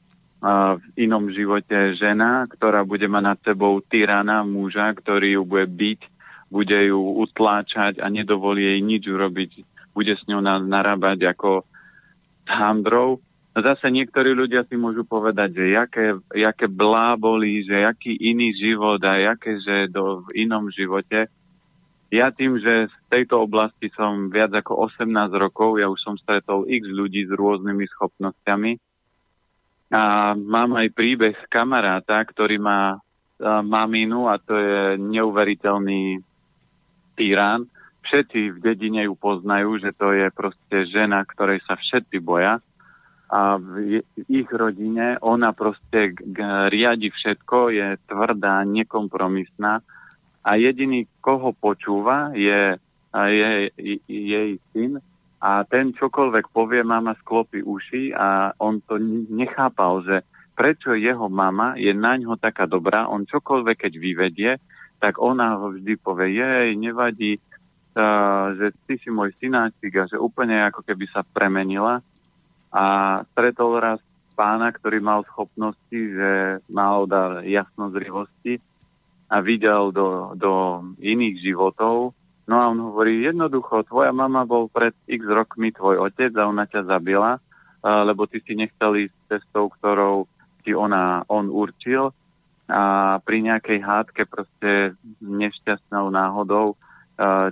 v 0.76 0.84
inom 1.00 1.32
živote 1.32 1.96
žena, 1.96 2.44
ktorá 2.48 2.84
bude 2.84 3.08
mať 3.08 3.24
nad 3.24 3.38
sebou 3.44 3.80
tyrana 3.84 4.44
muža, 4.44 4.92
ktorý 4.94 5.40
ju 5.40 5.42
bude 5.44 5.66
byť, 5.68 6.00
bude 6.52 6.78
ju 6.92 7.00
utláčať 7.24 7.98
a 7.98 8.06
nedovolí 8.12 8.62
jej 8.62 8.80
nič 8.84 9.02
urobiť, 9.08 9.50
bude 9.96 10.12
s 10.12 10.20
ňou 10.28 10.44
narábať 10.44 11.32
ako 11.32 11.64
handrov. 12.44 13.24
Zase 13.56 13.88
niektorí 13.88 14.36
ľudia 14.36 14.68
si 14.68 14.76
môžu 14.76 15.08
povedať, 15.08 15.56
že 15.56 15.64
jaké, 15.72 16.06
jaké 16.36 16.68
blábolí, 16.68 17.64
že 17.64 17.88
jaký 17.88 18.12
iný 18.12 18.52
život 18.52 19.00
a 19.00 19.16
jaké, 19.16 19.56
že 19.64 19.88
do, 19.88 20.20
v 20.28 20.44
inom 20.44 20.68
živote. 20.68 21.32
Ja 22.12 22.28
tým, 22.28 22.60
že 22.60 22.92
z 22.92 22.96
tejto 23.08 23.48
oblasti 23.48 23.88
som 23.96 24.28
viac 24.28 24.52
ako 24.52 24.92
18 24.92 25.08
rokov, 25.40 25.80
ja 25.80 25.88
už 25.88 25.98
som 26.04 26.14
stretol 26.20 26.68
x 26.68 26.84
ľudí 26.84 27.24
s 27.24 27.32
rôznymi 27.32 27.88
schopnosťami 27.96 28.72
a 29.90 30.34
mám 30.36 30.76
aj 30.76 30.92
príbeh 30.92 31.36
kamaráta, 31.48 32.20
ktorý 32.28 32.60
má 32.60 33.00
maminu 33.42 34.28
a 34.28 34.40
to 34.40 34.54
je 34.56 34.80
neuveriteľný 35.00 36.20
tyrán. 37.16 37.68
Všetci 38.06 38.54
v 38.54 38.58
dedine 38.62 39.02
ju 39.10 39.18
poznajú, 39.18 39.82
že 39.82 39.90
to 39.94 40.14
je 40.14 40.30
proste 40.30 40.76
žena, 40.90 41.26
ktorej 41.26 41.58
sa 41.66 41.74
všetci 41.74 42.22
boja. 42.22 42.62
A 43.26 43.58
v 43.58 44.06
ich 44.30 44.46
rodine 44.54 45.18
ona 45.18 45.50
proste 45.50 46.14
riadi 46.70 47.10
všetko, 47.10 47.74
je 47.74 47.98
tvrdá, 48.06 48.62
nekompromisná. 48.62 49.82
A 50.46 50.50
jediný, 50.54 51.10
koho 51.18 51.50
počúva, 51.50 52.30
je, 52.30 52.78
je, 53.10 53.50
je 53.74 53.98
jej 54.06 54.50
syn. 54.70 55.02
A 55.42 55.66
ten 55.66 55.90
čokoľvek 55.90 56.54
povie, 56.54 56.86
mama 56.86 57.18
sklopí 57.18 57.66
uši 57.66 58.14
a 58.14 58.54
on 58.62 58.78
to 58.86 58.96
nechápal, 59.30 60.06
že 60.06 60.22
prečo 60.56 60.96
jeho 60.96 61.28
mama 61.28 61.76
je 61.76 61.92
na 61.92 62.16
ňo 62.16 62.40
taká 62.40 62.64
dobrá, 62.64 63.04
on 63.04 63.28
čokoľvek 63.28 63.76
keď 63.76 63.92
vyvedie, 64.00 64.52
tak 64.96 65.20
ona 65.20 65.60
ho 65.60 65.76
vždy 65.76 66.00
povie, 66.00 66.40
jej, 66.40 66.72
nevadí, 66.72 67.36
že 68.60 68.66
ty 68.84 69.00
si 69.00 69.08
môj 69.08 69.32
synáčik 69.40 69.96
a 69.96 70.04
že 70.04 70.20
úplne 70.20 70.60
ako 70.68 70.84
keby 70.84 71.08
sa 71.08 71.24
premenila 71.24 72.04
a 72.68 72.84
stretol 73.32 73.80
raz 73.80 74.04
pána, 74.36 74.68
ktorý 74.68 75.00
mal 75.00 75.24
schopnosti, 75.24 75.96
že 75.96 76.60
mal 76.68 77.08
dar 77.08 77.40
jasnozrivosti 77.40 78.60
a 79.32 79.40
videl 79.40 79.96
do, 79.96 80.36
do 80.36 80.84
iných 81.00 81.40
životov. 81.40 82.12
No 82.46 82.54
a 82.60 82.68
on 82.68 82.78
hovorí, 82.78 83.24
jednoducho, 83.24 83.88
tvoja 83.88 84.12
mama 84.12 84.44
bol 84.44 84.68
pred 84.68 84.92
x 85.08 85.24
rokmi 85.24 85.72
tvoj 85.72 86.04
otec 86.04 86.30
a 86.36 86.46
ona 86.46 86.68
ťa 86.68 86.84
zabila, 86.84 87.40
lebo 87.80 88.28
ty 88.28 88.44
si 88.44 88.52
nechcel 88.54 89.08
ísť 89.08 89.16
cestou, 89.26 89.72
ktorou 89.72 90.28
ti 90.62 90.76
ona, 90.76 91.24
on 91.32 91.48
určil 91.48 92.12
a 92.66 93.16
pri 93.22 93.46
nejakej 93.46 93.78
hádke 93.78 94.26
proste 94.26 94.98
nešťastnou 95.22 96.10
náhodou 96.10 96.74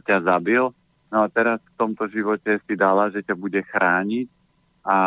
ťa 0.05 0.16
zabil. 0.24 0.68
No 1.11 1.18
a 1.24 1.27
teraz 1.31 1.62
v 1.62 1.77
tomto 1.79 2.09
živote 2.11 2.61
si 2.64 2.74
dala, 2.74 3.09
že 3.09 3.24
ťa 3.24 3.35
bude 3.38 3.62
chrániť 3.64 4.29
a 4.85 4.98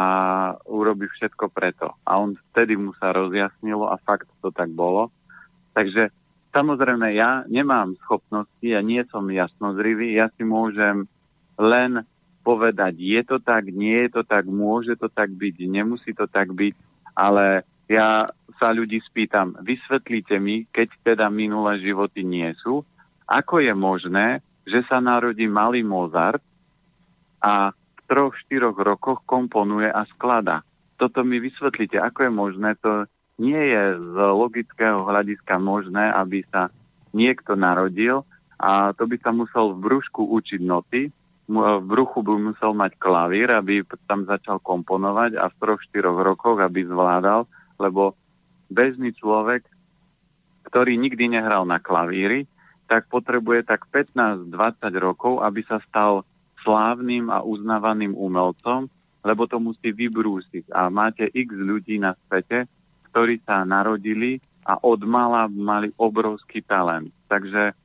urobi 0.66 1.06
všetko 1.06 1.54
preto. 1.54 1.94
A 2.02 2.18
on 2.18 2.34
vtedy 2.52 2.74
mu 2.74 2.98
sa 2.98 3.14
rozjasnilo 3.14 3.86
a 3.86 4.02
fakt 4.02 4.26
to 4.42 4.50
tak 4.50 4.74
bolo. 4.74 5.14
Takže 5.78 6.10
samozrejme 6.50 7.14
ja 7.14 7.46
nemám 7.46 7.94
schopnosti, 8.02 8.66
ja 8.66 8.82
nie 8.82 9.06
som 9.14 9.30
jasnozrivý, 9.30 10.18
ja 10.18 10.34
si 10.34 10.42
môžem 10.42 11.06
len 11.62 12.02
povedať, 12.42 12.98
je 12.98 13.22
to 13.28 13.38
tak, 13.44 13.70
nie 13.70 14.08
je 14.08 14.18
to 14.18 14.24
tak, 14.24 14.48
môže 14.48 14.96
to 14.96 15.12
tak 15.12 15.30
byť, 15.36 15.56
nemusí 15.68 16.16
to 16.16 16.26
tak 16.32 16.50
byť, 16.56 16.74
ale 17.14 17.68
ja 17.92 18.24
sa 18.56 18.72
ľudí 18.72 19.04
spýtam, 19.04 19.60
vysvetlíte 19.62 20.40
mi, 20.40 20.64
keď 20.72 20.90
teda 21.04 21.28
minulé 21.28 21.84
životy 21.84 22.24
nie 22.24 22.50
sú, 22.64 22.88
ako 23.28 23.60
je 23.60 23.74
možné, 23.76 24.40
že 24.68 24.84
sa 24.92 25.00
narodí 25.00 25.48
malý 25.48 25.82
Mozart 25.82 26.44
a 27.40 27.72
v 27.72 28.00
troch, 28.12 28.36
štyroch 28.36 28.76
rokoch 28.76 29.24
komponuje 29.24 29.88
a 29.88 30.04
sklada. 30.12 30.68
Toto 31.00 31.24
mi 31.24 31.40
vysvetlíte, 31.40 31.96
ako 31.96 32.28
je 32.28 32.32
možné, 32.32 32.70
to 32.84 33.08
nie 33.40 33.58
je 33.58 33.84
z 34.02 34.14
logického 34.18 35.00
hľadiska 35.08 35.56
možné, 35.62 36.12
aby 36.12 36.44
sa 36.52 36.68
niekto 37.16 37.56
narodil 37.56 38.28
a 38.60 38.92
to 38.98 39.08
by 39.08 39.16
sa 39.22 39.32
musel 39.32 39.78
v 39.78 39.88
brúšku 39.88 40.26
učiť 40.26 40.62
noty, 40.66 41.14
v 41.48 41.80
bruchu 41.88 42.20
by 42.28 42.52
musel 42.52 42.76
mať 42.76 43.00
klavír, 43.00 43.48
aby 43.56 43.88
tam 44.04 44.28
začal 44.28 44.60
komponovať 44.60 45.40
a 45.40 45.48
v 45.48 45.56
troch, 45.64 45.80
štyroch 45.88 46.20
rokoch, 46.20 46.60
aby 46.60 46.84
zvládal, 46.84 47.48
lebo 47.80 48.20
bežný 48.68 49.16
človek, 49.16 49.64
ktorý 50.68 51.00
nikdy 51.00 51.40
nehral 51.40 51.64
na 51.64 51.80
klavíri, 51.80 52.50
tak 52.88 53.12
potrebuje 53.12 53.68
tak 53.68 53.86
15-20 53.92 54.52
rokov, 54.98 55.44
aby 55.44 55.62
sa 55.68 55.84
stal 55.86 56.24
slávnym 56.64 57.28
a 57.28 57.44
uznávaným 57.44 58.16
umelcom, 58.16 58.88
lebo 59.22 59.44
to 59.46 59.60
musí 59.60 59.92
vybrúsiť. 59.92 60.72
A 60.72 60.88
máte 60.88 61.28
x 61.32 61.52
ľudí 61.52 62.00
na 62.00 62.16
svete, 62.26 62.66
ktorí 63.12 63.44
sa 63.44 63.68
narodili 63.68 64.40
a 64.64 64.80
od 64.80 65.04
mala 65.04 65.48
mali 65.52 65.92
obrovský 66.00 66.64
talent. 66.64 67.12
Takže 67.28 67.76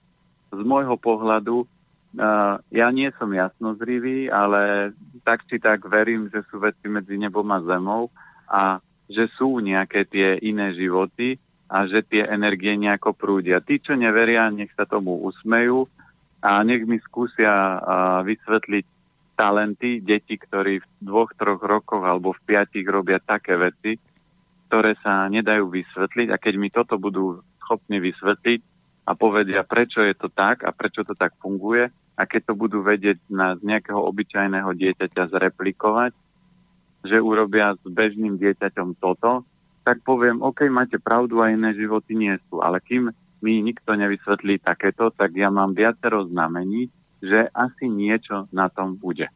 z 0.54 0.60
môjho 0.62 0.96
pohľadu 0.96 1.66
Uh, 2.12 2.60
ja 2.68 2.92
nie 2.92 3.08
som 3.16 3.32
jasnozrivý, 3.32 4.28
ale 4.28 4.92
tak 5.24 5.48
či 5.48 5.56
tak 5.56 5.80
verím, 5.88 6.28
že 6.28 6.44
sú 6.52 6.60
veci 6.60 6.84
medzi 6.84 7.16
nebom 7.16 7.48
a 7.48 7.64
zemou 7.64 8.12
a 8.52 8.84
že 9.08 9.32
sú 9.32 9.64
nejaké 9.64 10.04
tie 10.04 10.36
iné 10.44 10.76
životy 10.76 11.40
a 11.72 11.88
že 11.88 12.04
tie 12.04 12.28
energie 12.28 12.76
nejako 12.76 13.16
prúdia. 13.16 13.64
Tí, 13.64 13.80
čo 13.80 13.96
neveria, 13.96 14.52
nech 14.52 14.68
sa 14.76 14.84
tomu 14.84 15.24
usmejú 15.24 15.88
a 16.44 16.60
nech 16.60 16.84
mi 16.84 17.00
skúsia 17.00 17.80
vysvetliť 18.20 18.84
talenty 19.32 20.04
detí, 20.04 20.36
ktorí 20.36 20.84
v 20.84 20.86
dvoch, 21.00 21.32
troch 21.32 21.64
rokoch 21.64 22.04
alebo 22.04 22.36
v 22.36 22.44
piatich 22.44 22.84
robia 22.84 23.16
také 23.24 23.56
veci, 23.56 23.96
ktoré 24.68 25.00
sa 25.00 25.24
nedajú 25.32 25.72
vysvetliť 25.72 26.28
a 26.28 26.36
keď 26.36 26.54
mi 26.60 26.68
toto 26.68 27.00
budú 27.00 27.40
schopní 27.64 28.04
vysvetliť 28.04 28.60
a 29.08 29.16
povedia, 29.16 29.64
prečo 29.64 30.04
je 30.04 30.12
to 30.12 30.28
tak 30.28 30.68
a 30.68 30.70
prečo 30.76 31.08
to 31.08 31.16
tak 31.16 31.32
funguje, 31.40 31.88
a 32.12 32.22
keď 32.28 32.52
to 32.52 32.54
budú 32.54 32.84
vedieť 32.84 33.18
na 33.32 33.56
nejakého 33.56 33.96
obyčajného 33.96 34.68
dieťaťa 34.76 35.32
zreplikovať, 35.32 36.12
že 37.08 37.16
urobia 37.18 37.72
s 37.74 37.82
bežným 37.88 38.36
dieťaťom 38.36 39.00
toto, 39.00 39.48
tak 39.82 40.02
poviem, 40.06 40.42
OK, 40.42 40.66
máte 40.70 40.98
pravdu 40.98 41.42
a 41.42 41.50
iné 41.50 41.74
životy 41.74 42.14
nie 42.14 42.34
sú. 42.48 42.62
Ale 42.62 42.78
kým 42.82 43.10
mi 43.42 43.58
nikto 43.60 43.98
nevysvetlí 43.98 44.62
takéto, 44.62 45.10
tak 45.10 45.34
ja 45.34 45.50
mám 45.50 45.74
viacero 45.74 46.22
znamení, 46.26 46.88
že 47.22 47.50
asi 47.50 47.90
niečo 47.90 48.46
na 48.54 48.70
tom 48.70 48.98
bude. 48.98 49.26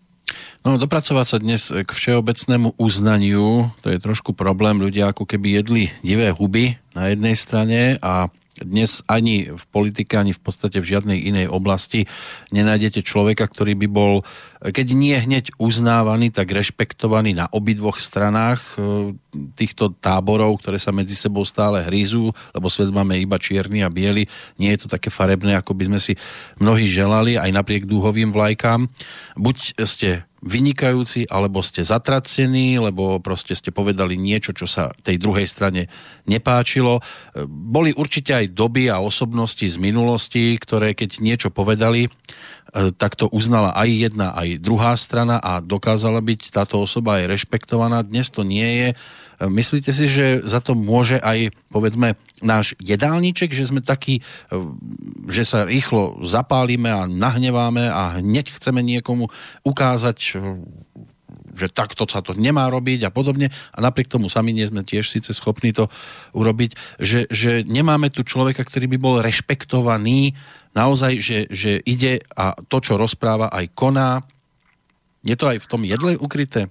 No, 0.66 0.74
dopracovať 0.74 1.26
sa 1.26 1.38
dnes 1.38 1.70
k 1.70 1.86
všeobecnému 1.86 2.74
uznaniu, 2.74 3.70
to 3.86 3.94
je 3.94 4.02
trošku 4.02 4.34
problém. 4.34 4.82
Ľudia 4.82 5.14
ako 5.14 5.22
keby 5.22 5.62
jedli 5.62 5.94
divé 6.02 6.34
huby 6.34 6.74
na 6.90 7.14
jednej 7.14 7.38
strane 7.38 7.80
a 8.02 8.26
dnes 8.60 9.00
ani 9.08 9.48
v 9.54 9.64
politike, 9.72 10.18
ani 10.20 10.36
v 10.36 10.42
podstate 10.42 10.82
v 10.82 10.90
žiadnej 10.92 11.18
inej 11.24 11.46
oblasti 11.48 12.04
nenájdete 12.52 13.00
človeka, 13.00 13.48
ktorý 13.48 13.78
by 13.80 13.88
bol, 13.88 14.26
keď 14.60 14.86
nie 14.92 15.16
hneď 15.16 15.56
uznávaný, 15.56 16.28
tak 16.34 16.52
rešpektovaný 16.52 17.32
na 17.38 17.46
obidvoch 17.48 17.96
stranách 17.96 18.60
e, 18.76 19.16
týchto 19.56 19.96
táborov, 19.96 20.60
ktoré 20.60 20.76
sa 20.76 20.92
medzi 20.92 21.16
sebou 21.16 21.48
stále 21.48 21.80
hrízú, 21.86 22.34
lebo 22.52 22.68
svet 22.68 22.92
máme 22.92 23.16
iba 23.16 23.40
čierny 23.40 23.80
a 23.80 23.88
biely. 23.88 24.28
Nie 24.60 24.76
je 24.76 24.84
to 24.84 24.92
také 24.92 25.08
farebné, 25.08 25.56
ako 25.56 25.72
by 25.72 25.88
sme 25.88 26.00
si 26.02 26.12
mnohí 26.60 26.84
želali, 26.90 27.40
aj 27.40 27.54
napriek 27.54 27.88
dúhovým 27.88 28.34
vlajkám. 28.34 28.90
Buď 29.38 29.56
ste 29.86 30.25
vynikajúci, 30.46 31.26
alebo 31.26 31.58
ste 31.60 31.82
zatracení, 31.82 32.78
lebo 32.78 33.18
proste 33.18 33.58
ste 33.58 33.74
povedali 33.74 34.14
niečo, 34.14 34.54
čo 34.54 34.70
sa 34.70 34.94
tej 35.02 35.18
druhej 35.18 35.50
strane 35.50 35.90
nepáčilo. 36.30 37.02
Boli 37.50 37.90
určite 37.90 38.32
aj 38.32 38.54
doby 38.54 38.86
a 38.86 39.02
osobnosti 39.02 39.66
z 39.66 39.76
minulosti, 39.82 40.54
ktoré 40.56 40.94
keď 40.94 41.18
niečo 41.18 41.48
povedali, 41.50 42.06
E, 42.76 42.92
tak 42.92 43.16
to 43.16 43.30
uznala 43.32 43.72
aj 43.72 43.88
jedna, 43.88 44.36
aj 44.36 44.60
druhá 44.60 44.92
strana 45.00 45.40
a 45.40 45.64
dokázala 45.64 46.20
byť 46.20 46.52
táto 46.52 46.76
osoba 46.76 47.22
aj 47.22 47.32
rešpektovaná. 47.32 48.04
Dnes 48.04 48.28
to 48.28 48.44
nie 48.44 48.66
je. 48.66 48.88
E, 49.38 49.48
myslíte 49.48 49.92
si, 49.92 50.08
že 50.08 50.40
za 50.44 50.64
to 50.64 50.72
môže 50.72 51.20
aj, 51.20 51.52
povedzme, 51.68 52.16
náš 52.40 52.76
jedálniček, 52.80 53.52
že 53.52 53.68
sme 53.68 53.84
takí, 53.84 54.20
e, 54.20 54.22
že 55.28 55.44
sa 55.44 55.68
rýchlo 55.68 56.24
zapálime 56.24 56.88
a 56.92 57.08
nahneváme 57.08 57.88
a 57.88 58.20
hneď 58.20 58.56
chceme 58.56 58.80
niekomu 58.80 59.28
ukázať 59.64 60.40
že 61.56 61.72
takto 61.72 62.04
sa 62.04 62.20
to 62.20 62.36
nemá 62.36 62.68
robiť 62.68 63.08
a 63.08 63.10
podobne 63.10 63.48
a 63.48 63.78
napriek 63.80 64.12
tomu 64.12 64.28
sami 64.28 64.52
nie 64.52 64.68
sme 64.68 64.84
tiež 64.84 65.08
síce 65.08 65.32
schopní 65.32 65.72
to 65.72 65.88
urobiť, 66.36 67.00
že, 67.00 67.24
že 67.32 67.64
nemáme 67.64 68.12
tu 68.12 68.22
človeka, 68.22 68.62
ktorý 68.62 68.86
by 68.92 68.98
bol 69.00 69.24
rešpektovaný 69.24 70.36
naozaj, 70.76 71.16
že, 71.18 71.38
že 71.48 71.80
ide 71.88 72.20
a 72.36 72.52
to, 72.68 72.84
čo 72.84 73.00
rozpráva, 73.00 73.48
aj 73.48 73.72
koná. 73.72 74.20
Je 75.24 75.34
to 75.34 75.48
aj 75.48 75.64
v 75.64 75.66
tom 75.66 75.82
jedle 75.82 76.20
ukryté? 76.20 76.68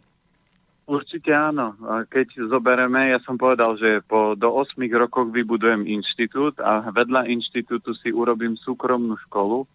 Určite 0.85 1.33
áno. 1.33 1.73
Keď 2.13 2.45
zobereme, 2.45 3.09
ja 3.09 3.17
som 3.25 3.41
povedal, 3.41 3.73
že 3.81 4.05
po, 4.05 4.37
do 4.37 4.53
8 4.53 4.77
rokov 4.93 5.33
vybudujem 5.33 5.81
inštitút 5.89 6.61
a 6.61 6.85
vedľa 6.93 7.25
inštitútu 7.25 7.97
si 7.97 8.13
urobím 8.13 8.53
súkromnú 8.53 9.17
školu 9.25 9.65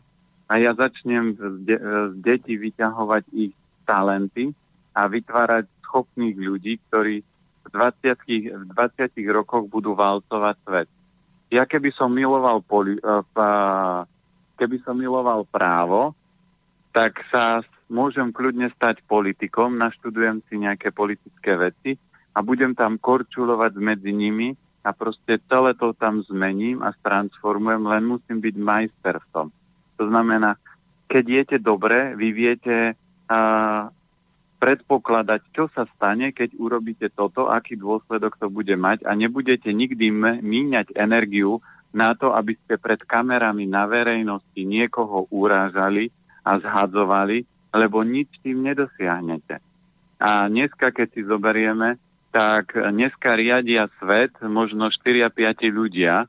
a 0.46 0.62
ja 0.62 0.70
začnem 0.70 1.34
z, 1.34 1.42
de- 1.66 1.82
z 1.82 2.14
detí 2.22 2.54
vyťahovať 2.54 3.26
ich 3.34 3.50
talenty 3.82 4.54
a 4.94 5.10
vytvárať 5.10 5.66
schopných 5.82 6.38
ľudí, 6.38 6.78
ktorí 6.86 7.26
v 7.60 7.66
20, 7.74 8.54
v 8.54 8.64
20 8.70 9.10
rokoch 9.34 9.66
budú 9.66 9.98
valcovať 9.98 10.56
svet. 10.62 10.88
Ja 11.50 11.66
keby 11.66 11.90
som 11.90 12.14
miloval, 12.14 12.62
poli, 12.62 12.94
uh, 13.02 14.06
keby 14.54 14.78
som 14.86 14.94
miloval 14.94 15.42
právo, 15.50 16.14
tak 16.94 17.18
sa 17.34 17.66
môžem 17.90 18.31
kľudne 18.31 18.70
stať 18.79 19.03
politikom, 19.05 19.76
naštudujem 19.76 20.40
si 20.46 20.62
nejaké 20.62 20.94
politické 20.94 21.59
veci 21.59 21.98
a 22.33 22.40
budem 22.40 22.72
tam 22.79 22.96
korčulovať 22.96 23.72
medzi 23.76 24.14
nimi 24.14 24.55
a 24.87 24.94
proste 24.96 25.42
celé 25.50 25.76
to 25.76 25.92
tam 25.98 26.24
zmením 26.24 26.81
a 26.81 26.94
transformujem, 26.94 27.85
len 27.85 28.07
musím 28.07 28.40
byť 28.40 28.55
majster 28.57 29.20
v 29.20 29.26
tom. 29.35 29.46
To 30.00 30.09
znamená, 30.09 30.57
keď 31.11 31.24
jete 31.26 31.57
dobre, 31.61 32.16
vy 32.16 32.29
viete 32.33 32.76
uh, 32.96 33.92
predpokladať, 34.61 35.40
čo 35.53 35.68
sa 35.74 35.85
stane, 35.96 36.31
keď 36.31 36.57
urobíte 36.57 37.09
toto, 37.12 37.50
aký 37.50 37.76
dôsledok 37.76 38.37
to 38.40 38.48
bude 38.48 38.72
mať 38.72 39.05
a 39.05 39.12
nebudete 39.12 39.68
nikdy 39.72 40.12
míňať 40.40 40.96
energiu 40.96 41.61
na 41.90 42.14
to, 42.14 42.31
aby 42.37 42.55
ste 42.55 42.79
pred 42.79 43.03
kamerami 43.03 43.66
na 43.66 43.88
verejnosti 43.90 44.62
niekoho 44.62 45.26
urážali 45.33 46.14
a 46.46 46.61
zhadzovali, 46.62 47.42
lebo 47.70 48.02
nič 48.02 48.28
tým 48.42 48.66
nedosiahnete. 48.66 49.62
A 50.20 50.50
dneska, 50.52 50.92
keď 50.92 51.09
si 51.16 51.22
zoberieme, 51.24 51.96
tak 52.30 52.76
dneska 52.76 53.35
riadia 53.35 53.90
svet 53.98 54.37
možno 54.44 54.92
4 54.92 55.26
a 55.26 55.30
5 55.33 55.66
ľudia, 55.72 56.28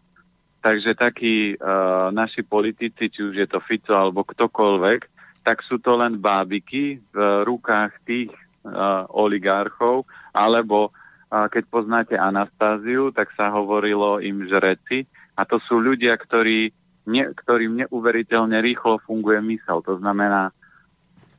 takže 0.61 0.97
takí 0.97 1.57
uh, 1.57 2.09
naši 2.13 2.41
politici, 2.45 3.09
či 3.09 3.19
už 3.21 3.35
je 3.37 3.47
to 3.49 3.61
Fico 3.61 3.93
alebo 3.93 4.25
ktokoľvek, 4.25 4.99
tak 5.41 5.65
sú 5.65 5.81
to 5.81 5.97
len 5.97 6.21
bábiky 6.21 7.01
v 7.01 7.17
rukách 7.45 7.97
tých 8.05 8.29
uh, 8.65 9.05
oligarchov, 9.09 10.05
alebo 10.33 10.89
uh, 10.89 11.49
keď 11.49 11.63
poznáte 11.69 12.15
Anastáziu, 12.17 13.09
tak 13.13 13.33
sa 13.33 13.49
hovorilo 13.49 14.21
im 14.21 14.45
žreci 14.45 15.09
a 15.37 15.45
to 15.45 15.57
sú 15.65 15.81
ľudia, 15.81 16.13
ktorí, 16.17 16.69
ne, 17.09 17.23
ktorým 17.33 17.85
neuveriteľne 17.85 18.61
rýchlo 18.61 19.01
funguje 19.05 19.41
mysel. 19.57 19.81
To 19.85 19.97
znamená, 19.97 20.53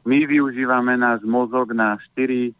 my 0.02 0.18
využívame 0.26 0.98
náš 0.98 1.22
mozog 1.22 1.70
na 1.70 1.94
4, 2.18 2.50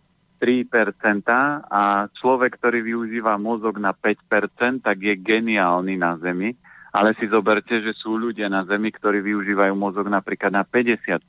3% 0.42 1.26
a 1.66 2.06
človek, 2.18 2.58
ktorý 2.58 2.82
využíva 2.82 3.38
mozog 3.38 3.78
na 3.82 3.94
5%, 3.94 4.82
tak 4.82 4.98
je 4.98 5.14
geniálny 5.18 5.94
na 5.98 6.18
Zemi. 6.18 6.54
Ale 6.92 7.16
si 7.16 7.24
zoberte, 7.24 7.80
že 7.80 7.96
sú 7.96 8.20
ľudia 8.20 8.52
na 8.52 8.68
Zemi, 8.68 8.92
ktorí 8.92 9.24
využívajú 9.24 9.74
mozog 9.74 10.10
napríklad 10.12 10.52
na 10.52 10.62
50%. 10.66 11.22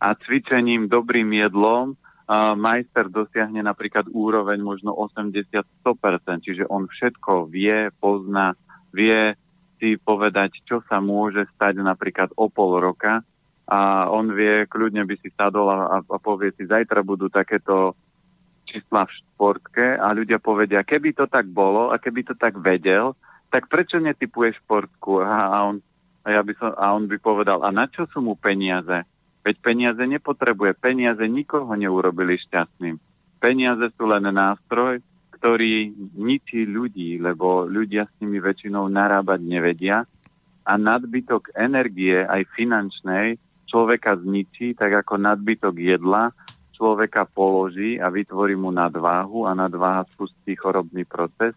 A 0.00 0.08
cvičením, 0.16 0.88
dobrým 0.88 1.28
jedlom 1.34 1.94
uh, 1.94 2.52
majster 2.58 3.08
dosiahne 3.08 3.64
napríklad 3.64 4.10
úroveň 4.12 4.60
možno 4.60 4.92
80-100%. 4.92 6.46
Čiže 6.46 6.64
on 6.68 6.84
všetko 6.90 7.48
vie, 7.48 7.88
pozná, 7.96 8.54
vie 8.92 9.34
si 9.80 9.96
povedať, 9.96 10.60
čo 10.68 10.84
sa 10.84 11.00
môže 11.00 11.48
stať 11.56 11.80
napríklad 11.80 12.36
o 12.36 12.52
pol 12.52 12.76
roka 12.76 13.24
a 13.70 14.10
on 14.10 14.34
vie, 14.34 14.66
kľudne 14.66 15.06
by 15.06 15.14
si 15.22 15.30
sadol 15.38 15.70
a, 15.70 16.02
a 16.02 16.18
povie 16.18 16.50
si, 16.58 16.66
zajtra 16.66 17.06
budú 17.06 17.30
takéto 17.30 17.94
čísla 18.66 19.06
v 19.06 19.14
športke 19.14 19.94
a 19.94 20.10
ľudia 20.10 20.42
povedia, 20.42 20.82
keby 20.82 21.14
to 21.14 21.30
tak 21.30 21.46
bolo 21.46 21.94
a 21.94 22.02
keby 22.02 22.26
to 22.26 22.34
tak 22.34 22.58
vedel, 22.58 23.14
tak 23.50 23.70
prečo 23.70 24.02
netypuje 24.02 24.58
športku? 24.58 25.22
A, 25.22 25.54
a, 25.54 25.56
on, 25.70 25.78
a, 26.26 26.34
ja 26.34 26.42
by 26.42 26.52
som, 26.58 26.70
a 26.74 26.86
on 26.94 27.06
by 27.06 27.18
povedal, 27.22 27.62
a 27.62 27.70
na 27.70 27.86
čo 27.86 28.10
sú 28.10 28.18
mu 28.18 28.34
peniaze? 28.34 29.06
Veď 29.46 29.56
peniaze 29.62 30.02
nepotrebuje. 30.02 30.76
Peniaze 30.76 31.24
nikoho 31.24 31.70
neurobili 31.72 32.36
šťastným. 32.42 32.98
Peniaze 33.40 33.88
sú 33.96 34.04
len 34.04 34.28
nástroj, 34.28 35.00
ktorý 35.40 35.88
ničí 36.20 36.68
ľudí, 36.68 37.16
lebo 37.16 37.64
ľudia 37.64 38.04
s 38.04 38.12
nimi 38.20 38.36
väčšinou 38.36 38.84
narábať 38.92 39.40
nevedia 39.40 40.04
a 40.68 40.72
nadbytok 40.76 41.56
energie 41.56 42.20
aj 42.20 42.44
finančnej 42.52 43.40
človeka 43.70 44.18
zničí, 44.18 44.74
tak 44.74 45.06
ako 45.06 45.22
nadbytok 45.22 45.78
jedla 45.78 46.34
človeka 46.74 47.28
položí 47.28 48.00
a 48.00 48.10
vytvorí 48.10 48.56
mu 48.58 48.74
nadváhu 48.74 49.46
a 49.46 49.54
nadváha 49.54 50.08
spustí 50.16 50.56
chorobný 50.56 51.06
proces. 51.06 51.54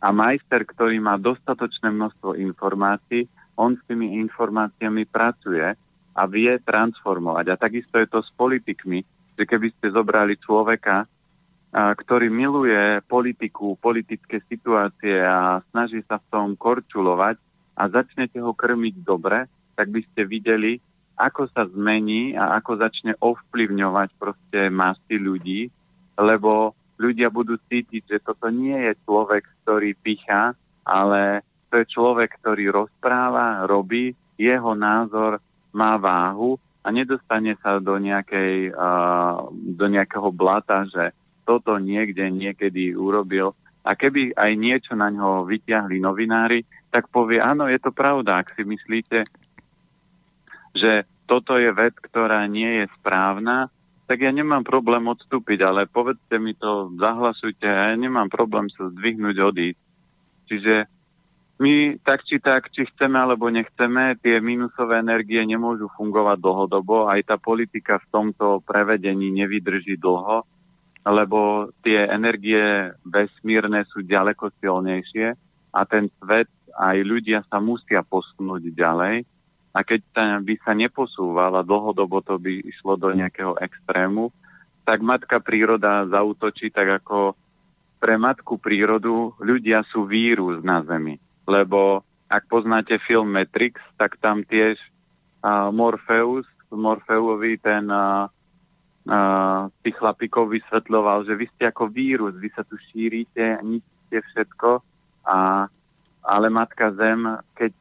A 0.00 0.10
majster, 0.10 0.64
ktorý 0.64 0.98
má 0.98 1.20
dostatočné 1.20 1.92
množstvo 1.92 2.34
informácií, 2.40 3.30
on 3.56 3.76
s 3.76 3.82
tými 3.86 4.16
informáciami 4.26 5.04
pracuje 5.08 5.76
a 6.16 6.22
vie 6.24 6.56
transformovať. 6.64 7.46
A 7.52 7.60
takisto 7.60 8.00
je 8.00 8.08
to 8.08 8.24
s 8.24 8.32
politikmi, 8.32 9.04
že 9.36 9.44
keby 9.44 9.68
ste 9.76 9.92
zobrali 9.92 10.40
človeka, 10.40 11.04
ktorý 11.76 12.32
miluje 12.32 13.04
politiku, 13.04 13.76
politické 13.76 14.40
situácie 14.48 15.20
a 15.20 15.60
snaží 15.68 16.00
sa 16.08 16.16
v 16.16 16.28
tom 16.32 16.48
korčulovať 16.56 17.36
a 17.76 17.82
začnete 17.92 18.40
ho 18.40 18.56
krmiť 18.56 19.04
dobre, 19.04 19.44
tak 19.76 19.92
by 19.92 20.00
ste 20.08 20.24
videli, 20.24 20.80
ako 21.16 21.48
sa 21.50 21.64
zmení 21.72 22.36
a 22.36 22.60
ako 22.60 22.76
začne 22.76 23.16
ovplyvňovať 23.18 24.08
proste 24.20 24.68
masy 24.68 25.16
ľudí, 25.16 25.60
lebo 26.20 26.76
ľudia 27.00 27.32
budú 27.32 27.56
cítiť, 27.68 28.02
že 28.04 28.18
toto 28.24 28.52
nie 28.52 28.76
je 28.76 28.92
človek, 29.04 29.44
ktorý 29.64 29.96
pichá, 30.00 30.52
ale 30.84 31.44
to 31.72 31.80
je 31.80 31.92
človek, 31.92 32.40
ktorý 32.40 32.72
rozpráva, 32.72 33.64
robí, 33.64 34.12
jeho 34.36 34.76
názor 34.76 35.40
má 35.72 35.96
váhu 35.96 36.60
a 36.84 36.88
nedostane 36.92 37.56
sa 37.60 37.80
do, 37.80 37.96
nejakej, 37.96 38.72
uh, 38.72 39.48
do 39.52 39.86
nejakého 39.88 40.30
blata, 40.30 40.86
že 40.86 41.12
toto 41.42 41.76
niekde 41.80 42.28
niekedy 42.28 42.92
urobil. 42.94 43.56
A 43.86 43.94
keby 43.94 44.34
aj 44.34 44.52
niečo 44.58 44.92
na 44.98 45.10
ňo 45.10 45.46
vyťahli 45.46 46.02
novinári, 46.02 46.66
tak 46.90 47.06
povie, 47.10 47.38
áno, 47.38 47.70
je 47.70 47.78
to 47.78 47.94
pravda, 47.94 48.42
ak 48.42 48.54
si 48.58 48.66
myslíte, 48.66 49.26
že 50.76 51.08
toto 51.26 51.58
je 51.58 51.72
vec, 51.74 51.96
ktorá 51.98 52.46
nie 52.46 52.84
je 52.84 52.86
správna, 53.00 53.72
tak 54.06 54.22
ja 54.22 54.30
nemám 54.30 54.62
problém 54.62 55.02
odstúpiť, 55.10 55.66
ale 55.66 55.90
povedzte 55.90 56.38
mi 56.38 56.54
to, 56.54 56.94
zahlasujte, 56.94 57.66
ja 57.66 57.90
nemám 57.98 58.30
problém 58.30 58.70
sa 58.70 58.86
zdvihnúť, 58.94 59.36
odísť. 59.42 59.82
Čiže 60.46 60.74
my 61.58 61.98
tak 62.06 62.22
či 62.22 62.38
tak, 62.38 62.70
či 62.70 62.86
chceme 62.86 63.18
alebo 63.18 63.50
nechceme, 63.50 64.14
tie 64.22 64.38
minusové 64.38 65.02
energie 65.02 65.42
nemôžu 65.42 65.90
fungovať 65.98 66.38
dlhodobo. 66.38 67.10
Aj 67.10 67.18
tá 67.26 67.34
politika 67.34 67.98
v 67.98 68.10
tomto 68.12 68.62
prevedení 68.62 69.34
nevydrží 69.34 69.98
dlho, 69.98 70.46
lebo 71.08 71.72
tie 71.82 72.06
energie 72.06 72.94
vesmírne 73.02 73.82
sú 73.90 74.06
ďaleko 74.06 74.54
silnejšie 74.62 75.34
a 75.74 75.80
ten 75.88 76.06
svet, 76.22 76.52
aj 76.76 76.96
ľudia 77.02 77.42
sa 77.48 77.58
musia 77.58 78.04
posunúť 78.06 78.70
ďalej 78.70 79.26
a 79.76 79.84
keď 79.84 80.00
by 80.40 80.54
sa 80.64 80.72
neposúval 80.72 81.52
a 81.52 81.66
dlhodobo 81.66 82.24
to 82.24 82.40
by 82.40 82.64
išlo 82.64 82.96
do 82.96 83.12
nejakého 83.12 83.60
extrému, 83.60 84.32
tak 84.88 85.04
matka 85.04 85.36
príroda 85.44 86.08
zautočí 86.08 86.72
tak 86.72 87.04
ako 87.04 87.36
pre 88.00 88.16
matku 88.16 88.56
prírodu 88.56 89.36
ľudia 89.36 89.84
sú 89.92 90.08
vírus 90.08 90.64
na 90.64 90.80
Zemi. 90.80 91.20
Lebo 91.44 92.00
ak 92.32 92.48
poznáte 92.48 92.96
film 93.04 93.36
Matrix, 93.36 93.76
tak 94.00 94.16
tam 94.24 94.48
tiež 94.48 94.80
uh, 95.44 95.68
Morpheus, 95.68 96.48
Morfeusovi 96.72 97.60
ten 97.60 97.86
uh, 97.92 98.32
uh, 99.06 99.70
tých 99.84 99.96
chlapíkov 99.96 100.50
vysvetľoval, 100.50 101.28
že 101.28 101.38
vy 101.38 101.46
ste 101.52 101.70
ako 101.70 101.92
vírus, 101.92 102.34
vy 102.36 102.50
sa 102.52 102.66
tu 102.66 102.74
šírite, 102.90 103.62
ničíte 103.62 104.18
všetko, 104.32 104.70
a, 105.26 105.66
ale 106.26 106.46
Matka 106.50 106.90
Zem, 106.98 107.38
keď 107.54 107.72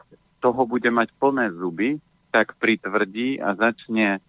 toho 0.46 0.62
bude 0.70 0.86
mať 0.94 1.10
plné 1.18 1.50
zuby, 1.58 1.98
tak 2.30 2.54
pritvrdí 2.62 3.42
a 3.42 3.58
začne 3.58 4.22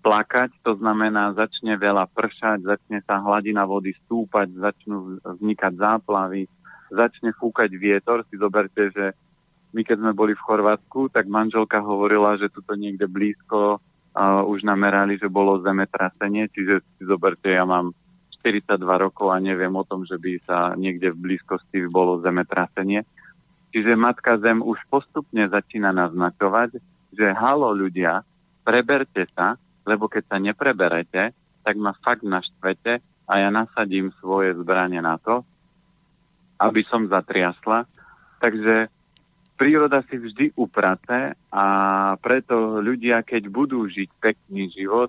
plakať, 0.00 0.56
to 0.64 0.72
znamená, 0.80 1.36
začne 1.36 1.76
veľa 1.76 2.08
pršať, 2.16 2.64
začne 2.64 3.04
sa 3.04 3.20
hladina 3.20 3.68
vody 3.68 3.92
stúpať, 4.08 4.48
začnú 4.56 5.20
vznikať 5.20 5.72
záplavy, 5.76 6.48
začne 6.88 7.36
fúkať 7.36 7.68
vietor. 7.76 8.24
Si 8.32 8.40
zoberte, 8.40 8.88
že 8.88 9.12
my 9.76 9.84
keď 9.84 10.00
sme 10.00 10.12
boli 10.16 10.32
v 10.32 10.44
Chorvátsku, 10.48 11.12
tak 11.12 11.28
manželka 11.28 11.84
hovorila, 11.84 12.40
že 12.40 12.48
tuto 12.48 12.72
niekde 12.72 13.04
blízko 13.04 13.76
uh, 13.76 14.40
už 14.48 14.64
namerali, 14.64 15.20
že 15.20 15.28
bolo 15.28 15.60
zemetrasenie, 15.60 16.48
čiže 16.48 16.80
si 16.96 17.04
zoberte, 17.04 17.52
ja 17.52 17.68
mám 17.68 17.92
42 18.40 18.80
rokov 18.80 19.28
a 19.28 19.36
neviem 19.40 19.72
o 19.76 19.84
tom, 19.84 20.08
že 20.08 20.16
by 20.16 20.32
sa 20.48 20.72
niekde 20.72 21.12
v 21.12 21.36
blízkosti 21.36 21.84
bolo 21.92 22.20
zemetrasenie. 22.24 23.04
Čiže 23.72 23.96
Matka 23.96 24.36
Zem 24.36 24.60
už 24.60 24.76
postupne 24.92 25.48
začína 25.48 25.96
naznačovať, 25.96 26.76
že 27.16 27.26
halo 27.32 27.72
ľudia, 27.72 28.20
preberte 28.60 29.24
sa, 29.32 29.56
lebo 29.88 30.12
keď 30.12 30.22
sa 30.28 30.36
nepreberete, 30.36 31.32
tak 31.64 31.74
ma 31.80 31.96
fakt 32.04 32.20
naštvete 32.20 33.00
a 33.26 33.32
ja 33.40 33.48
nasadím 33.48 34.12
svoje 34.20 34.52
zbranie 34.60 35.00
na 35.00 35.16
to, 35.16 35.40
aby 36.60 36.84
som 36.84 37.08
zatriasla. 37.08 37.88
Takže 38.44 38.92
príroda 39.56 40.04
si 40.04 40.20
vždy 40.20 40.52
uprace 40.52 41.32
a 41.48 41.64
preto 42.20 42.76
ľudia, 42.84 43.24
keď 43.24 43.48
budú 43.48 43.88
žiť 43.88 44.10
pekný 44.20 44.68
život, 44.68 45.08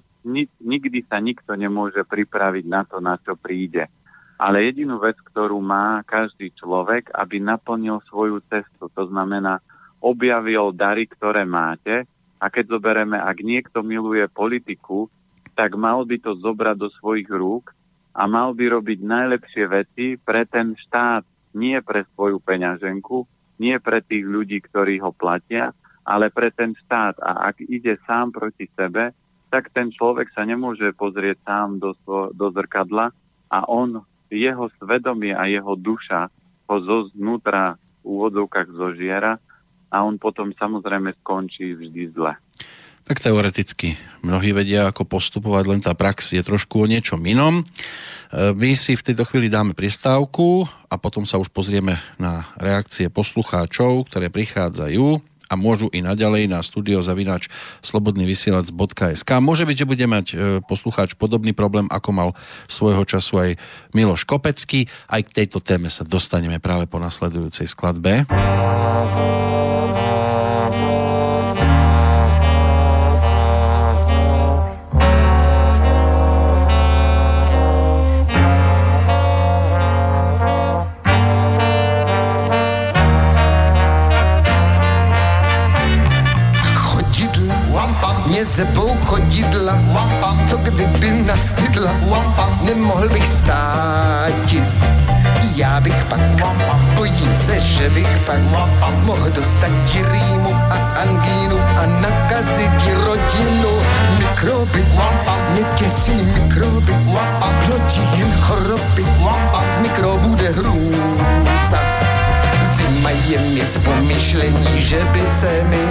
nikdy 0.64 1.04
sa 1.04 1.20
nikto 1.20 1.52
nemôže 1.60 2.00
pripraviť 2.08 2.66
na 2.66 2.82
to, 2.88 3.04
na 3.04 3.20
čo 3.20 3.36
príde 3.36 3.92
ale 4.38 4.70
jedinú 4.70 4.98
vec, 5.00 5.16
ktorú 5.20 5.62
má 5.62 6.02
každý 6.04 6.52
človek, 6.58 7.14
aby 7.14 7.38
naplnil 7.40 8.02
svoju 8.10 8.42
cestu. 8.50 8.90
To 8.94 9.04
znamená, 9.08 9.62
objavil 10.04 10.76
dary, 10.76 11.08
ktoré 11.08 11.48
máte 11.48 12.04
a 12.44 12.52
keď 12.52 12.76
zoberieme, 12.76 13.16
ak 13.16 13.40
niekto 13.40 13.80
miluje 13.86 14.28
politiku, 14.28 15.08
tak 15.56 15.80
mal 15.80 16.04
by 16.04 16.20
to 16.20 16.36
zobrať 16.36 16.76
do 16.76 16.90
svojich 17.00 17.30
rúk 17.32 17.72
a 18.12 18.28
mal 18.28 18.52
by 18.52 18.74
robiť 18.74 19.00
najlepšie 19.00 19.66
veci 19.70 20.06
pre 20.20 20.44
ten 20.50 20.76
štát, 20.76 21.24
nie 21.56 21.80
pre 21.80 22.04
svoju 22.14 22.42
peňaženku, 22.44 23.24
nie 23.62 23.78
pre 23.80 24.02
tých 24.04 24.26
ľudí, 24.26 24.60
ktorí 24.66 25.00
ho 25.00 25.14
platia, 25.14 25.72
ale 26.04 26.34
pre 26.34 26.52
ten 26.52 26.76
štát. 26.76 27.22
A 27.22 27.54
ak 27.54 27.64
ide 27.64 27.96
sám 28.04 28.34
proti 28.36 28.68
sebe, 28.76 29.14
tak 29.54 29.70
ten 29.72 29.94
človek 29.94 30.34
sa 30.34 30.44
nemôže 30.44 30.92
pozrieť 30.98 31.38
sám 31.46 31.78
do, 31.78 31.94
do 32.34 32.48
zrkadla 32.50 33.14
a 33.54 33.60
on 33.70 34.02
jeho 34.34 34.66
svedomie 34.82 35.38
a 35.38 35.46
jeho 35.46 35.78
duša 35.78 36.28
ho 36.70 36.76
zo 36.82 36.98
znútra 37.14 37.78
v 38.02 38.06
úvodzovkách 38.06 38.70
zožiera 38.74 39.38
a 39.94 39.98
on 40.02 40.18
potom 40.18 40.50
samozrejme 40.58 41.14
skončí 41.22 41.78
vždy 41.78 42.18
zle. 42.18 42.34
Tak 43.04 43.20
teoreticky 43.20 44.00
mnohí 44.24 44.56
vedia, 44.56 44.88
ako 44.88 45.04
postupovať, 45.04 45.64
len 45.68 45.84
tá 45.84 45.92
prax 45.92 46.40
je 46.40 46.40
trošku 46.40 46.88
o 46.88 46.88
niečom 46.88 47.20
inom. 47.28 47.60
E, 47.60 47.64
my 48.56 48.80
si 48.80 48.96
v 48.96 49.06
tejto 49.12 49.28
chvíli 49.28 49.52
dáme 49.52 49.76
pristávku 49.76 50.64
a 50.88 50.96
potom 50.96 51.28
sa 51.28 51.36
už 51.36 51.52
pozrieme 51.52 52.00
na 52.16 52.48
reakcie 52.56 53.12
poslucháčov, 53.12 54.08
ktoré 54.08 54.32
prichádzajú 54.32 55.20
a 55.48 55.54
môžu 55.60 55.88
i 55.92 56.00
naďalej 56.04 56.52
na 56.52 56.60
studiozavinač 56.60 57.48
slobodnyvysielac.sk. 57.84 59.30
Môže 59.40 59.64
byť, 59.68 59.78
že 59.84 59.90
bude 59.90 60.06
mať 60.06 60.26
e, 60.32 60.36
poslucháč 60.64 61.16
podobný 61.16 61.52
problém, 61.52 61.88
ako 61.92 62.10
mal 62.12 62.30
svojho 62.68 63.04
času 63.04 63.34
aj 63.40 63.50
Miloš 63.92 64.24
Kopecký. 64.28 64.88
Aj 65.08 65.22
k 65.22 65.44
tejto 65.44 65.60
téme 65.60 65.88
sa 65.92 66.08
dostaneme 66.08 66.58
práve 66.60 66.88
po 66.88 67.00
nasledujúcej 67.00 67.68
skladbe. 67.68 68.26
šla 91.84 91.92
uampa, 92.08 92.50
nemohl 92.62 93.10
bych 93.10 93.28
stát. 93.28 94.54
Já 95.56 95.82
bych 95.82 96.06
pak, 96.10 96.20
bojím 96.96 97.38
se, 97.38 97.60
že 97.60 97.90
bych 97.90 98.08
pak 98.26 98.94
mohl 99.04 99.30
dostat 99.30 99.72
ti 99.86 100.04
rýmu 100.12 100.56
a 100.70 100.76
angínu 101.02 101.60
a 101.60 101.86
nakazit 102.02 102.76
ti 102.78 102.94
rodinu. 102.94 103.70
Mikroby, 104.18 104.86
netěsí 105.54 106.12
mikroby, 106.12 106.94
plotí 107.66 108.02
jen 108.18 108.32
choroby, 108.42 109.06
z 109.76 109.78
mikrobů 109.78 110.28
bude 110.28 110.50
hrůza. 110.50 111.80
Zima 112.64 113.10
je 113.10 113.38
mi 113.38 113.66
z 113.66 113.78
pomyšlení, 113.78 114.82
že 114.82 115.00
by 115.14 115.28
se 115.28 115.64
mi 115.64 115.84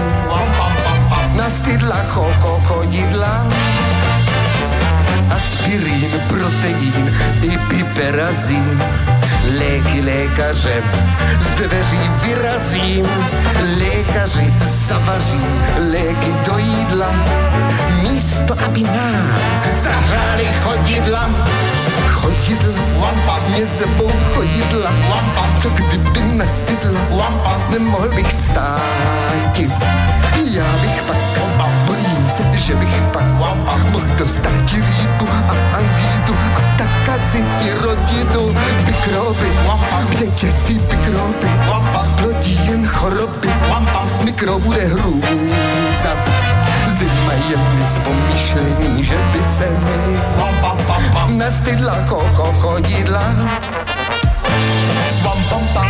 nastydla 1.37 1.97
cho, 2.09 2.27
cho, 2.41 2.61
chodidla. 2.65 3.47
aspirin, 5.35 6.13
protein 6.29 7.07
i 7.43 7.59
piperazin. 7.69 8.79
Leki 9.59 10.03
lekarzem 10.03 10.83
zdwerzy 11.41 11.97
wirazim 12.23 13.07
Lekarzy 13.79 14.43
zaważy 14.89 15.39
leki 15.79 16.33
do 16.47 16.59
idla. 16.59 17.09
Misto 18.03 18.55
apina 18.55 19.11
zażali 19.77 20.47
chodidla 20.65 21.29
Chodidl, 22.09 22.73
łampa, 23.01 23.49
nie 23.49 23.67
zebą 23.67 24.09
chodidla 24.35 24.91
Łampa, 25.11 25.61
co 25.61 25.69
gdyby 25.71 26.35
nastydla 26.35 27.01
Łampa, 27.11 27.59
nie 27.73 27.79
mogę 27.79 28.09
być 28.09 28.33
Já 30.51 30.65
bych 30.81 31.03
pak 31.03 31.17
bojím 31.87 32.31
se, 32.31 32.43
že 32.55 32.75
bych 32.75 33.03
pak 33.13 33.25
mohl 33.91 34.07
dostat 34.19 34.53
ti 34.67 34.77
líbu 34.77 35.29
a 35.49 35.77
angídu 35.77 36.37
a 36.57 36.77
takazit 36.77 37.47
ti 37.63 37.71
rodinu. 37.71 38.55
Mikroby, 38.87 39.49
kde 40.09 40.27
těsí 40.27 40.81
mikroby, 40.91 41.49
plodí 42.17 42.61
jen 42.67 42.87
choroby, 42.87 43.49
z 44.15 44.23
mikro 44.23 44.59
bude 44.59 44.85
hrůza. 44.85 46.11
Zima 46.87 47.33
je 47.51 47.57
mi 47.57 47.85
z 47.85 48.01
že 49.05 49.17
by 49.33 49.45
se 49.45 49.71
mi 49.71 50.19
nastydla 51.39 51.97
cho, 52.09 52.23
cho, 52.37 52.53
chodidla. 52.61 53.23
Bam, 55.25 55.39
bam, 55.51 55.63
bam, 55.75 55.87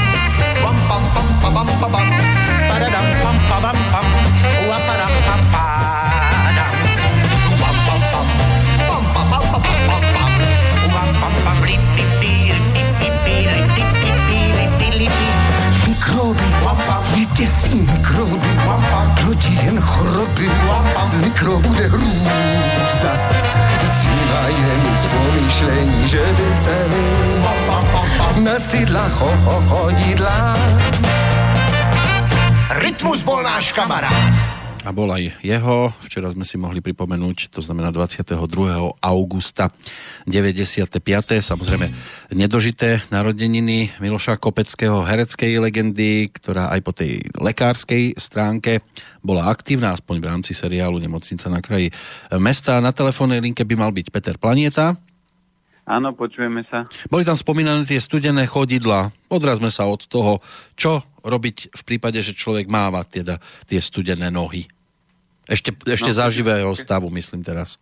bam, 0.62 0.76
bam, 0.88 1.02
bam, 1.14 1.54
bam, 1.54 1.66
bam, 1.80 1.92
bam, 1.92 2.21
plodí 19.42 19.66
jen 19.66 19.80
choroby, 19.80 20.50
z 21.12 21.20
mikro 21.20 21.58
bude 21.58 21.86
hrůza. 21.86 23.12
Je 24.48 24.76
mi 24.76 24.96
z 24.96 25.06
pomyšlení, 25.06 26.08
že 26.08 26.18
by 26.18 26.56
se 26.56 26.86
mi 26.88 28.44
nastydla 28.44 29.08
cho, 29.08 29.30
cho, 29.44 29.62
chodidla. 29.68 30.56
Rytmus 32.70 33.22
bol 33.22 33.42
náš 33.42 33.72
kamarát. 33.72 34.61
A 34.82 34.90
bol 34.90 35.06
aj 35.14 35.38
jeho, 35.46 35.94
včera 36.02 36.26
sme 36.34 36.42
si 36.42 36.58
mohli 36.58 36.82
pripomenúť, 36.82 37.54
to 37.54 37.62
znamená 37.62 37.94
22. 37.94 38.34
augusta 38.98 39.70
95. 40.26 40.98
Samozrejme 41.38 41.86
nedožité 42.34 42.98
narodeniny 43.14 43.94
Miloša 44.02 44.42
Kopeckého 44.42 45.06
hereckej 45.06 45.62
legendy, 45.62 46.34
ktorá 46.34 46.74
aj 46.74 46.80
po 46.82 46.90
tej 46.90 47.22
lekárskej 47.38 48.18
stránke 48.18 48.82
bola 49.22 49.46
aktívna, 49.46 49.94
aspoň 49.94 50.18
v 50.18 50.26
rámci 50.26 50.50
seriálu 50.50 50.98
Nemocnica 50.98 51.46
na 51.46 51.62
kraji 51.62 51.94
mesta. 52.42 52.82
Na 52.82 52.90
telefónnej 52.90 53.38
linke 53.38 53.62
by 53.62 53.78
mal 53.78 53.94
byť 53.94 54.10
Peter 54.10 54.34
Planieta. 54.34 54.98
Áno, 55.86 56.10
počujeme 56.10 56.66
sa. 56.66 56.86
Boli 57.06 57.22
tam 57.22 57.38
spomínané 57.38 57.86
tie 57.86 58.02
studené 58.02 58.50
chodidla. 58.50 59.14
Odrazme 59.30 59.70
sa 59.70 59.86
od 59.86 60.06
toho, 60.10 60.42
čo 60.74 61.06
robiť 61.22 61.72
v 61.72 61.82
prípade, 61.86 62.20
že 62.20 62.36
človek 62.36 62.66
máva 62.68 63.06
teda 63.06 63.38
tie 63.66 63.78
studené 63.78 64.28
nohy. 64.28 64.66
Ešte, 65.46 65.74
ešte 65.86 66.10
no, 66.14 66.18
za 66.18 66.26
živého 66.30 66.70
stavu, 66.78 67.10
myslím 67.10 67.42
teraz. 67.42 67.78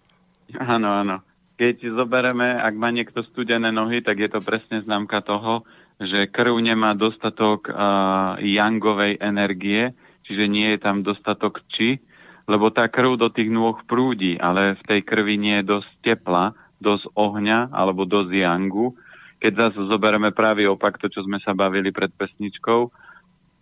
Áno, 0.57 0.89
áno. 0.89 1.21
Keď 1.61 1.93
zoberieme, 1.93 2.57
ak 2.57 2.73
má 2.73 2.89
niekto 2.89 3.21
studené 3.21 3.69
nohy, 3.69 4.01
tak 4.01 4.17
je 4.17 4.33
to 4.33 4.41
presne 4.41 4.81
známka 4.81 5.21
toho, 5.21 5.69
že 6.01 6.33
krv 6.33 6.57
nemá 6.57 6.97
dostatok 6.97 7.69
uh, 7.69 8.41
jangovej 8.41 9.21
energie, 9.21 9.93
čiže 10.25 10.49
nie 10.49 10.73
je 10.73 10.79
tam 10.81 11.05
dostatok 11.05 11.61
či, 11.69 12.01
lebo 12.49 12.73
tá 12.73 12.89
krv 12.89 13.21
do 13.21 13.29
tých 13.29 13.53
nôh 13.53 13.77
prúdi, 13.85 14.41
ale 14.41 14.81
v 14.81 14.83
tej 14.89 15.01
krvi 15.05 15.37
nie 15.37 15.61
je 15.61 15.77
dosť 15.77 15.91
tepla, 16.01 16.57
dosť 16.81 17.13
ohňa 17.13 17.77
alebo 17.77 18.09
dosť 18.09 18.33
jangu. 18.33 18.97
Keď 19.45 19.53
zase 19.53 19.81
zoberieme 19.85 20.33
pravý 20.33 20.65
opak, 20.65 20.97
to, 20.97 21.13
čo 21.13 21.29
sme 21.29 21.37
sa 21.45 21.53
bavili 21.53 21.93
pred 21.93 22.09
pesničkou, 22.17 22.89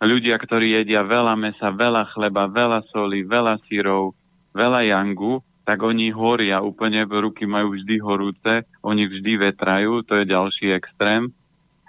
ľudia, 0.03 0.35
ktorí 0.39 0.79
jedia 0.79 1.03
veľa 1.03 1.35
mesa, 1.35 1.71
veľa 1.71 2.11
chleba, 2.15 2.47
veľa 2.47 2.87
soli, 2.91 3.27
veľa 3.27 3.59
sírov, 3.67 4.15
veľa 4.55 4.87
jangu, 4.87 5.43
tak 5.67 5.85
oni 5.85 6.09
horia, 6.09 6.65
úplne 6.65 7.05
ruky 7.05 7.45
majú 7.45 7.77
vždy 7.77 8.01
horúce, 8.01 8.65
oni 8.81 9.05
vždy 9.05 9.37
vetrajú, 9.37 10.01
to 10.01 10.17
je 10.17 10.25
ďalší 10.25 10.73
extrém. 10.73 11.29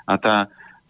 A 0.04 0.20
tá, 0.20 0.36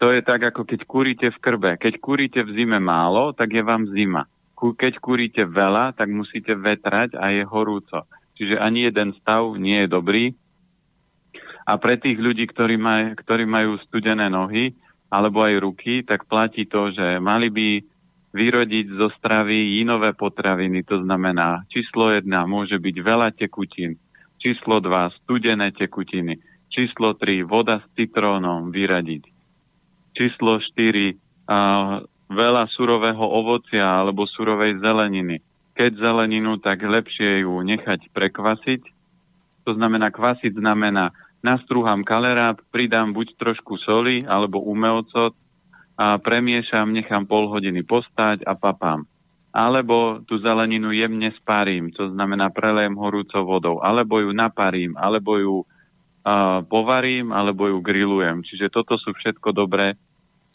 to 0.01 0.11
je 0.11 0.19
tak, 0.25 0.43
ako 0.43 0.67
keď 0.67 0.83
kúrite 0.83 1.27
v 1.31 1.37
krbe. 1.39 1.71
Keď 1.79 2.03
kúrite 2.03 2.41
v 2.43 2.51
zime 2.51 2.83
málo, 2.83 3.31
tak 3.31 3.53
je 3.53 3.63
vám 3.63 3.87
zima. 3.95 4.27
Keď 4.57 4.99
kúrite 4.99 5.47
veľa, 5.47 5.95
tak 5.95 6.11
musíte 6.11 6.51
vetrať 6.57 7.15
a 7.15 7.31
je 7.31 7.47
horúco. 7.47 8.03
Čiže 8.35 8.59
ani 8.59 8.89
jeden 8.89 9.13
stav 9.21 9.55
nie 9.55 9.85
je 9.85 9.87
dobrý. 9.87 10.25
A 11.63 11.77
pre 11.77 11.95
tých 11.95 12.17
ľudí, 12.17 12.49
ktorí, 12.49 12.75
maj, 12.75 13.15
ktorí 13.21 13.45
majú 13.45 13.77
studené 13.87 14.27
nohy, 14.27 14.73
alebo 15.11 15.43
aj 15.43 15.55
ruky, 15.59 16.07
tak 16.07 16.25
platí 16.25 16.63
to, 16.65 16.95
že 16.95 17.19
mali 17.19 17.51
by 17.51 17.83
vyrodiť 18.31 18.95
zo 18.95 19.11
stravy 19.19 19.75
jinové 19.83 20.15
potraviny. 20.15 20.87
To 20.87 21.03
znamená, 21.03 21.67
číslo 21.67 22.15
1 22.15 22.23
môže 22.47 22.79
byť 22.79 22.95
veľa 23.03 23.35
tekutín, 23.35 23.99
číslo 24.39 24.79
2 24.79 25.21
studené 25.21 25.75
tekutiny, 25.75 26.39
číslo 26.71 27.19
3 27.19 27.43
voda 27.43 27.83
s 27.83 27.85
citrónom 27.99 28.71
vyradiť, 28.71 29.23
číslo 30.15 30.63
4 30.63 30.71
a, 31.51 31.57
veľa 32.31 32.63
surového 32.71 33.21
ovocia 33.27 33.83
alebo 33.83 34.23
surovej 34.23 34.79
zeleniny. 34.79 35.43
Keď 35.75 35.99
zeleninu, 35.99 36.55
tak 36.63 36.79
lepšie 36.79 37.43
ju 37.43 37.59
nechať 37.59 38.07
prekvasiť. 38.15 38.81
To 39.67 39.71
znamená, 39.75 40.15
kvasiť 40.15 40.55
znamená 40.55 41.11
nastrúham 41.41 42.05
kalerát, 42.05 42.57
pridám 42.69 43.13
buď 43.13 43.37
trošku 43.37 43.77
soli 43.81 44.25
alebo 44.25 44.61
umelcot 44.61 45.33
a 45.97 46.17
premiešam, 46.17 46.93
nechám 46.93 47.29
pol 47.29 47.49
hodiny 47.49 47.85
postať 47.85 48.45
a 48.45 48.57
papám. 48.57 49.05
Alebo 49.51 50.23
tú 50.23 50.39
zeleninu 50.39 50.95
jemne 50.95 51.27
spárím, 51.35 51.91
to 51.91 52.07
znamená 52.07 52.47
prelejem 52.55 52.95
horúcou 52.95 53.43
vodou, 53.43 53.83
alebo 53.83 54.23
ju 54.23 54.31
naparím, 54.31 54.95
alebo 54.95 55.31
ju 55.35 55.55
uh, 55.59 56.63
povarím, 56.63 57.35
alebo 57.35 57.67
ju 57.67 57.83
grillujem. 57.83 58.47
Čiže 58.47 58.71
toto 58.71 58.95
sú 58.95 59.11
všetko 59.11 59.51
dobré 59.51 59.99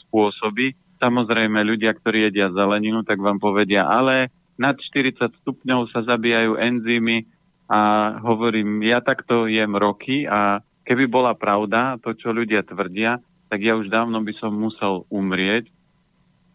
spôsoby. 0.08 0.72
Samozrejme, 0.96 1.60
ľudia, 1.60 1.92
ktorí 1.92 2.32
jedia 2.32 2.48
zeleninu, 2.48 3.04
tak 3.04 3.20
vám 3.20 3.36
povedia, 3.36 3.84
ale 3.84 4.32
nad 4.56 4.80
40 4.80 5.44
stupňov 5.44 5.92
sa 5.92 6.00
zabíjajú 6.00 6.56
enzymy 6.56 7.28
a 7.68 8.14
hovorím, 8.24 8.80
ja 8.80 9.04
takto 9.04 9.44
jem 9.44 9.76
roky 9.76 10.24
a 10.24 10.64
keby 10.86 11.10
bola 11.10 11.34
pravda 11.34 11.98
to, 11.98 12.14
čo 12.14 12.30
ľudia 12.30 12.62
tvrdia, 12.62 13.18
tak 13.50 13.58
ja 13.62 13.74
už 13.74 13.90
dávno 13.90 14.22
by 14.22 14.32
som 14.38 14.54
musel 14.54 15.02
umrieť, 15.10 15.66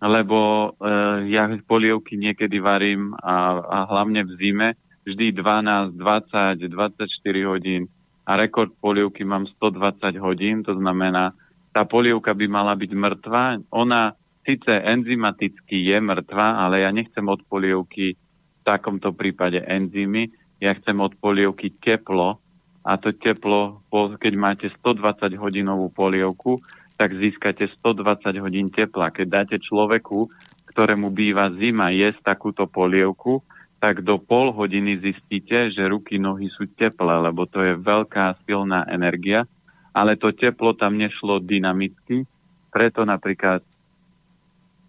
lebo 0.01 0.71
e, 0.73 0.89
ja 1.29 1.45
polievky 1.67 2.17
niekedy 2.17 2.57
varím 2.57 3.13
a, 3.21 3.59
a 3.59 3.77
hlavne 3.91 4.25
v 4.25 4.31
zime 4.39 4.69
vždy 5.05 5.35
12, 5.35 5.93
20, 5.99 6.57
24 6.57 7.51
hodín 7.51 7.85
a 8.25 8.37
rekord 8.37 8.71
polievky 8.79 9.27
mám 9.27 9.49
120 9.59 10.15
hodín, 10.21 10.63
to 10.63 10.77
znamená, 10.77 11.33
tá 11.75 11.83
polievka 11.87 12.31
by 12.31 12.45
mala 12.47 12.73
byť 12.77 12.91
mŕtva. 12.93 13.59
Ona 13.73 14.13
síce 14.45 14.71
enzymaticky 14.71 15.89
je 15.89 15.97
mŕtva, 15.99 16.63
ale 16.65 16.85
ja 16.85 16.89
nechcem 16.93 17.23
od 17.25 17.41
polievky 17.47 18.15
v 18.15 18.61
takomto 18.63 19.11
prípade 19.11 19.59
enzymy, 19.65 20.29
ja 20.61 20.77
chcem 20.77 20.97
od 21.01 21.17
polievky 21.17 21.73
teplo, 21.81 22.37
a 22.81 22.97
to 22.97 23.13
teplo, 23.13 23.81
keď 24.17 24.33
máte 24.33 24.67
120 24.81 25.37
hodinovú 25.37 25.93
polievku, 25.93 26.61
tak 26.97 27.13
získate 27.17 27.69
120 27.81 28.41
hodín 28.41 28.69
tepla. 28.73 29.13
Keď 29.13 29.27
dáte 29.29 29.55
človeku, 29.61 30.29
ktorému 30.69 31.13
býva 31.13 31.49
zima, 31.57 31.93
jesť 31.93 32.33
takúto 32.33 32.65
polievku, 32.65 33.41
tak 33.81 34.05
do 34.05 34.21
pol 34.21 34.53
hodiny 34.53 35.01
zistíte, 35.01 35.73
že 35.73 35.89
ruky, 35.89 36.21
nohy 36.21 36.49
sú 36.53 36.69
teplé, 36.77 37.17
lebo 37.17 37.49
to 37.49 37.61
je 37.65 37.73
veľká 37.81 38.37
silná 38.45 38.85
energia, 38.89 39.49
ale 39.93 40.17
to 40.17 40.29
teplo 40.29 40.77
tam 40.77 41.01
nešlo 41.01 41.41
dynamicky, 41.41 42.29
Preto 42.71 43.03
napríklad 43.03 43.67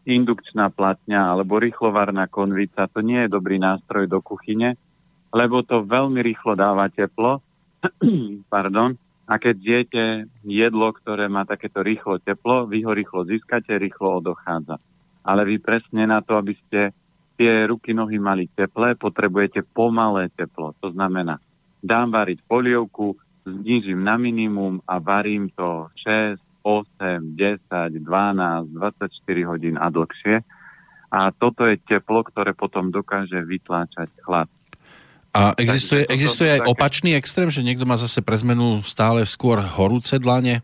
indukčná 0.07 0.71
platňa 0.71 1.35
alebo 1.35 1.59
rýchlovarná 1.59 2.31
konvica, 2.31 2.87
to 2.87 3.03
nie 3.03 3.27
je 3.27 3.35
dobrý 3.35 3.59
nástroj 3.59 4.07
do 4.07 4.23
kuchyne, 4.23 4.79
lebo 5.35 5.67
to 5.67 5.83
veľmi 5.83 6.23
rýchlo 6.23 6.55
dáva 6.55 6.87
teplo. 6.95 7.43
Pardon. 8.55 8.95
A 9.27 9.39
keď 9.39 9.57
jete 9.59 10.05
jedlo, 10.45 10.93
ktoré 10.93 11.31
má 11.31 11.47
takéto 11.47 11.81
rýchlo 11.81 12.19
teplo, 12.19 12.67
vy 12.67 12.83
ho 12.85 12.93
rýchlo 12.93 13.25
získate, 13.25 13.79
rýchlo 13.79 14.19
odochádza. 14.21 14.77
Ale 15.23 15.47
vy 15.47 15.63
presne 15.63 16.05
na 16.11 16.21
to, 16.21 16.37
aby 16.37 16.59
ste 16.67 16.91
tie 17.39 17.65
ruky, 17.71 17.95
nohy 17.95 18.19
mali 18.19 18.51
teplé, 18.51 18.99
potrebujete 18.99 19.63
pomalé 19.73 20.29
teplo. 20.35 20.75
To 20.83 20.91
znamená, 20.91 21.39
dám 21.81 22.13
variť 22.13 22.43
polievku, 22.45 23.17
znižím 23.47 24.03
na 24.03 24.19
minimum 24.19 24.83
a 24.87 24.99
varím 24.99 25.51
to 25.55 25.91
6, 26.03 26.39
8, 26.63 27.35
10, 27.35 27.99
12, 27.99 28.07
24 28.07 29.51
hodín 29.51 29.75
a 29.79 29.91
dlhšie. 29.91 30.43
A 31.13 31.29
toto 31.35 31.67
je 31.69 31.77
teplo, 31.83 32.25
ktoré 32.25 32.55
potom 32.57 32.89
dokáže 32.89 33.43
vytláčať 33.43 34.09
chlad. 34.23 34.49
A 35.33 35.57
existuje, 35.57 36.05
existuje 36.13 36.53
aj 36.53 36.61
také... 36.61 36.71
opačný 36.71 37.11
extrém, 37.17 37.49
že 37.49 37.65
niekto 37.65 37.89
má 37.89 37.97
zase 37.97 38.21
pre 38.21 38.37
zmenu 38.37 38.85
stále 38.85 39.25
skôr 39.25 39.65
horúce 39.65 40.21
dlane? 40.21 40.61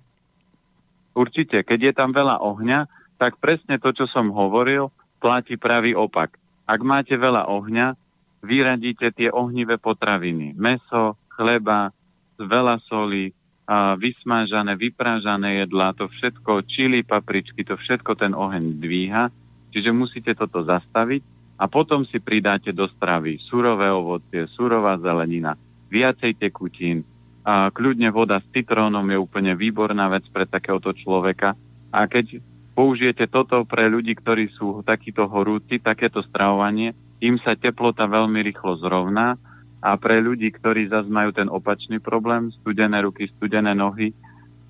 Určite. 1.16 1.64
Keď 1.64 1.80
je 1.80 1.92
tam 1.96 2.12
veľa 2.12 2.44
ohňa, 2.44 2.84
tak 3.16 3.40
presne 3.40 3.80
to, 3.80 3.96
čo 3.96 4.04
som 4.06 4.28
hovoril, 4.28 4.92
platí 5.24 5.56
pravý 5.56 5.96
opak. 5.96 6.36
Ak 6.68 6.84
máte 6.84 7.16
veľa 7.16 7.48
ohňa, 7.48 7.96
vyradíte 8.44 9.08
tie 9.16 9.32
ohnivé 9.32 9.80
potraviny. 9.80 10.52
Meso, 10.52 11.16
chleba, 11.32 11.90
veľa 12.36 12.78
soli, 12.86 13.32
a 13.68 14.00
vysmážané, 14.00 14.80
vyprážané 14.80 15.60
jedlá, 15.64 15.92
to 15.92 16.08
všetko, 16.08 16.64
čili, 16.72 17.04
papričky, 17.04 17.68
to 17.68 17.76
všetko 17.76 18.16
ten 18.16 18.32
oheň 18.32 18.80
dvíha, 18.80 19.28
čiže 19.76 19.92
musíte 19.92 20.32
toto 20.32 20.64
zastaviť 20.64 21.20
a 21.58 21.64
potom 21.66 22.06
si 22.06 22.22
pridáte 22.22 22.70
do 22.70 22.86
stravy 22.86 23.42
surové 23.42 23.90
ovocie, 23.90 24.46
surová 24.54 24.94
zelenina, 25.02 25.58
viacej 25.90 26.38
tekutín, 26.38 27.02
a 27.48 27.72
kľudne 27.72 28.12
voda 28.12 28.44
s 28.44 28.46
citrónom 28.52 29.08
je 29.08 29.16
úplne 29.16 29.56
výborná 29.56 30.12
vec 30.12 30.28
pre 30.28 30.44
takéhoto 30.44 30.92
človeka. 30.92 31.56
A 31.88 32.04
keď 32.04 32.44
použijete 32.76 33.24
toto 33.24 33.64
pre 33.64 33.88
ľudí, 33.88 34.12
ktorí 34.20 34.52
sú 34.52 34.84
takíto 34.84 35.24
horúci, 35.24 35.80
takéto 35.80 36.20
stravovanie, 36.28 36.92
im 37.24 37.40
sa 37.40 37.56
teplota 37.56 38.04
veľmi 38.04 38.44
rýchlo 38.44 38.76
zrovná 38.84 39.40
a 39.80 39.90
pre 39.96 40.20
ľudí, 40.20 40.52
ktorí 40.52 40.92
zase 40.92 41.08
majú 41.08 41.32
ten 41.32 41.48
opačný 41.48 42.04
problém, 42.04 42.52
studené 42.60 43.00
ruky, 43.00 43.32
studené 43.40 43.72
nohy, 43.72 44.12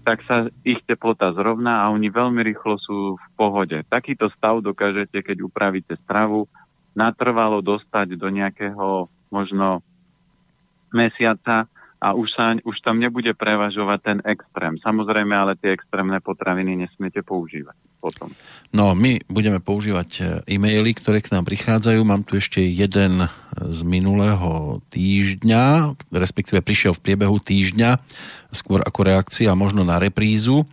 tak 0.07 0.23
sa 0.25 0.47
ich 0.63 0.79
teplota 0.87 1.35
zrovná 1.35 1.83
a 1.83 1.91
oni 1.91 2.09
veľmi 2.15 2.41
rýchlo 2.47 2.79
sú 2.79 3.19
v 3.19 3.27
pohode. 3.35 3.77
Takýto 3.91 4.31
stav 4.39 4.63
dokážete, 4.63 5.21
keď 5.21 5.45
upravíte 5.45 5.99
stravu, 6.07 6.47
natrvalo 6.99 7.63
dostať 7.63 8.19
do 8.19 8.27
nejakého 8.27 9.07
možno 9.31 9.87
mesiaca 10.91 11.71
a 11.99 12.15
už, 12.15 12.31
sa, 12.31 12.55
už 12.63 12.79
tam 12.83 13.03
nebude 13.03 13.35
prevažovať 13.35 13.99
ten 14.03 14.19
extrém. 14.23 14.79
Samozrejme, 14.79 15.35
ale 15.35 15.59
tie 15.59 15.75
extrémne 15.75 16.23
potraviny 16.23 16.87
nesmiete 16.87 17.27
používať 17.27 17.75
potom. 17.99 18.31
No, 18.71 18.95
my 18.95 19.19
budeme 19.27 19.59
používať 19.59 20.11
e, 20.23 20.23
e-maily, 20.55 20.95
ktoré 20.95 21.19
k 21.19 21.35
nám 21.35 21.43
prichádzajú. 21.51 21.99
Mám 22.07 22.23
tu 22.23 22.39
ešte 22.39 22.63
jeden 22.63 23.27
z 23.59 23.81
minulého 23.83 24.79
týždňa, 24.95 25.99
respektíve 26.15 26.63
prišiel 26.63 26.95
v 26.95 27.03
priebehu 27.03 27.43
týždňa, 27.43 27.99
skôr 28.55 28.79
ako 28.87 29.01
reakcia 29.03 29.51
možno 29.59 29.83
na 29.83 29.99
reprízu. 29.99 30.71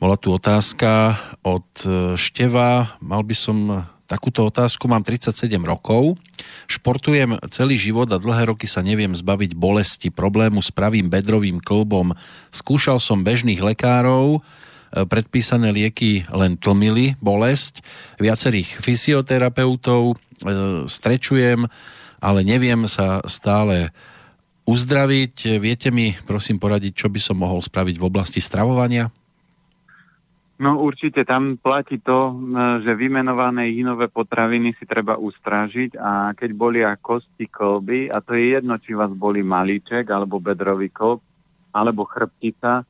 Bola 0.00 0.16
tu 0.16 0.32
otázka 0.32 1.20
od 1.44 1.68
e, 1.84 2.16
Števa. 2.16 2.96
Mal 3.04 3.20
by 3.20 3.36
som 3.36 3.84
takúto 4.06 4.46
otázku. 4.46 4.86
Mám 4.86 5.02
37 5.02 5.34
rokov, 5.66 6.16
športujem 6.70 7.36
celý 7.50 7.76
život 7.76 8.06
a 8.14 8.22
dlhé 8.22 8.54
roky 8.54 8.70
sa 8.70 8.80
neviem 8.80 9.12
zbaviť 9.12 9.58
bolesti, 9.58 10.08
problému 10.14 10.62
s 10.62 10.70
pravým 10.70 11.10
bedrovým 11.10 11.58
klbom. 11.58 12.14
Skúšal 12.54 13.02
som 13.02 13.26
bežných 13.26 13.60
lekárov, 13.60 14.40
E, 14.96 15.04
predpísané 15.04 15.74
lieky 15.74 16.24
len 16.30 16.54
tlmili 16.56 17.18
bolesť, 17.18 17.82
viacerých 18.22 18.80
fyzioterapeutov, 18.80 20.14
e, 20.14 20.16
strečujem, 20.86 21.66
ale 22.22 22.40
neviem 22.46 22.86
sa 22.86 23.20
stále 23.26 23.90
uzdraviť. 24.64 25.60
Viete 25.60 25.92
mi 25.92 26.14
prosím 26.24 26.56
poradiť, 26.56 26.92
čo 26.94 27.08
by 27.10 27.20
som 27.20 27.36
mohol 27.38 27.60
spraviť 27.60 27.96
v 27.98 28.06
oblasti 28.08 28.40
stravovania? 28.40 29.10
No 30.56 30.80
určite 30.80 31.28
tam 31.28 31.60
platí 31.60 32.00
to, 32.00 32.32
e, 32.32 32.34
že 32.80 32.96
vymenované 32.96 33.76
inové 33.76 34.08
potraviny 34.08 34.72
si 34.80 34.88
treba 34.88 35.20
ustrážiť 35.20 36.00
a 36.00 36.32
keď 36.32 36.50
bolia 36.56 36.96
kosti 36.96 37.44
kolby, 37.44 38.08
a 38.08 38.24
to 38.24 38.32
je 38.32 38.56
jedno, 38.56 38.80
či 38.80 38.96
vás 38.96 39.12
boli 39.12 39.44
malíček 39.44 40.08
alebo 40.08 40.40
bedrový 40.40 40.88
kolb, 40.88 41.20
alebo 41.76 42.08
chrbtica, 42.08 42.88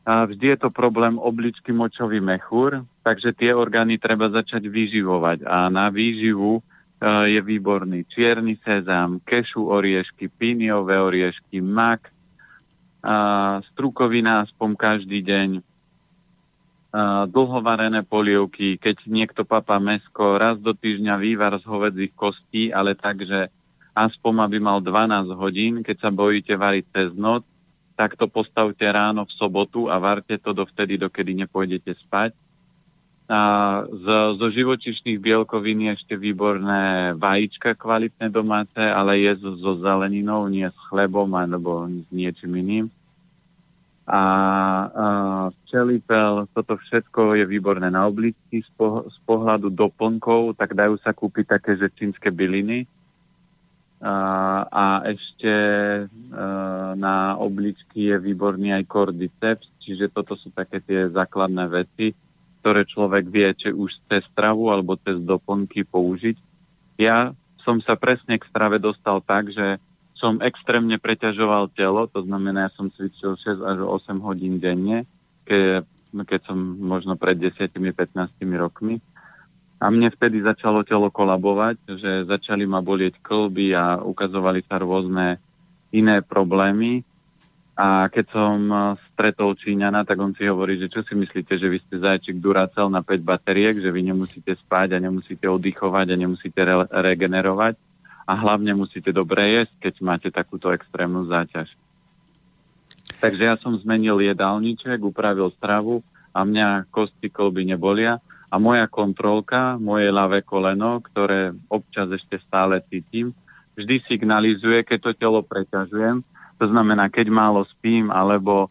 a 0.00 0.24
vždy 0.24 0.56
je 0.56 0.58
to 0.60 0.68
problém 0.72 1.20
obličky 1.20 1.72
močový 1.72 2.24
mechúr, 2.24 2.84
takže 3.04 3.36
tie 3.36 3.52
orgány 3.52 4.00
treba 4.00 4.32
začať 4.32 4.64
vyživovať. 4.68 5.44
A 5.44 5.72
na 5.72 5.88
výživu 5.88 6.60
e, 6.60 6.62
je 7.32 7.40
výborný 7.40 8.04
čierny 8.12 8.60
sezam, 8.60 9.24
kešu 9.24 9.72
oriešky, 9.72 10.28
píniové 10.28 11.00
oriešky, 11.00 11.64
mak, 11.64 12.12
a 13.00 13.16
strukovina 13.72 14.44
aspoň 14.44 14.70
každý 14.76 15.24
deň, 15.24 15.48
dlhovarené 17.30 18.02
polievky, 18.02 18.74
keď 18.74 19.06
niekto 19.06 19.46
papá 19.46 19.78
mesko, 19.78 20.38
raz 20.38 20.58
do 20.58 20.74
týždňa 20.74 21.14
vývar 21.22 21.54
z 21.62 21.64
hovedzích 21.66 22.12
kostí, 22.18 22.74
ale 22.74 22.98
tak, 22.98 23.22
že 23.22 23.46
aspoň 23.94 24.50
aby 24.50 24.58
mal 24.58 24.82
12 24.82 25.30
hodín, 25.38 25.72
keď 25.86 25.96
sa 26.02 26.10
bojíte 26.10 26.54
variť 26.58 26.84
cez 26.90 27.10
noc, 27.14 27.46
tak 27.94 28.16
to 28.16 28.26
postavte 28.26 28.82
ráno 28.82 29.28
v 29.28 29.36
sobotu 29.36 29.86
a 29.86 30.00
varte 30.00 30.34
to 30.40 30.50
dovtedy, 30.50 30.96
dokedy 30.98 31.36
nepôjdete 31.46 31.94
spať. 32.00 32.32
A 33.30 33.40
z, 33.86 34.06
zo 34.42 34.46
živočišných 34.50 35.22
bielkovín 35.22 35.86
je 35.86 35.94
ešte 35.94 36.18
výborné 36.18 37.14
vajíčka 37.14 37.78
kvalitné 37.78 38.26
domáce, 38.34 38.82
ale 38.82 39.22
je 39.22 39.38
so, 39.38 39.54
so 39.54 39.78
zeleninou, 39.78 40.50
nie 40.50 40.66
s 40.66 40.78
chlebom 40.90 41.30
alebo 41.38 41.86
s 41.86 42.10
niečím 42.10 42.58
iným. 42.58 42.86
A, 44.10 44.16
a 44.18 44.22
včelipel, 45.62 46.50
toto 46.50 46.74
všetko 46.74 47.38
je 47.38 47.44
výborné 47.46 47.94
na 47.94 48.10
obličky 48.10 48.66
z, 48.66 48.70
po, 48.74 49.06
z 49.06 49.16
pohľadu 49.22 49.70
doplnkov, 49.70 50.58
tak 50.58 50.74
dajú 50.74 50.98
sa 50.98 51.14
kúpiť 51.14 51.46
také, 51.46 51.78
že 51.78 51.94
čínske 51.94 52.34
byliny, 52.34 52.90
a 54.00 55.04
ešte 55.04 55.52
e, 55.52 56.04
na 56.96 57.36
obličky 57.36 58.08
je 58.08 58.16
výborný 58.16 58.72
aj 58.72 58.88
cordyceps, 58.88 59.68
čiže 59.84 60.08
toto 60.08 60.40
sú 60.40 60.48
také 60.56 60.80
tie 60.80 61.12
základné 61.12 61.68
veci, 61.68 62.16
ktoré 62.64 62.88
človek 62.88 63.28
vie, 63.28 63.52
či 63.52 63.68
už 63.76 63.92
cez 64.08 64.24
stravu 64.32 64.72
alebo 64.72 64.96
cez 65.04 65.20
doplnky 65.20 65.84
použiť. 65.84 66.36
Ja 66.96 67.36
som 67.60 67.84
sa 67.84 68.00
presne 68.00 68.40
k 68.40 68.48
strave 68.48 68.80
dostal 68.80 69.20
tak, 69.20 69.52
že 69.52 69.76
som 70.20 70.38
extrémne 70.44 71.00
preťažoval 71.00 71.72
telo, 71.72 72.04
to 72.12 72.20
znamená, 72.28 72.68
ja 72.68 72.72
som 72.76 72.92
cvičil 72.92 73.40
6 73.40 73.64
až 73.64 73.78
8 73.82 74.20
hodín 74.20 74.60
denne, 74.60 75.08
keď, 75.48 75.88
keď 76.12 76.40
som 76.44 76.60
možno 76.76 77.16
pred 77.16 77.40
10-15 77.40 77.80
rokmi 78.60 79.00
a 79.80 79.88
mne 79.88 80.12
vtedy 80.12 80.44
začalo 80.44 80.84
telo 80.84 81.08
kolabovať, 81.08 81.76
že 81.96 82.28
začali 82.28 82.68
ma 82.68 82.84
bolieť 82.84 83.16
klby 83.24 83.72
a 83.72 83.96
ukazovali 84.04 84.60
sa 84.68 84.76
rôzne 84.76 85.40
iné 85.88 86.20
problémy. 86.20 87.00
A 87.80 88.12
keď 88.12 88.26
som 88.28 88.56
stretol 89.16 89.56
Číňana, 89.56 90.04
tak 90.04 90.20
on 90.20 90.36
si 90.36 90.44
hovorí, 90.44 90.76
že 90.76 90.92
čo 90.92 91.00
si 91.00 91.16
myslíte, 91.16 91.56
že 91.56 91.64
vy 91.64 91.80
ste 91.80 91.96
zajčík 91.96 92.36
Duracel 92.36 92.92
na 92.92 93.00
5 93.00 93.24
bateriek, 93.24 93.80
že 93.80 93.88
vy 93.88 94.12
nemusíte 94.12 94.52
spať 94.52 95.00
a 95.00 95.02
nemusíte 95.02 95.48
oddychovať 95.48 96.12
a 96.12 96.20
nemusíte 96.20 96.60
re- 96.60 96.92
regenerovať 96.92 97.89
a 98.30 98.38
hlavne 98.38 98.70
musíte 98.78 99.10
dobre 99.10 99.58
jesť, 99.58 99.90
keď 99.90 99.94
máte 100.06 100.28
takúto 100.30 100.70
extrémnu 100.70 101.26
záťaž. 101.26 101.66
Takže 103.18 103.42
ja 103.42 103.58
som 103.58 103.74
zmenil 103.74 104.22
jedálniček, 104.22 105.02
upravil 105.02 105.50
stravu 105.58 106.06
a 106.30 106.46
mňa 106.46 106.86
kosti 106.94 107.26
kolby 107.26 107.66
nebolia 107.66 108.22
a 108.46 108.54
moja 108.62 108.86
kontrolka, 108.86 109.74
moje 109.82 110.14
ľavé 110.14 110.46
koleno, 110.46 111.02
ktoré 111.02 111.50
občas 111.66 112.06
ešte 112.14 112.38
stále 112.46 112.78
cítim, 112.86 113.34
vždy 113.74 113.98
signalizuje, 114.06 114.86
keď 114.86 115.10
to 115.10 115.18
telo 115.18 115.42
preťažujem. 115.42 116.22
To 116.62 116.64
znamená, 116.70 117.10
keď 117.10 117.34
málo 117.34 117.66
spím, 117.66 118.14
alebo 118.14 118.70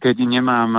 keď 0.00 0.16
nemám 0.24 0.72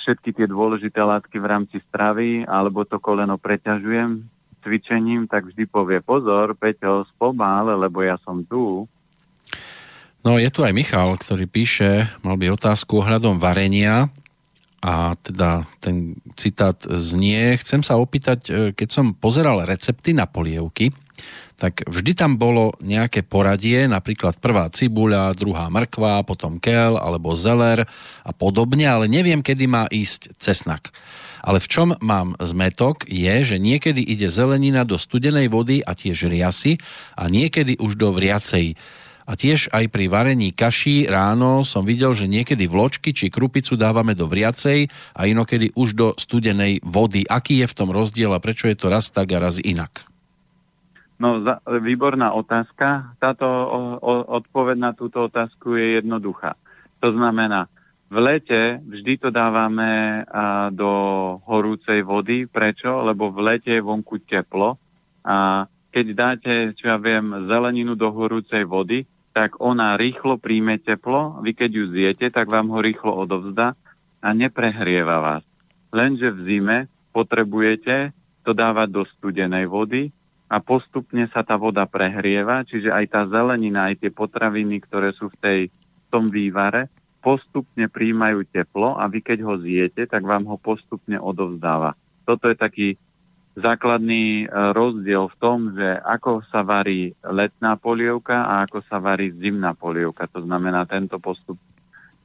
všetky 0.00 0.32
tie 0.32 0.48
dôležité 0.48 1.04
látky 1.04 1.36
v 1.36 1.48
rámci 1.52 1.76
stravy, 1.84 2.48
alebo 2.48 2.88
to 2.88 2.96
koleno 2.96 3.36
preťažujem 3.36 4.24
cvičením, 4.60 5.26
tak 5.26 5.48
vždy 5.48 5.64
povie 5.66 5.98
pozor, 6.04 6.54
Peťo, 6.54 7.08
spomal, 7.12 7.76
lebo 7.80 8.04
ja 8.04 8.20
som 8.22 8.44
tu. 8.44 8.84
No 10.20 10.36
je 10.36 10.52
tu 10.52 10.60
aj 10.60 10.76
Michal, 10.76 11.16
ktorý 11.16 11.48
píše, 11.48 12.08
mal 12.20 12.36
by 12.36 12.52
otázku 12.52 13.00
ohľadom 13.00 13.40
varenia 13.40 14.12
a 14.80 15.16
teda 15.20 15.68
ten 15.80 16.16
citát 16.36 16.76
znie, 16.84 17.56
chcem 17.60 17.84
sa 17.84 18.00
opýtať, 18.00 18.40
e, 18.48 18.52
keď 18.72 18.88
som 18.88 19.12
pozeral 19.12 19.64
recepty 19.64 20.16
na 20.16 20.24
polievky, 20.24 20.92
tak 21.60 21.84
vždy 21.84 22.16
tam 22.16 22.40
bolo 22.40 22.72
nejaké 22.80 23.20
poradie, 23.20 23.84
napríklad 23.84 24.40
prvá 24.40 24.72
cibuľa, 24.72 25.36
druhá 25.36 25.68
mrkva, 25.68 26.24
potom 26.24 26.56
kel 26.56 26.96
alebo 26.96 27.36
zeler 27.36 27.84
a 28.24 28.32
podobne, 28.32 28.88
ale 28.88 29.04
neviem, 29.12 29.44
kedy 29.44 29.68
má 29.68 29.84
ísť 29.92 30.32
cesnak. 30.40 30.88
Ale 31.40 31.58
v 31.58 31.70
čom 31.70 31.88
mám 32.04 32.36
zmetok 32.40 33.08
je, 33.08 33.44
že 33.44 33.56
niekedy 33.56 34.00
ide 34.04 34.28
zelenina 34.28 34.84
do 34.84 35.00
studenej 35.00 35.48
vody 35.48 35.80
a 35.80 35.96
tiež 35.96 36.28
riasy 36.28 36.76
a 37.16 37.28
niekedy 37.28 37.80
už 37.80 37.96
do 37.96 38.12
vriacej. 38.12 38.76
A 39.30 39.38
tiež 39.38 39.70
aj 39.70 39.94
pri 39.94 40.10
varení 40.10 40.50
kaší 40.50 41.06
ráno 41.06 41.62
som 41.62 41.86
videl, 41.86 42.10
že 42.18 42.26
niekedy 42.26 42.66
vločky 42.66 43.14
či 43.14 43.30
krupicu 43.30 43.78
dávame 43.78 44.18
do 44.18 44.26
vriacej 44.26 44.90
a 45.14 45.20
inokedy 45.30 45.70
už 45.78 45.88
do 45.94 46.08
studenej 46.18 46.82
vody. 46.82 47.22
Aký 47.30 47.62
je 47.62 47.70
v 47.70 47.76
tom 47.78 47.94
rozdiel 47.94 48.34
a 48.34 48.42
prečo 48.42 48.66
je 48.66 48.74
to 48.74 48.90
raz 48.90 49.06
tak 49.14 49.30
a 49.30 49.38
raz 49.38 49.62
inak? 49.62 50.02
No, 51.20 51.44
za, 51.46 51.60
výborná 51.68 52.32
otázka. 52.32 53.14
Táto 53.22 53.44
o, 53.46 53.80
o, 54.00 54.12
odpoveď 54.40 54.76
na 54.80 54.90
túto 54.96 55.28
otázku 55.28 55.76
je 55.76 56.00
jednoduchá. 56.00 56.56
To 57.04 57.12
znamená, 57.12 57.68
v 58.10 58.16
lete 58.18 58.82
vždy 58.82 59.22
to 59.22 59.28
dávame 59.30 60.22
a, 60.26 60.68
do 60.74 60.90
horúcej 61.46 62.02
vody. 62.02 62.50
Prečo? 62.50 63.06
Lebo 63.06 63.30
v 63.30 63.54
lete 63.54 63.78
je 63.78 63.86
vonku 63.86 64.26
teplo 64.26 64.76
a 65.22 65.66
keď 65.90 66.06
dáte, 66.14 66.52
čo 66.78 66.90
ja 66.90 66.98
viem, 66.98 67.50
zeleninu 67.50 67.98
do 67.98 68.10
horúcej 68.14 68.62
vody, 68.66 69.06
tak 69.30 69.58
ona 69.62 69.94
rýchlo 69.98 70.38
príjme 70.38 70.78
teplo, 70.78 71.38
vy 71.42 71.54
keď 71.54 71.70
ju 71.70 71.84
zjete, 71.94 72.26
tak 72.30 72.50
vám 72.50 72.70
ho 72.70 72.78
rýchlo 72.82 73.14
odovzdá 73.14 73.74
a 74.22 74.28
neprehrieva 74.34 75.18
vás. 75.18 75.44
Lenže 75.90 76.30
v 76.30 76.40
zime 76.46 76.78
potrebujete 77.10 78.14
to 78.46 78.54
dávať 78.54 78.88
do 78.90 79.02
studenej 79.18 79.66
vody, 79.66 80.14
a 80.50 80.58
postupne 80.58 81.30
sa 81.30 81.46
tá 81.46 81.54
voda 81.54 81.86
prehrieva, 81.86 82.66
čiže 82.66 82.90
aj 82.90 83.06
tá 83.06 83.22
zelenina, 83.30 83.86
aj 83.86 84.02
tie 84.02 84.10
potraviny, 84.10 84.82
ktoré 84.82 85.14
sú 85.14 85.30
v, 85.30 85.36
tej, 85.38 85.60
v 85.70 86.06
tom 86.10 86.26
vývare, 86.26 86.90
postupne 87.20 87.86
príjmajú 87.86 88.48
teplo 88.48 88.96
a 88.96 89.06
vy 89.06 89.20
keď 89.20 89.38
ho 89.44 89.54
zjete, 89.60 90.08
tak 90.08 90.24
vám 90.24 90.48
ho 90.48 90.56
postupne 90.56 91.20
odovzdáva. 91.20 91.94
Toto 92.24 92.48
je 92.48 92.56
taký 92.56 92.88
základný 93.60 94.44
e, 94.44 94.72
rozdiel 94.72 95.28
v 95.28 95.36
tom, 95.36 95.58
že 95.76 96.00
ako 96.00 96.42
sa 96.48 96.64
varí 96.64 97.12
letná 97.20 97.76
polievka 97.76 98.48
a 98.48 98.64
ako 98.64 98.80
sa 98.88 98.98
varí 98.98 99.30
zimná 99.36 99.76
polievka. 99.76 100.30
To 100.32 100.40
znamená, 100.44 100.88
tento 100.88 101.20
postup 101.20 101.60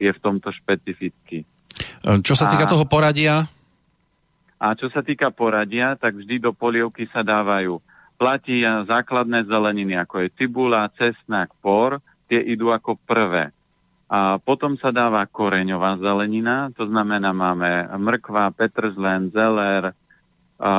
je 0.00 0.08
v 0.08 0.22
tomto 0.22 0.48
špecifický. 0.48 1.44
E, 1.44 2.08
čo 2.24 2.32
sa 2.32 2.48
týka 2.48 2.64
a, 2.64 2.72
toho 2.72 2.88
poradia? 2.88 3.44
A 4.56 4.72
čo 4.72 4.88
sa 4.88 5.04
týka 5.04 5.28
poradia, 5.28 5.98
tak 6.00 6.16
vždy 6.16 6.40
do 6.40 6.56
polievky 6.56 7.04
sa 7.12 7.20
dávajú 7.20 7.76
platí 8.16 8.64
základné 8.64 9.44
zeleniny, 9.44 9.94
ako 10.00 10.24
je 10.24 10.28
cibula, 10.40 10.88
cesnak, 10.96 11.52
por, 11.60 12.00
tie 12.26 12.40
idú 12.40 12.72
ako 12.72 12.96
prvé. 13.04 13.52
A 14.06 14.38
potom 14.38 14.78
sa 14.78 14.94
dáva 14.94 15.26
koreňová 15.26 15.98
zelenina, 15.98 16.70
to 16.78 16.86
znamená 16.86 17.34
máme 17.34 17.90
mrkva, 17.98 18.54
petržlen, 18.54 19.34
zeler, 19.34 19.90
a, 20.56 20.72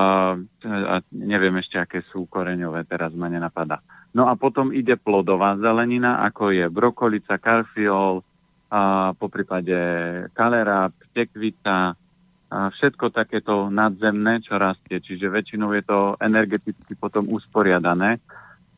a 0.63 0.95
neviem 1.11 1.53
ešte, 1.59 1.75
aké 1.75 1.99
sú 2.07 2.23
koreňové, 2.31 2.87
teraz 2.87 3.11
ma 3.11 3.27
nenapadá. 3.27 3.83
No 4.15 4.31
a 4.31 4.39
potom 4.39 4.71
ide 4.71 4.95
plodová 4.95 5.59
zelenina, 5.59 6.23
ako 6.23 6.55
je 6.55 6.65
brokolica, 6.71 7.35
karfiol, 7.35 8.23
a 8.67 9.11
po 9.15 9.27
prípade 9.27 9.75
kalera, 10.31 10.87
tekvica, 11.11 11.99
a 12.47 12.71
všetko 12.71 13.11
takéto 13.11 13.67
nadzemné, 13.67 14.39
čo 14.39 14.55
rastie. 14.55 15.03
Čiže 15.03 15.27
väčšinou 15.27 15.75
je 15.75 15.83
to 15.83 16.15
energeticky 16.23 16.95
potom 16.95 17.27
usporiadané. 17.27 18.23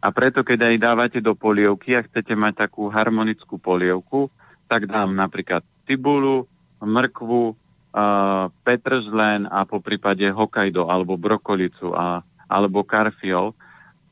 A 0.02 0.10
preto, 0.10 0.41
keď 0.41 0.74
aj 0.74 0.76
dávate 0.82 1.20
do 1.22 1.38
polievky 1.38 1.93
a 1.93 2.02
chcete 2.02 2.34
mať 2.34 2.66
takú 2.66 2.89
harmonickú 2.89 3.62
polievku, 3.62 4.34
tak 4.70 4.86
dám 4.86 5.18
napríklad 5.18 5.66
cibulu, 5.90 6.46
mrkvu, 6.78 7.44
uh, 7.50 8.54
petržlen 8.62 9.50
a 9.50 9.66
po 9.66 9.82
prípade 9.82 10.30
hokajdo 10.30 10.86
alebo 10.88 11.18
brokolicu 11.18 11.92
a, 11.98 12.22
alebo 12.46 12.86
karfiol. 12.86 13.58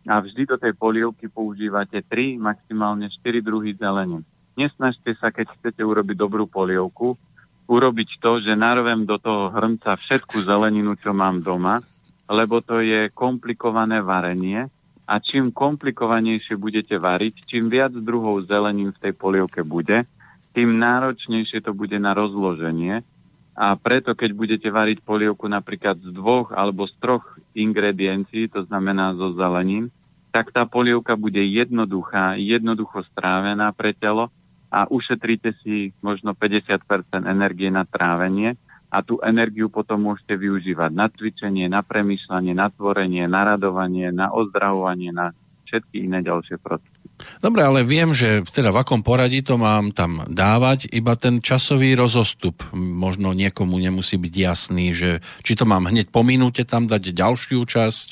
A 0.07 0.23
vždy 0.23 0.49
do 0.49 0.57
tej 0.57 0.73
polievky 0.73 1.29
používate 1.29 2.01
3, 2.01 2.41
maximálne 2.41 3.11
4 3.11 3.43
druhy 3.45 3.77
zelenín. 3.77 4.25
Nesnažte 4.57 5.13
sa, 5.21 5.29
keď 5.29 5.53
chcete 5.59 5.85
urobiť 5.85 6.17
dobrú 6.17 6.49
polievku, 6.49 7.13
urobiť 7.67 8.09
to, 8.23 8.41
že 8.41 8.57
narovem 8.57 9.05
do 9.05 9.19
toho 9.19 9.53
hrnca 9.53 9.99
všetku 9.99 10.47
zeleninu, 10.47 10.95
čo 10.97 11.11
mám 11.11 11.43
doma, 11.43 11.83
lebo 12.31 12.63
to 12.63 12.79
je 12.79 13.11
komplikované 13.11 13.99
varenie 13.99 14.71
a 15.07 15.13
čím 15.19 15.51
komplikovanejšie 15.51 16.55
budete 16.55 16.95
variť, 16.99 17.43
čím 17.47 17.67
viac 17.67 17.91
druhov 17.95 18.47
zelenín 18.47 18.95
v 18.95 19.01
tej 19.07 19.13
polievke 19.15 19.61
bude, 19.63 20.07
tým 20.57 20.81
náročnejšie 20.81 21.61
to 21.61 21.77
bude 21.77 21.93
na 22.01 22.17
rozloženie 22.17 23.05
a 23.53 23.77
preto, 23.77 24.17
keď 24.17 24.33
budete 24.33 24.69
variť 24.73 25.05
polievku 25.05 25.45
napríklad 25.45 26.01
z 26.01 26.09
dvoch 26.09 26.49
alebo 26.49 26.89
z 26.89 26.97
troch 26.97 27.37
ingrediencií, 27.53 28.49
to 28.49 28.65
znamená 28.65 29.13
zo 29.13 29.37
zelenín, 29.37 29.93
tak 30.33 30.49
tá 30.49 30.65
polievka 30.65 31.13
bude 31.13 31.45
jednoduchá, 31.45 32.41
jednoducho 32.41 33.05
strávená 33.13 33.69
pre 33.69 33.93
telo 33.93 34.33
a 34.73 34.89
ušetríte 34.89 35.53
si 35.61 35.93
možno 36.01 36.33
50% 36.33 36.81
energie 37.29 37.69
na 37.69 37.85
trávenie 37.85 38.57
a 38.89 39.05
tú 39.05 39.21
energiu 39.21 39.69
potom 39.69 40.09
môžete 40.09 40.33
využívať 40.41 40.89
na 40.89 41.05
cvičenie, 41.13 41.69
na 41.69 41.85
premýšľanie, 41.85 42.57
na 42.57 42.73
tvorenie, 42.73 43.29
na 43.29 43.41
radovanie, 43.45 44.09
na 44.09 44.33
ozdravovanie, 44.33 45.13
na 45.13 45.37
všetky 45.69 46.01
iné 46.01 46.25
ďalšie 46.25 46.57
procesy. 46.57 46.96
Dobre, 47.41 47.65
ale 47.65 47.81
viem, 47.81 48.13
že 48.13 48.45
teda 48.53 48.69
v 48.69 48.81
akom 48.85 49.01
poradí 49.01 49.41
to 49.41 49.57
mám 49.57 49.89
tam 49.89 50.25
dávať, 50.29 50.89
iba 50.93 51.17
ten 51.17 51.41
časový 51.41 51.97
rozostup. 51.97 52.61
Možno 52.77 53.33
niekomu 53.33 53.81
nemusí 53.81 54.21
byť 54.21 54.33
jasný, 54.37 54.93
že 54.93 55.25
či 55.41 55.57
to 55.57 55.65
mám 55.65 55.89
hneď 55.89 56.13
po 56.13 56.21
minúte 56.21 56.61
tam 56.61 56.85
dať 56.85 57.13
ďalšiu 57.13 57.65
časť, 57.65 58.07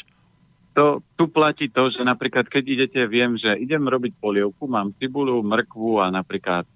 to, 0.75 0.99
tu 1.15 1.31
platí 1.31 1.71
to, 1.71 1.87
že 1.87 2.03
napríklad 2.03 2.51
keď 2.51 2.63
idete, 2.67 2.99
viem, 3.07 3.39
že 3.39 3.55
idem 3.55 3.87
robiť 3.87 4.19
polievku, 4.19 4.67
mám 4.67 4.91
cibulu, 4.99 5.39
mrkvu 5.39 6.03
a 6.03 6.11
napríklad 6.11 6.67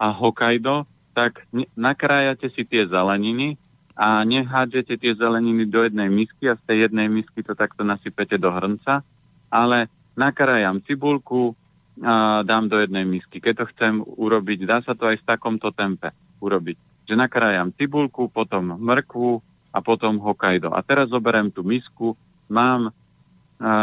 a 0.00 0.06
Hokkaido, 0.14 0.86
tak 1.12 1.44
nakrájate 1.76 2.48
si 2.54 2.64
tie 2.64 2.86
zeleniny 2.86 3.58
a 3.98 4.24
nehádžete 4.24 4.96
tie 4.96 5.12
zeleniny 5.12 5.68
do 5.68 5.84
jednej 5.84 6.08
misky 6.08 6.48
a 6.48 6.56
z 6.56 6.62
tej 6.64 6.88
jednej 6.88 7.10
misky 7.10 7.44
to 7.44 7.52
takto 7.52 7.84
nasypete 7.84 8.40
do 8.40 8.48
hrnca, 8.48 9.04
ale 9.52 9.90
nakrájam 10.16 10.80
cibulku, 10.86 11.52
a 12.00 12.40
dám 12.42 12.72
do 12.72 12.80
jednej 12.80 13.04
misky. 13.04 13.40
Keď 13.40 13.54
to 13.60 13.64
chcem 13.76 13.94
urobiť, 14.04 14.64
dá 14.64 14.80
sa 14.80 14.96
to 14.96 15.08
aj 15.08 15.20
v 15.20 15.26
takomto 15.28 15.68
tempe 15.72 16.12
urobiť. 16.40 17.06
Že 17.08 17.14
nakrájam 17.20 17.76
cibulku, 17.76 18.32
potom 18.32 18.80
mrkvu 18.80 19.40
a 19.70 19.78
potom 19.84 20.16
Hokkaido. 20.18 20.72
A 20.72 20.80
teraz 20.80 21.12
zoberiem 21.12 21.52
tú 21.52 21.60
misku, 21.60 22.16
mám 22.48 22.90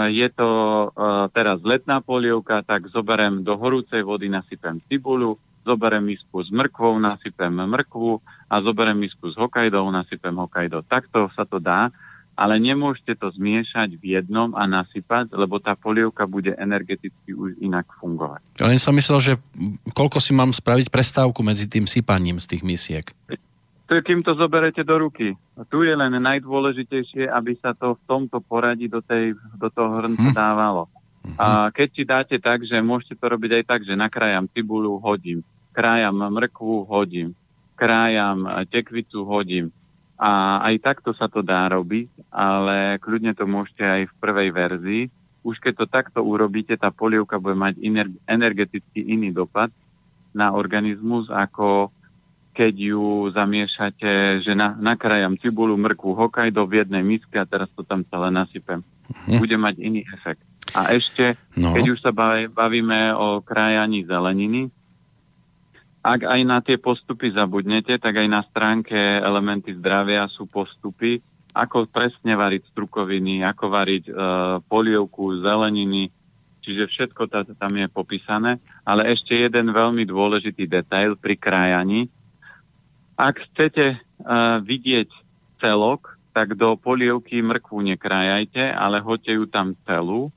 je 0.10 0.26
to 0.34 0.50
teraz 1.38 1.62
letná 1.62 2.02
polievka, 2.02 2.66
tak 2.66 2.90
zoberem 2.90 3.46
do 3.46 3.54
horúcej 3.54 4.02
vody, 4.02 4.26
nasypem 4.26 4.82
cibulu, 4.90 5.38
zoberem 5.62 6.02
misku 6.02 6.42
s 6.42 6.50
mrkvou, 6.50 6.98
nasypem 6.98 7.54
mrkvu 7.54 8.18
a 8.50 8.58
zoberem 8.66 8.98
misku 8.98 9.30
s 9.30 9.38
hokajdou, 9.38 9.86
nasypem 9.94 10.34
hokajdo. 10.34 10.82
Takto 10.90 11.30
sa 11.38 11.46
to 11.46 11.62
dá, 11.62 11.94
ale 12.38 12.62
nemôžete 12.62 13.18
to 13.18 13.34
zmiešať 13.34 13.98
v 13.98 14.14
jednom 14.14 14.54
a 14.54 14.70
nasypať, 14.70 15.34
lebo 15.34 15.58
tá 15.58 15.74
polievka 15.74 16.30
bude 16.30 16.54
energeticky 16.54 17.34
už 17.34 17.58
inak 17.58 17.90
fungovať. 17.98 18.62
Len 18.62 18.78
som 18.78 18.94
myslel, 18.94 19.20
že 19.20 19.34
koľko 19.98 20.22
si 20.22 20.38
mám 20.38 20.54
spraviť 20.54 20.94
prestávku 20.94 21.42
medzi 21.42 21.66
tým 21.66 21.90
sypaním 21.90 22.38
z 22.38 22.56
tých 22.56 22.62
misiek 22.62 23.10
to 23.88 23.96
je, 23.96 24.02
kým 24.04 24.20
to 24.20 24.36
zoberete 24.36 24.84
do 24.84 25.00
ruky. 25.00 25.32
A 25.56 25.64
tu 25.64 25.88
je 25.88 25.96
len 25.96 26.12
najdôležitejšie, 26.12 27.32
aby 27.32 27.56
sa 27.64 27.72
to 27.72 27.96
v 27.96 28.02
tomto 28.04 28.44
poradí 28.44 28.92
do, 28.92 29.00
tej, 29.00 29.32
do 29.56 29.72
toho 29.72 30.04
hrnca 30.04 30.30
hm. 30.30 30.36
dávalo. 30.36 30.92
Hm. 31.24 31.36
A 31.40 31.48
keď 31.72 31.88
si 31.96 32.04
dáte 32.04 32.36
tak, 32.44 32.68
že 32.68 32.84
môžete 32.84 33.16
to 33.16 33.26
robiť 33.32 33.52
aj 33.56 33.64
tak, 33.64 33.82
že 33.88 33.96
nakrájam 33.96 34.52
cibulu, 34.52 35.00
hodím, 35.00 35.40
krájam 35.72 36.20
mrkvu, 36.20 36.84
hodím, 36.84 37.32
krájam 37.80 38.44
tekvicu, 38.68 39.24
hodím. 39.24 39.72
A 40.18 40.66
aj 40.66 40.76
takto 40.82 41.14
sa 41.14 41.30
to 41.30 41.46
dá 41.46 41.70
robiť, 41.70 42.34
ale 42.34 42.98
kľudne 42.98 43.38
to 43.38 43.46
môžete 43.46 43.86
aj 43.86 44.02
v 44.10 44.18
prvej 44.18 44.50
verzii. 44.50 45.04
Už 45.46 45.62
keď 45.62 45.74
to 45.78 45.86
takto 45.86 46.20
urobíte, 46.26 46.74
tá 46.74 46.90
polievka 46.90 47.38
bude 47.38 47.54
mať 47.54 47.78
energeticky 48.26 49.00
iný 49.06 49.30
dopad 49.30 49.70
na 50.34 50.58
organizmus, 50.58 51.30
ako 51.30 51.94
keď 52.58 52.74
ju 52.74 53.30
zamiešate, 53.30 54.42
že 54.42 54.58
na, 54.58 54.74
nakrájam 54.74 55.38
cibulu, 55.38 55.78
mrkvu, 55.78 56.18
hokajdo 56.18 56.66
v 56.66 56.82
jednej 56.82 57.06
miske 57.06 57.38
a 57.38 57.46
teraz 57.46 57.70
to 57.78 57.86
tam 57.86 58.02
celé 58.10 58.34
nasypem. 58.34 58.82
Hm. 59.30 59.38
Bude 59.38 59.58
mať 59.62 59.78
iný 59.78 60.02
efekt. 60.10 60.42
A 60.74 60.92
ešte, 60.98 61.38
no. 61.54 61.78
keď 61.78 61.86
už 61.94 62.00
sa 62.02 62.12
bavíme 62.50 63.14
o 63.14 63.40
krájaní 63.46 64.04
zeleniny, 64.04 64.74
ak 66.02 66.22
aj 66.24 66.42
na 66.48 66.64
tie 66.64 66.78
postupy 66.80 67.34
zabudnete, 67.34 68.00
tak 68.00 68.16
aj 68.16 68.28
na 68.30 68.42
stránke 68.48 68.96
elementy 68.98 69.76
zdravia 69.76 70.30
sú 70.32 70.48
postupy, 70.48 71.20
ako 71.58 71.90
presne 71.90 72.38
variť 72.38 72.70
strukoviny, 72.72 73.42
ako 73.42 73.66
variť 73.74 74.06
e, 74.08 74.14
polievku, 74.70 75.42
zeleniny, 75.42 76.14
čiže 76.62 76.86
všetko 76.86 77.28
tam 77.58 77.74
je 77.74 77.88
popísané. 77.90 78.62
Ale 78.86 79.10
ešte 79.10 79.34
jeden 79.34 79.74
veľmi 79.74 80.06
dôležitý 80.06 80.70
detail 80.70 81.18
pri 81.18 81.34
krájaní. 81.34 82.14
Ak 83.18 83.42
chcete 83.52 83.86
e, 83.94 83.98
vidieť 84.62 85.10
celok, 85.58 86.18
tak 86.38 86.54
do 86.54 86.78
polievky 86.78 87.42
mrkvu 87.42 87.82
nekrájajte, 87.98 88.62
ale 88.70 89.02
hoďte 89.02 89.34
ju 89.42 89.46
tam 89.50 89.74
celú. 89.90 90.30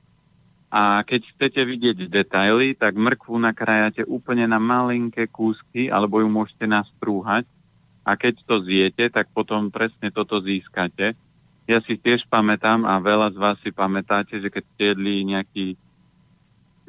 A 0.71 1.03
keď 1.03 1.27
chcete 1.35 1.61
vidieť 1.67 2.07
detaily, 2.07 2.79
tak 2.79 2.95
mrkvu 2.95 3.35
nakrájate 3.43 4.07
úplne 4.07 4.47
na 4.47 4.55
malinké 4.55 5.27
kúsky, 5.27 5.91
alebo 5.91 6.23
ju 6.23 6.31
môžete 6.31 6.63
nastrúhať 6.63 7.43
a 8.01 8.17
keď 8.17 8.33
to 8.47 8.55
zjete, 8.65 9.13
tak 9.13 9.29
potom 9.29 9.69
presne 9.69 10.09
toto 10.09 10.41
získate. 10.41 11.13
Ja 11.69 11.79
si 11.85 11.99
tiež 11.99 12.25
pamätám 12.31 12.87
a 12.87 12.97
veľa 12.97 13.35
z 13.35 13.37
vás 13.37 13.57
si 13.61 13.69
pamätáte, 13.69 14.41
že 14.41 14.49
keď 14.49 14.63
ste 14.73 14.83
jedli 14.95 15.21
nejaký 15.27 15.67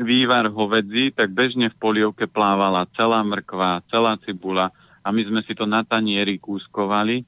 vývar 0.01 0.49
hovedzi, 0.49 1.12
tak 1.12 1.37
bežne 1.37 1.68
v 1.68 1.80
polievke 1.83 2.24
plávala 2.24 2.89
celá 2.97 3.20
mrkva, 3.20 3.85
celá 3.93 4.16
cibula 4.24 4.72
a 5.05 5.12
my 5.12 5.22
sme 5.28 5.41
si 5.45 5.53
to 5.53 5.68
na 5.68 5.85
tanieri 5.85 6.41
kúskovali. 6.41 7.22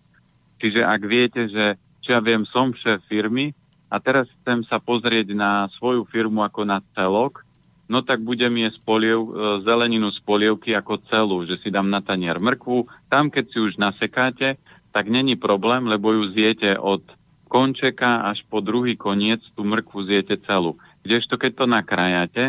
Čiže 0.59 0.81
ak 0.81 1.01
viete, 1.05 1.45
že 1.53 1.77
čo 2.01 2.17
ja 2.17 2.21
viem, 2.25 2.49
som 2.49 2.73
šéf 2.73 3.05
firmy 3.05 3.53
a 3.95 4.03
teraz 4.03 4.27
chcem 4.43 4.67
sa 4.67 4.83
pozrieť 4.83 5.31
na 5.39 5.71
svoju 5.79 6.03
firmu 6.11 6.43
ako 6.43 6.67
na 6.67 6.83
celok, 6.99 7.47
no 7.87 8.03
tak 8.03 8.27
budem 8.27 8.67
jesť 8.67 8.83
poliev, 8.83 9.23
e, 9.23 9.31
zeleninu 9.63 10.11
z 10.11 10.19
polievky 10.27 10.75
ako 10.75 10.99
celú, 11.07 11.47
že 11.47 11.63
si 11.63 11.71
dám 11.71 11.87
na 11.87 12.03
tanier 12.03 12.43
mrkvu. 12.43 12.91
Tam, 13.07 13.31
keď 13.31 13.55
si 13.55 13.59
už 13.63 13.79
nasekáte, 13.79 14.59
tak 14.91 15.07
není 15.07 15.39
problém, 15.39 15.87
lebo 15.87 16.11
ju 16.11 16.35
zjete 16.35 16.75
od 16.75 17.07
končeka 17.47 18.27
až 18.35 18.43
po 18.51 18.59
druhý 18.59 18.99
koniec, 18.99 19.39
tú 19.55 19.63
mrkvu 19.63 20.11
zjete 20.11 20.43
celú. 20.43 20.75
Kdežto 21.07 21.39
keď 21.39 21.53
to 21.55 21.67
nakrájate 21.71 22.45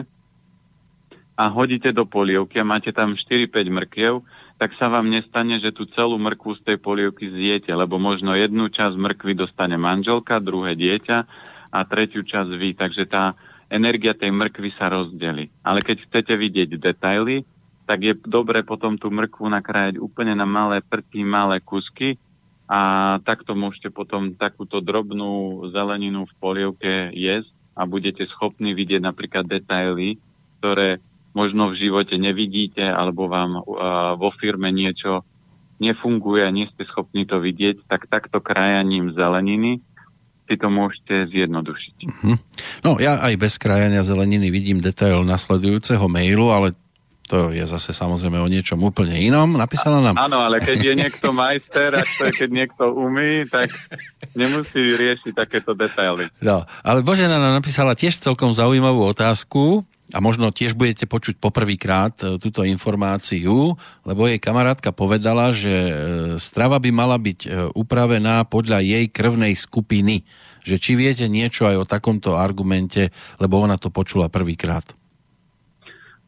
a 1.37 1.43
hodíte 1.53 1.93
do 1.93 2.09
polievky 2.09 2.57
a 2.57 2.65
máte 2.65 2.89
tam 2.89 3.13
4-5 3.13 3.53
mrkiev, 3.69 4.25
tak 4.55 4.71
sa 4.79 4.87
vám 4.87 5.11
nestane, 5.11 5.59
že 5.59 5.75
tú 5.75 5.83
celú 5.91 6.15
mrkvu 6.15 6.55
z 6.59 6.61
tej 6.63 6.77
polievky 6.79 7.27
zjete, 7.27 7.75
lebo 7.75 7.99
možno 7.99 8.31
jednu 8.39 8.71
časť 8.71 8.95
mrkvy 8.95 9.35
dostane 9.35 9.75
manželka, 9.75 10.39
druhé 10.39 10.79
dieťa 10.79 11.17
a 11.75 11.79
tretiu 11.83 12.23
časť 12.23 12.51
vy. 12.55 12.69
Takže 12.79 13.03
tá 13.11 13.35
energia 13.67 14.15
tej 14.15 14.31
mrkvy 14.31 14.71
sa 14.79 14.87
rozdeli. 14.87 15.51
Ale 15.59 15.83
keď 15.83 16.07
chcete 16.07 16.33
vidieť 16.39 16.79
detaily, 16.79 17.43
tak 17.85 17.99
je 18.01 18.13
dobre 18.25 18.63
potom 18.63 18.95
tú 18.95 19.11
mrkvu 19.11 19.45
nakrájať 19.51 20.01
úplne 20.01 20.33
na 20.33 20.47
malé 20.47 20.81
prty, 20.81 21.21
malé 21.21 21.61
kusky 21.61 22.17
a 22.65 23.15
takto 23.21 23.53
môžete 23.53 23.93
potom 23.93 24.33
takúto 24.33 24.81
drobnú 24.81 25.67
zeleninu 25.69 26.25
v 26.25 26.33
polievke 26.41 26.93
jesť 27.13 27.51
a 27.77 27.85
budete 27.85 28.25
schopní 28.31 28.73
vidieť 28.73 29.03
napríklad 29.03 29.45
detaily, 29.45 30.17
ktoré 30.57 30.97
možno 31.35 31.69
v 31.69 31.79
živote 31.83 32.15
nevidíte 32.15 32.81
alebo 32.81 33.27
vám 33.27 33.59
vo 34.15 34.29
firme 34.39 34.71
niečo 34.71 35.27
nefunguje 35.83 36.47
a 36.47 36.55
nie 36.55 36.71
ste 36.71 36.87
schopní 36.87 37.27
to 37.27 37.43
vidieť, 37.43 37.83
tak 37.91 38.07
takto 38.07 38.39
krajaním 38.39 39.11
zeleniny 39.11 39.83
si 40.45 40.55
to 40.55 40.71
môžete 40.71 41.27
zjednodušiť. 41.33 41.97
Uh-huh. 42.05 42.37
No 42.85 43.01
ja 43.01 43.19
aj 43.19 43.35
bez 43.35 43.59
krajania 43.59 44.05
zeleniny 44.05 44.53
vidím 44.53 44.79
detail 44.79 45.25
nasledujúceho 45.27 46.05
mailu, 46.07 46.53
ale 46.53 46.77
to 47.25 47.49
je 47.49 47.65
zase 47.65 47.89
samozrejme 47.89 48.37
o 48.37 48.45
niečom 48.45 48.77
úplne 48.85 49.17
inom. 49.17 49.57
Napísala 49.57 49.97
nám... 49.97 50.13
Áno, 50.13 50.45
ale 50.45 50.61
keď 50.61 50.77
je 50.77 50.93
niekto 50.93 51.33
majster 51.33 51.97
a 51.97 52.05
to 52.05 52.29
je, 52.29 52.33
keď 52.45 52.49
niekto 52.53 52.83
umí, 52.93 53.49
tak 53.49 53.73
nemusí 54.37 54.93
riešiť 54.93 55.33
takéto 55.33 55.73
detaily. 55.73 56.29
No, 56.45 56.69
ale 56.85 57.01
Božena 57.01 57.41
nám 57.41 57.57
napísala 57.57 57.97
tiež 57.97 58.21
celkom 58.21 58.53
zaujímavú 58.53 59.09
otázku 59.09 59.81
a 60.13 60.21
možno 60.21 60.53
tiež 60.53 60.77
budete 60.77 61.09
počuť 61.09 61.41
poprvýkrát 61.41 62.13
e, 62.21 62.37
túto 62.37 62.61
informáciu, 62.61 63.73
lebo 64.05 64.29
jej 64.29 64.37
kamarátka 64.37 64.93
povedala, 64.93 65.49
že 65.49 65.73
e, 65.73 65.91
strava 66.37 66.77
by 66.77 66.93
mala 66.93 67.17
byť 67.17 67.39
e, 67.41 67.49
upravená 67.73 68.45
podľa 68.45 68.85
jej 68.85 69.09
krvnej 69.09 69.57
skupiny. 69.57 70.21
Že 70.61 70.75
či 70.77 70.91
viete 70.93 71.25
niečo 71.25 71.65
aj 71.65 71.75
o 71.81 71.89
takomto 71.89 72.37
argumente, 72.37 73.09
lebo 73.41 73.57
ona 73.57 73.81
to 73.81 73.89
počula 73.89 74.29
prvýkrát. 74.29 74.85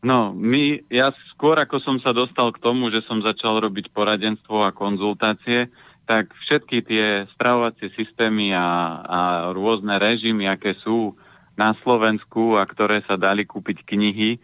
No, 0.05 0.29
my, 0.29 0.85
ja 0.93 1.09
skôr 1.33 1.57
ako 1.57 1.81
som 1.81 1.97
sa 1.97 2.13
dostal 2.13 2.53
k 2.53 2.61
tomu, 2.61 2.93
že 2.93 3.01
som 3.09 3.25
začal 3.25 3.57
robiť 3.57 3.89
poradenstvo 3.89 4.61
a 4.61 4.75
konzultácie, 4.75 5.73
tak 6.05 6.31
všetky 6.47 6.77
tie 6.85 7.05
stravovacie 7.33 7.91
systémy 7.97 8.53
a, 8.53 8.67
a 9.03 9.19
rôzne 9.51 9.97
režimy, 9.97 10.45
aké 10.47 10.77
sú 10.85 11.17
na 11.57 11.73
Slovensku 11.81 12.55
a 12.55 12.63
ktoré 12.63 13.01
sa 13.09 13.17
dali 13.17 13.43
kúpiť 13.43 13.83
knihy, 13.83 14.37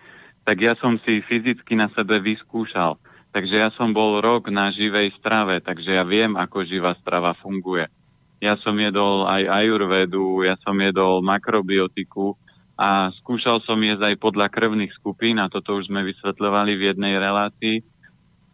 tak 0.43 0.59
ja 0.59 0.75
som 0.75 0.99
si 1.05 1.23
fyzicky 1.23 1.77
na 1.77 1.87
sebe 1.93 2.19
vyskúšal. 2.19 2.99
Takže 3.33 3.55
ja 3.55 3.69
som 3.73 3.95
bol 3.95 4.21
rok 4.21 4.49
na 4.49 4.69
živej 4.69 5.15
strave, 5.17 5.61
takže 5.63 5.95
ja 5.95 6.03
viem, 6.05 6.35
ako 6.37 6.67
živá 6.67 6.93
strava 6.99 7.33
funguje. 7.39 7.89
Ja 8.43 8.59
som 8.59 8.75
jedol 8.75 9.23
aj 9.25 9.47
ajurvedu, 9.47 10.43
ja 10.43 10.59
som 10.61 10.75
jedol 10.77 11.23
makrobiotiku, 11.23 12.35
a 12.73 13.13
skúšal 13.21 13.61
som 13.63 13.77
jesť 13.77 14.13
aj 14.13 14.15
podľa 14.17 14.47
krvných 14.49 14.93
skupín 14.97 15.37
a 15.37 15.49
toto 15.49 15.77
už 15.77 15.93
sme 15.93 16.01
vysvetľovali 16.09 16.73
v 16.73 16.85
jednej 16.93 17.15
relácii. 17.21 17.85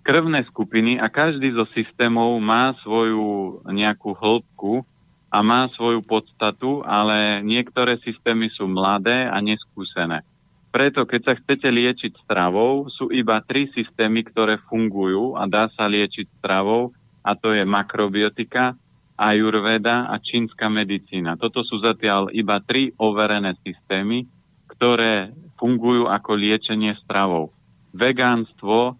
Krvné 0.04 0.44
skupiny 0.52 1.00
a 1.00 1.08
každý 1.08 1.56
zo 1.56 1.64
systémov 1.72 2.36
má 2.44 2.76
svoju 2.84 3.64
nejakú 3.68 4.12
hĺbku 4.16 4.84
a 5.30 5.38
má 5.46 5.70
svoju 5.78 6.02
podstatu, 6.04 6.82
ale 6.84 7.46
niektoré 7.46 8.02
systémy 8.02 8.50
sú 8.52 8.66
mladé 8.66 9.30
a 9.30 9.38
neskúsené. 9.40 10.26
Preto, 10.70 11.06
keď 11.06 11.22
sa 11.26 11.34
chcete 11.34 11.66
liečiť 11.66 12.14
stravou, 12.26 12.90
sú 12.94 13.10
iba 13.10 13.42
tri 13.42 13.70
systémy, 13.74 14.22
ktoré 14.30 14.62
fungujú 14.70 15.34
a 15.34 15.50
dá 15.50 15.70
sa 15.74 15.90
liečiť 15.90 16.42
stravou 16.42 16.94
a 17.26 17.34
to 17.34 17.54
je 17.54 17.66
makrobiotika, 17.66 18.78
ajurveda 19.20 20.08
a 20.08 20.16
čínska 20.24 20.72
medicína. 20.72 21.36
Toto 21.36 21.60
sú 21.68 21.84
zatiaľ 21.84 22.32
iba 22.32 22.64
tri 22.64 22.96
overené 22.96 23.60
systémy, 23.68 24.24
ktoré 24.72 25.36
fungujú 25.60 26.08
ako 26.08 26.40
liečenie 26.40 26.96
stravou. 27.04 27.52
Vegánstvo, 27.92 28.96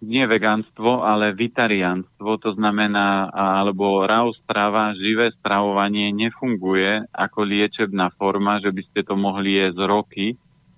nie 0.00 0.24
vegánstvo, 0.24 1.04
ale 1.04 1.36
vitariánstvo, 1.36 2.40
to 2.40 2.56
znamená, 2.56 3.28
alebo 3.32 4.04
raw 4.08 4.28
strava, 4.32 4.96
živé 4.96 5.32
stravovanie 5.40 6.12
nefunguje 6.12 7.04
ako 7.12 7.44
liečebná 7.44 8.12
forma, 8.16 8.64
že 8.64 8.72
by 8.72 8.82
ste 8.88 9.00
to 9.04 9.12
mohli 9.16 9.60
jesť 9.60 9.80
roky. 9.84 10.26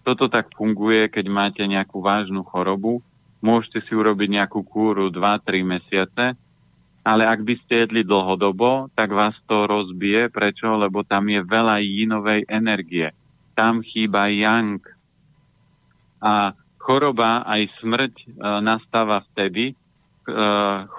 Toto 0.07 0.27
tak 0.31 0.51
funguje, 0.55 1.11
keď 1.11 1.27
máte 1.27 1.63
nejakú 1.67 1.99
vážnu 1.99 2.47
chorobu. 2.47 3.03
Môžete 3.43 3.83
si 3.87 3.93
urobiť 3.95 4.43
nejakú 4.43 4.63
kúru 4.63 5.11
2-3 5.11 5.63
mesiace, 5.67 6.39
ale 7.07 7.23
ak 7.23 7.47
by 7.47 7.55
ste 7.63 7.87
jedli 7.87 8.03
dlhodobo, 8.03 8.91
tak 8.99 9.15
vás 9.15 9.39
to 9.47 9.71
rozbije. 9.71 10.27
Prečo? 10.35 10.75
Lebo 10.75 11.07
tam 11.07 11.31
je 11.31 11.39
veľa 11.39 11.79
jinovej 11.79 12.51
energie. 12.51 13.15
Tam 13.55 13.79
chýba 13.87 14.27
yang. 14.27 14.83
A 16.19 16.51
choroba 16.83 17.47
aj 17.47 17.71
smrť 17.79 18.15
e, 18.19 18.27
nastáva 18.59 19.23
vtedy, 19.31 19.71
e, 19.71 19.75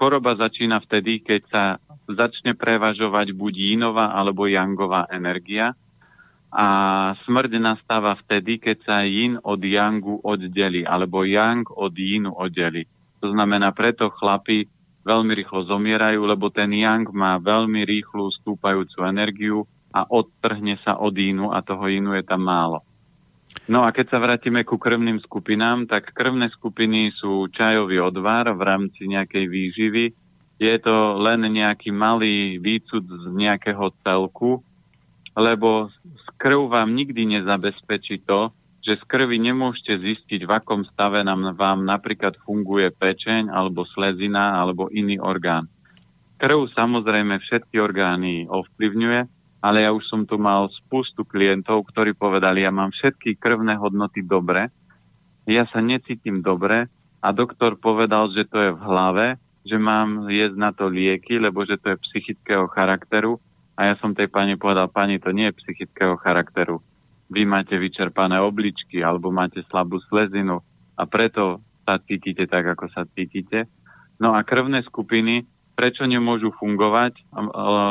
choroba 0.00 0.32
začína 0.40 0.80
vtedy, 0.88 1.20
keď 1.20 1.42
sa 1.52 1.64
začne 2.08 2.56
prevažovať 2.56 3.36
buď 3.36 3.76
jinová 3.76 4.16
alebo 4.16 4.48
yangová 4.48 5.04
energia 5.12 5.76
a 6.48 6.66
smrť 7.28 7.60
nastáva 7.60 8.16
vtedy, 8.24 8.56
keď 8.56 8.76
sa 8.80 8.96
yin 9.04 9.36
od 9.44 9.60
yangu 9.60 10.16
oddeli 10.24 10.88
alebo 10.88 11.28
yang 11.28 11.68
od 11.68 11.92
yinu 11.92 12.32
oddeli. 12.32 12.88
To 13.20 13.28
znamená, 13.28 13.76
preto 13.76 14.08
chlapi 14.08 14.64
veľmi 15.06 15.32
rýchlo 15.34 15.66
zomierajú, 15.66 16.20
lebo 16.24 16.50
ten 16.50 16.72
yang 16.74 17.08
má 17.14 17.38
veľmi 17.38 17.84
rýchlu 17.86 18.30
stúpajúcu 18.42 18.98
energiu 19.06 19.58
a 19.94 20.04
odtrhne 20.04 20.76
sa 20.84 21.00
od 21.00 21.16
inu 21.16 21.50
a 21.50 21.64
toho 21.64 21.88
inu 21.88 22.12
je 22.16 22.24
tam 22.24 22.44
málo. 22.44 22.84
No 23.68 23.84
a 23.84 23.92
keď 23.92 24.12
sa 24.12 24.18
vrátime 24.20 24.64
ku 24.64 24.76
krvným 24.76 25.20
skupinám, 25.24 25.88
tak 25.88 26.12
krvné 26.12 26.52
skupiny 26.52 27.12
sú 27.16 27.48
čajový 27.48 28.00
odvar 28.00 28.48
v 28.52 28.60
rámci 28.60 29.08
nejakej 29.08 29.44
výživy. 29.48 30.04
Je 30.60 30.76
to 30.82 31.16
len 31.20 31.48
nejaký 31.48 31.88
malý 31.88 32.60
výcud 32.60 33.04
z 33.04 33.24
nejakého 33.32 33.94
celku, 34.04 34.60
lebo 35.32 35.88
krv 36.36 36.68
vám 36.68 36.92
nikdy 36.92 37.38
nezabezpečí 37.38 38.26
to, 38.28 38.52
že 38.88 38.96
z 38.96 39.04
krvi 39.04 39.36
nemôžete 39.36 40.00
zistiť, 40.00 40.48
v 40.48 40.52
akom 40.56 40.88
stave 40.88 41.20
nám 41.20 41.52
vám 41.52 41.84
napríklad 41.84 42.40
funguje 42.40 42.88
pečeň 42.88 43.52
alebo 43.52 43.84
slezina 43.84 44.56
alebo 44.56 44.88
iný 44.88 45.20
orgán. 45.20 45.68
Krv 46.40 46.72
samozrejme 46.72 47.36
všetky 47.36 47.76
orgány 47.76 48.48
ovplyvňuje, 48.48 49.20
ale 49.60 49.84
ja 49.84 49.92
už 49.92 50.08
som 50.08 50.24
tu 50.24 50.40
mal 50.40 50.72
spustu 50.72 51.28
klientov, 51.28 51.84
ktorí 51.92 52.16
povedali, 52.16 52.64
ja 52.64 52.72
mám 52.72 52.88
všetky 52.96 53.36
krvné 53.36 53.76
hodnoty 53.76 54.24
dobre, 54.24 54.72
ja 55.44 55.68
sa 55.68 55.84
necítim 55.84 56.40
dobre, 56.40 56.88
a 57.18 57.28
doktor 57.34 57.74
povedal, 57.74 58.30
že 58.30 58.46
to 58.46 58.56
je 58.56 58.70
v 58.72 58.82
hlave, 58.82 59.26
že 59.66 59.76
mám 59.76 60.30
jesť 60.30 60.56
na 60.56 60.70
to 60.70 60.86
lieky, 60.86 61.36
lebo 61.36 61.66
že 61.66 61.76
to 61.76 61.92
je 61.92 62.02
psychického 62.08 62.70
charakteru. 62.70 63.42
A 63.78 63.90
ja 63.90 63.94
som 63.98 64.14
tej 64.14 64.30
pani 64.30 64.54
povedal, 64.54 64.90
pani, 64.90 65.18
to 65.18 65.30
nie 65.34 65.50
je 65.50 65.58
psychického 65.62 66.18
charakteru. 66.18 66.82
Vy 67.28 67.44
máte 67.44 67.76
vyčerpané 67.76 68.40
obličky 68.40 69.04
alebo 69.04 69.28
máte 69.28 69.60
slabú 69.68 70.00
slezinu 70.08 70.64
a 70.96 71.02
preto 71.04 71.60
sa 71.84 72.00
cítite 72.00 72.48
tak, 72.48 72.64
ako 72.76 72.88
sa 72.92 73.04
cítite. 73.12 73.68
No 74.16 74.32
a 74.32 74.42
krvné 74.42 74.82
skupiny, 74.88 75.44
prečo 75.76 76.08
nemôžu 76.08 76.50
fungovať? 76.56 77.20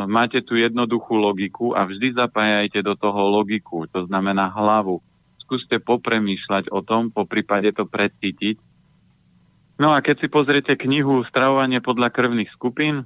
Máte 0.09 0.41
tu 0.41 0.57
jednoduchú 0.57 1.15
logiku 1.15 1.77
a 1.77 1.85
vždy 1.85 2.17
zapájajte 2.17 2.81
do 2.81 2.97
toho 2.97 3.29
logiku, 3.29 3.85
to 3.89 4.05
znamená 4.09 4.49
hlavu. 4.51 4.99
Skúste 5.45 5.79
popremýšľať 5.79 6.73
o 6.73 6.83
tom, 6.83 7.13
po 7.13 7.23
prípade 7.23 7.71
to 7.71 7.87
predcítiť 7.87 8.59
No 9.77 9.93
a 9.93 10.01
keď 10.01 10.25
si 10.25 10.27
pozriete 10.27 10.73
knihu 10.73 11.21
Stravovanie 11.29 11.85
podľa 11.85 12.09
krvných 12.09 12.49
skupín, 12.49 13.05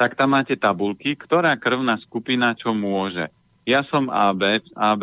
tak 0.00 0.16
tam 0.16 0.32
máte 0.32 0.56
tabulky, 0.56 1.12
ktorá 1.20 1.52
krvná 1.60 2.00
skupina 2.00 2.56
čo 2.56 2.72
môže. 2.72 3.28
Ja 3.68 3.84
som 3.88 4.08
AB, 4.08 4.64
AB+, 4.76 5.02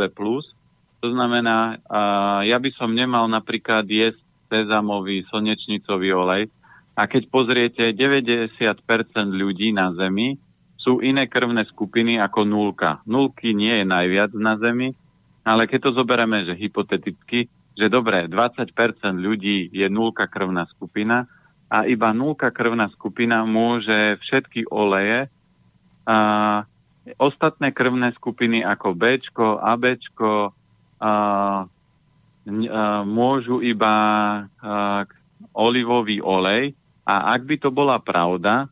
to 0.98 1.08
znamená, 1.14 1.78
uh, 1.86 2.42
ja 2.42 2.58
by 2.58 2.70
som 2.74 2.98
nemal 2.98 3.30
napríklad 3.30 3.86
jesť 3.86 4.18
sezamový 4.50 5.28
slnečnicový 5.30 6.10
olej. 6.16 6.50
A 6.98 7.06
keď 7.06 7.30
pozriete, 7.30 7.84
90% 7.94 8.58
ľudí 9.30 9.70
na 9.70 9.94
Zemi 9.94 10.34
sú 10.82 11.04
iné 11.06 11.30
krvné 11.30 11.70
skupiny 11.70 12.18
ako 12.18 12.48
nulka. 12.48 13.06
Nulky 13.06 13.54
nie 13.54 13.84
je 13.84 13.86
najviac 13.86 14.34
na 14.34 14.58
Zemi, 14.58 14.98
ale 15.46 15.70
keď 15.70 15.92
to 15.92 16.02
zoberieme, 16.02 16.48
že 16.50 16.58
hypoteticky, 16.58 17.46
že 17.78 17.88
dobre, 17.94 18.26
20% 18.26 18.74
ľudí 19.22 19.70
je 19.70 19.86
nulka 19.86 20.26
krvná 20.26 20.66
skupina 20.74 21.30
a 21.70 21.86
iba 21.86 22.10
nulka 22.16 22.50
krvná 22.50 22.90
skupina 22.96 23.46
môže 23.46 24.18
všetky 24.26 24.66
oleje 24.72 25.30
a 26.08 26.18
ostatné 27.16 27.72
krvné 27.72 28.12
skupiny 28.20 28.68
ako 28.68 28.92
B, 28.92 29.24
AB, 29.40 29.84
môžu 33.08 33.56
iba 33.64 33.96
olivový 35.56 36.20
olej 36.20 36.76
a 37.08 37.32
ak 37.40 37.42
by 37.48 37.56
to 37.64 37.70
bola 37.72 38.04
pravda, 38.04 38.68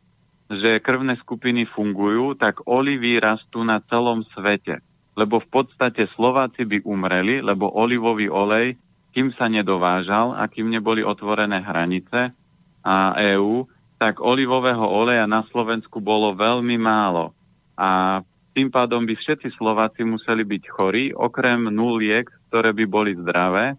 že 0.51 0.83
krvné 0.83 1.15
skupiny 1.23 1.63
fungujú, 1.71 2.35
tak 2.35 2.67
olivy 2.67 3.17
rastú 3.17 3.63
na 3.63 3.79
celom 3.87 4.27
svete. 4.35 4.83
Lebo 5.15 5.39
v 5.39 5.47
podstate 5.47 6.11
Slováci 6.13 6.67
by 6.67 6.83
umreli, 6.83 7.39
lebo 7.39 7.71
olivový 7.71 8.27
olej 8.27 8.75
kým 9.15 9.31
sa 9.39 9.47
nedovážal 9.47 10.35
a 10.35 10.43
kým 10.51 10.67
neboli 10.67 10.99
otvorené 10.99 11.63
hranice 11.63 12.35
a 12.83 13.15
EÚ, 13.15 13.63
tak 13.95 14.19
olivového 14.19 14.83
oleja 14.83 15.23
na 15.23 15.47
Slovensku 15.47 16.03
bolo 16.03 16.35
veľmi 16.35 16.75
málo. 16.75 17.31
A 17.75 18.21
tým 18.55 18.71
pádom 18.71 19.03
by 19.03 19.19
všetci 19.19 19.51
Slováci 19.59 20.07
museli 20.07 20.47
byť 20.47 20.63
chorí, 20.71 21.11
okrem 21.11 21.67
nuliek, 21.67 22.23
ktoré 22.47 22.71
by 22.71 22.85
boli 22.87 23.11
zdravé, 23.19 23.75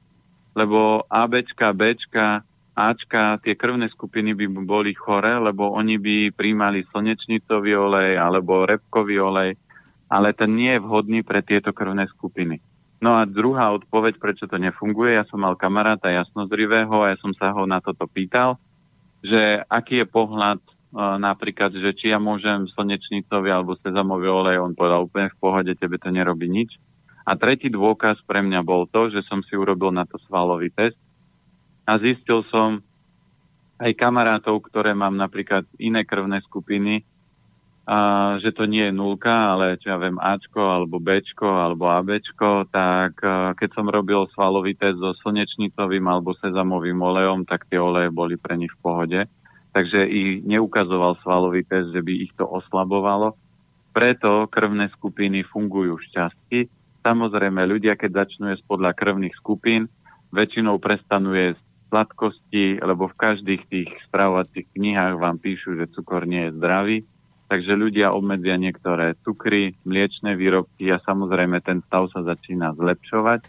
lebo 0.53 1.05
ABčka, 1.09 1.73
Bčka, 1.73 2.45
Ačka, 2.77 3.41
tie 3.41 3.57
krvné 3.57 3.89
skupiny 3.89 4.37
by 4.37 4.53
boli 4.69 4.93
chore, 4.93 5.33
lebo 5.41 5.73
oni 5.73 5.97
by 5.97 6.17
príjmali 6.37 6.85
slnečnicový 6.93 7.73
olej 7.73 8.21
alebo 8.21 8.69
repkový 8.69 9.17
olej, 9.17 9.57
ale 10.13 10.37
ten 10.37 10.53
nie 10.53 10.77
je 10.77 10.85
vhodný 10.85 11.25
pre 11.25 11.41
tieto 11.41 11.73
krvné 11.73 12.05
skupiny. 12.13 12.61
No 13.01 13.17
a 13.17 13.25
druhá 13.25 13.73
odpoveď, 13.73 14.21
prečo 14.21 14.45
to 14.45 14.61
nefunguje, 14.61 15.17
ja 15.17 15.25
som 15.25 15.41
mal 15.41 15.57
kamaráta 15.57 16.13
jasnozrivého 16.13 16.93
a 17.01 17.13
ja 17.13 17.17
som 17.17 17.33
sa 17.33 17.49
ho 17.57 17.65
na 17.65 17.81
toto 17.81 18.05
pýtal, 18.05 18.61
že 19.25 19.65
aký 19.73 20.05
je 20.05 20.07
pohľad 20.13 20.61
napríklad, 20.95 21.75
že 21.75 21.91
či 21.97 22.13
ja 22.13 22.19
môžem 22.21 22.69
slnečnicový 22.75 23.51
alebo 23.51 23.75
sezamový 23.81 24.29
olej, 24.29 24.63
on 24.63 24.77
povedal 24.77 25.07
úplne 25.09 25.33
v 25.33 25.41
pohode, 25.41 25.73
tebe 25.75 25.97
to 25.97 26.13
nerobí 26.13 26.47
nič. 26.47 26.77
A 27.27 27.35
tretí 27.35 27.67
dôkaz 27.67 28.23
pre 28.23 28.39
mňa 28.39 28.63
bol 28.63 28.87
to, 28.87 29.11
že 29.11 29.27
som 29.27 29.43
si 29.43 29.59
urobil 29.59 29.91
na 29.91 30.07
to 30.07 30.15
svalový 30.31 30.71
test 30.71 30.99
a 31.83 31.99
zistil 31.99 32.47
som 32.53 32.83
aj 33.83 33.93
kamarátov, 33.99 34.63
ktoré 34.67 34.95
mám 34.95 35.19
napríklad 35.19 35.67
iné 35.77 36.07
krvné 36.07 36.41
skupiny, 36.47 37.03
a 37.87 38.35
že 38.43 38.51
to 38.51 38.67
nie 38.67 38.91
je 38.91 38.99
nulka, 38.99 39.31
ale 39.31 39.79
čo 39.79 39.95
ja 39.95 39.99
viem, 40.03 40.19
Ačko, 40.19 40.59
alebo 40.59 40.99
Bčko, 40.99 41.47
alebo 41.47 41.87
ABčko, 41.87 42.67
tak 42.75 43.15
keď 43.55 43.69
som 43.79 43.87
robil 43.87 44.27
svalový 44.35 44.75
test 44.75 44.99
so 44.99 45.15
slnečnicovým 45.23 46.03
alebo 46.11 46.35
sezamovým 46.43 46.99
olejom, 46.99 47.47
tak 47.47 47.71
tie 47.71 47.79
oleje 47.79 48.11
boli 48.11 48.35
pre 48.35 48.59
nich 48.59 48.75
v 48.75 48.83
pohode. 48.83 49.21
Takže 49.77 50.09
i 50.09 50.41
neukazoval 50.41 51.21
svalový 51.21 51.61
test, 51.69 51.93
že 51.93 52.01
by 52.01 52.13
ich 52.25 52.33
to 52.41 52.49
oslabovalo. 52.49 53.37
Preto 53.93 54.49
krvné 54.49 54.89
skupiny 54.97 55.45
fungujú 55.45 56.01
šťastí. 56.01 56.73
Samozrejme, 57.05 57.61
ľudia, 57.69 57.93
keď 57.93 58.25
začnú 58.25 58.57
jesť 58.57 58.65
podľa 58.65 58.97
krvných 58.97 59.37
skupín, 59.37 59.93
väčšinou 60.33 60.81
prestanú 60.81 61.37
jesť 61.37 61.61
sladkosti, 61.93 62.81
lebo 62.81 63.13
v 63.13 63.19
každých 63.21 63.63
tých 63.69 63.91
stravovacích 64.09 64.65
knihách 64.73 65.21
vám 65.21 65.37
píšu, 65.37 65.77
že 65.77 65.93
cukor 65.93 66.25
nie 66.25 66.49
je 66.49 66.57
zdravý 66.57 66.99
takže 67.47 67.79
ľudia 67.79 68.11
obmedzia 68.11 68.59
niektoré 68.59 69.15
cukry, 69.23 69.79
mliečne 69.87 70.35
výrobky 70.35 70.91
a 70.91 71.03
samozrejme 71.03 71.63
ten 71.63 71.79
stav 71.87 72.11
sa 72.11 72.27
začína 72.27 72.75
zlepšovať, 72.75 73.47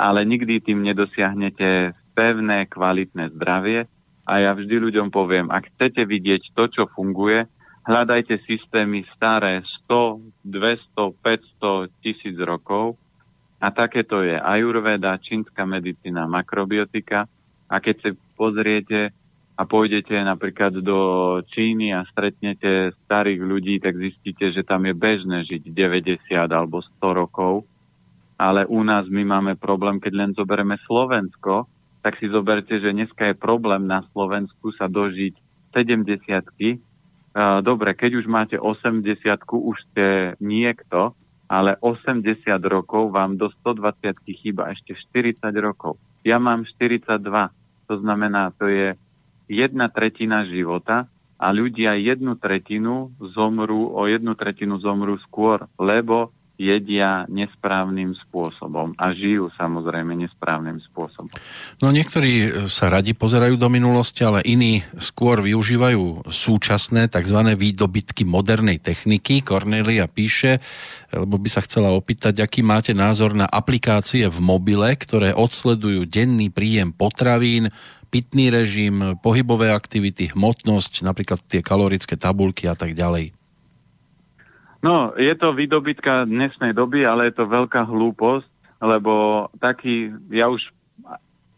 ale 0.00 0.24
nikdy 0.24 0.64
tým 0.64 0.80
nedosiahnete 0.80 1.92
pevné, 2.16 2.66
kvalitné 2.66 3.36
zdravie 3.36 3.84
a 4.28 4.44
ja 4.44 4.52
vždy 4.52 4.76
ľuďom 4.76 5.08
poviem, 5.08 5.48
ak 5.48 5.72
chcete 5.72 6.04
vidieť 6.04 6.52
to, 6.52 6.68
čo 6.68 6.84
funguje, 6.92 7.48
hľadajte 7.88 8.44
systémy 8.44 9.08
staré 9.16 9.64
100, 9.88 10.44
200, 10.44 11.16
500, 11.24 12.04
tisíc 12.04 12.36
rokov. 12.36 13.00
A 13.58 13.72
takéto 13.72 14.20
je 14.20 14.36
ajurveda, 14.36 15.16
čínska 15.18 15.64
medicína, 15.64 16.28
makrobiotika. 16.28 17.24
A 17.72 17.80
keď 17.80 17.94
si 18.04 18.10
pozriete 18.36 19.16
a 19.58 19.66
pôjdete 19.66 20.14
napríklad 20.14 20.78
do 20.78 21.00
Číny 21.50 21.90
a 21.90 22.06
stretnete 22.06 22.94
starých 23.08 23.42
ľudí, 23.42 23.82
tak 23.82 23.98
zistíte, 23.98 24.54
že 24.54 24.62
tam 24.62 24.86
je 24.86 24.94
bežné 24.94 25.42
žiť 25.48 25.72
90 25.74 26.30
alebo 26.52 26.84
100 27.00 27.02
rokov. 27.16 27.66
Ale 28.38 28.62
u 28.70 28.78
nás 28.86 29.10
my 29.10 29.26
máme 29.26 29.58
problém, 29.58 29.98
keď 29.98 30.12
len 30.14 30.30
zoberieme 30.36 30.78
Slovensko, 30.86 31.66
tak 32.08 32.24
si 32.24 32.32
zoberte, 32.32 32.80
že 32.80 32.96
dneska 32.96 33.28
je 33.28 33.36
problém 33.36 33.84
na 33.84 34.00
Slovensku 34.16 34.72
sa 34.80 34.88
dožiť 34.88 35.36
70 35.76 36.80
Dobre, 37.60 37.92
keď 37.92 38.24
už 38.24 38.24
máte 38.24 38.56
80 38.56 39.04
už 39.44 39.76
ste 39.92 40.32
niekto, 40.40 41.12
ale 41.52 41.76
80 41.84 42.24
rokov 42.64 43.12
vám 43.12 43.36
do 43.36 43.52
120 43.60 44.24
chýba 44.24 44.72
ešte 44.72 44.96
40 45.12 45.52
rokov. 45.60 46.00
Ja 46.24 46.40
mám 46.40 46.64
42, 46.64 47.20
to 47.84 47.94
znamená, 48.00 48.56
to 48.56 48.72
je 48.72 48.96
jedna 49.52 49.92
tretina 49.92 50.48
života 50.48 51.12
a 51.36 51.52
ľudia 51.52 51.92
jednu 52.00 52.40
tretinu 52.40 53.12
zomrú, 53.36 53.92
o 53.92 54.08
jednu 54.08 54.32
tretinu 54.32 54.80
zomrú 54.80 55.20
skôr, 55.28 55.68
lebo 55.76 56.32
jedia 56.58 57.22
nesprávnym 57.30 58.18
spôsobom 58.26 58.90
a 58.98 59.14
žijú 59.14 59.46
samozrejme 59.54 60.18
nesprávnym 60.18 60.82
spôsobom. 60.90 61.30
No 61.78 61.94
niektorí 61.94 62.66
sa 62.66 62.90
radi 62.90 63.14
pozerajú 63.14 63.54
do 63.54 63.70
minulosti, 63.70 64.26
ale 64.26 64.42
iní 64.42 64.82
skôr 64.98 65.38
využívajú 65.38 66.26
súčasné 66.26 67.06
tzv. 67.06 67.54
výdobytky 67.54 68.26
modernej 68.26 68.82
techniky. 68.82 69.46
Cornelia 69.46 70.10
píše, 70.10 70.58
lebo 71.14 71.38
by 71.38 71.46
sa 71.46 71.62
chcela 71.62 71.94
opýtať, 71.94 72.42
aký 72.42 72.66
máte 72.66 72.90
názor 72.90 73.38
na 73.38 73.46
aplikácie 73.46 74.26
v 74.26 74.38
mobile, 74.42 74.98
ktoré 74.98 75.30
odsledujú 75.38 76.10
denný 76.10 76.50
príjem 76.50 76.90
potravín, 76.90 77.70
pitný 78.10 78.50
režim, 78.50 79.14
pohybové 79.22 79.70
aktivity, 79.70 80.34
hmotnosť, 80.34 81.06
napríklad 81.06 81.38
tie 81.46 81.62
kalorické 81.62 82.18
tabulky 82.18 82.66
a 82.66 82.74
tak 82.74 82.98
ďalej? 82.98 83.37
No, 84.78 85.10
je 85.18 85.34
to 85.34 85.50
výdobytka 85.58 86.22
dnešnej 86.30 86.70
doby, 86.70 87.02
ale 87.02 87.30
je 87.30 87.42
to 87.42 87.50
veľká 87.50 87.82
hlúposť, 87.90 88.46
lebo 88.78 89.46
taký, 89.58 90.14
ja 90.30 90.46
už 90.46 90.62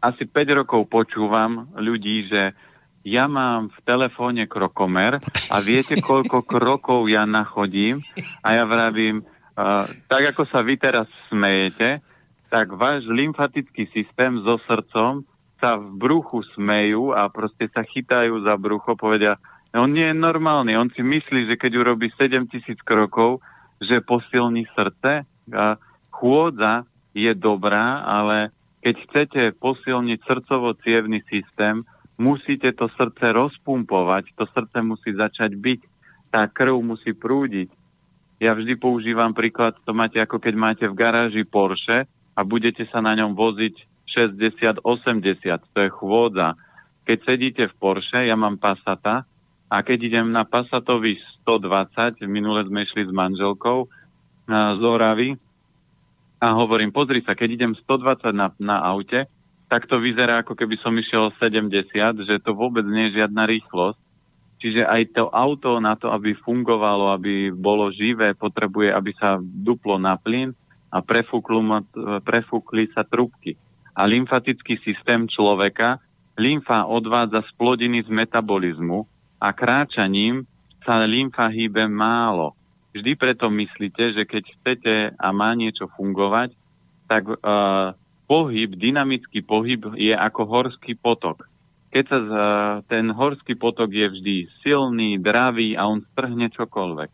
asi 0.00 0.24
5 0.24 0.64
rokov 0.64 0.88
počúvam 0.88 1.68
ľudí, 1.76 2.32
že 2.32 2.56
ja 3.04 3.28
mám 3.28 3.68
v 3.72 3.78
telefóne 3.84 4.48
krokomer 4.48 5.20
a 5.52 5.56
viete, 5.60 6.00
koľko 6.00 6.44
krokov 6.52 7.12
ja 7.12 7.28
nachodím 7.28 8.00
a 8.40 8.56
ja 8.56 8.64
vravím, 8.64 9.20
uh, 9.20 9.84
tak 10.08 10.32
ako 10.32 10.48
sa 10.48 10.64
vy 10.64 10.80
teraz 10.80 11.08
smejete, 11.28 12.00
tak 12.48 12.72
váš 12.72 13.04
lymfatický 13.04 13.84
systém 13.92 14.40
so 14.40 14.56
srdcom 14.64 15.28
sa 15.60 15.76
v 15.76 15.92
bruchu 15.92 16.40
smejú 16.56 17.12
a 17.12 17.28
proste 17.28 17.68
sa 17.68 17.84
chytajú 17.84 18.48
za 18.48 18.56
brucho, 18.56 18.96
povedia, 18.96 19.36
on 19.74 19.94
nie 19.94 20.10
je 20.10 20.16
normálny, 20.16 20.74
on 20.74 20.90
si 20.90 21.02
myslí, 21.02 21.46
že 21.46 21.54
keď 21.54 21.72
urobí 21.78 22.10
7 22.18 22.50
tisíc 22.50 22.78
krokov, 22.82 23.38
že 23.78 24.02
posilní 24.02 24.66
srdce. 24.74 25.24
A 25.50 25.78
chôdza 26.10 26.86
je 27.14 27.32
dobrá, 27.34 28.02
ale 28.06 28.54
Keď 28.80 28.94
chcete 28.96 29.42
posilniť 29.60 30.24
srdcovo 30.24 30.72
systém, 31.28 31.84
musíte 32.16 32.72
to 32.72 32.88
srdce 32.96 33.28
rozpumpovať, 33.28 34.32
to 34.32 34.48
srdce 34.48 34.80
musí 34.80 35.12
začať 35.12 35.52
byť, 35.52 35.80
tá 36.32 36.48
krv 36.48 36.80
musí 36.80 37.12
prúdiť. 37.12 37.68
Ja 38.40 38.56
vždy 38.56 38.80
používam 38.80 39.36
príklad, 39.36 39.76
to 39.84 39.92
máte 39.92 40.16
ako 40.16 40.40
keď 40.40 40.54
máte 40.56 40.84
v 40.88 40.96
garáži 40.96 41.44
Porsche 41.44 42.08
a 42.32 42.40
budete 42.40 42.88
sa 42.88 43.04
na 43.04 43.12
ňom 43.12 43.36
voziť 43.36 44.08
60-80, 44.16 44.80
to 45.76 45.78
je 45.84 45.90
chôdza. 45.92 46.56
Keď 47.04 47.18
sedíte 47.28 47.64
v 47.68 47.74
Porsche, 47.76 48.24
ja 48.24 48.32
mám 48.32 48.56
Passata, 48.56 49.28
a 49.70 49.86
keď 49.86 49.98
idem 50.10 50.34
na 50.34 50.42
Passatovi 50.42 51.22
120, 51.46 52.26
minule 52.26 52.66
sme 52.66 52.82
išli 52.82 53.06
s 53.06 53.12
manželkou 53.14 53.86
z 54.50 54.82
Oravy 54.82 55.38
a 56.42 56.58
hovorím, 56.58 56.90
pozri 56.90 57.22
sa, 57.22 57.38
keď 57.38 57.48
idem 57.54 57.72
120 57.78 58.34
na, 58.34 58.50
na 58.58 58.82
aute, 58.82 59.30
tak 59.70 59.86
to 59.86 60.02
vyzerá 60.02 60.42
ako 60.42 60.58
keby 60.58 60.74
som 60.82 60.90
išiel 60.98 61.30
70, 61.38 61.86
že 62.26 62.42
to 62.42 62.50
vôbec 62.58 62.82
nie 62.82 63.06
je 63.06 63.22
žiadna 63.22 63.46
rýchlosť. 63.46 64.00
Čiže 64.60 64.82
aj 64.84 65.02
to 65.14 65.30
auto 65.30 65.78
na 65.78 65.94
to, 65.94 66.10
aby 66.10 66.34
fungovalo, 66.34 67.14
aby 67.14 67.54
bolo 67.54 67.94
živé, 67.94 68.34
potrebuje, 68.34 68.90
aby 68.90 69.14
sa 69.16 69.38
duplo 69.40 69.96
na 69.96 70.18
plyn 70.18 70.50
a 70.90 70.98
prefúkli 71.00 72.90
sa 72.90 73.06
trubky. 73.06 73.54
A 73.94 74.04
lymfatický 74.04 74.82
systém 74.82 75.30
človeka, 75.30 76.02
lymfa 76.34 76.90
odvádza 76.90 77.46
splodiny 77.54 78.02
z 78.04 78.10
metabolizmu, 78.10 79.06
a 79.40 79.48
kráčaním 79.56 80.44
sa 80.84 81.00
lymfa 81.08 81.48
hýbe 81.48 81.88
málo. 81.88 82.52
Vždy 82.92 83.16
preto 83.16 83.48
myslíte, 83.48 84.12
že 84.12 84.22
keď 84.28 84.44
chcete 84.60 84.94
a 85.16 85.26
má 85.32 85.56
niečo 85.56 85.88
fungovať, 85.96 86.52
tak 87.08 87.26
uh, 87.26 87.96
pohyb, 88.28 88.70
dynamický 88.76 89.42
pohyb 89.42 89.96
je 89.96 90.12
ako 90.14 90.42
horský 90.46 90.94
potok. 90.94 91.48
Keď 91.90 92.04
sa 92.06 92.18
uh, 92.18 92.34
ten 92.86 93.10
horský 93.10 93.58
potok 93.58 93.90
je 93.90 94.06
vždy 94.06 94.36
silný, 94.62 95.18
dravý 95.18 95.74
a 95.74 95.86
on 95.88 96.02
strhne 96.14 96.50
čokoľvek. 96.50 97.10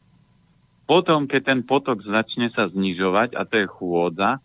Potom, 0.86 1.26
keď 1.26 1.42
ten 1.42 1.60
potok 1.66 2.06
začne 2.06 2.48
sa 2.54 2.70
znižovať, 2.70 3.34
a 3.34 3.42
to 3.42 3.54
je 3.58 3.66
chôdza, 3.66 4.38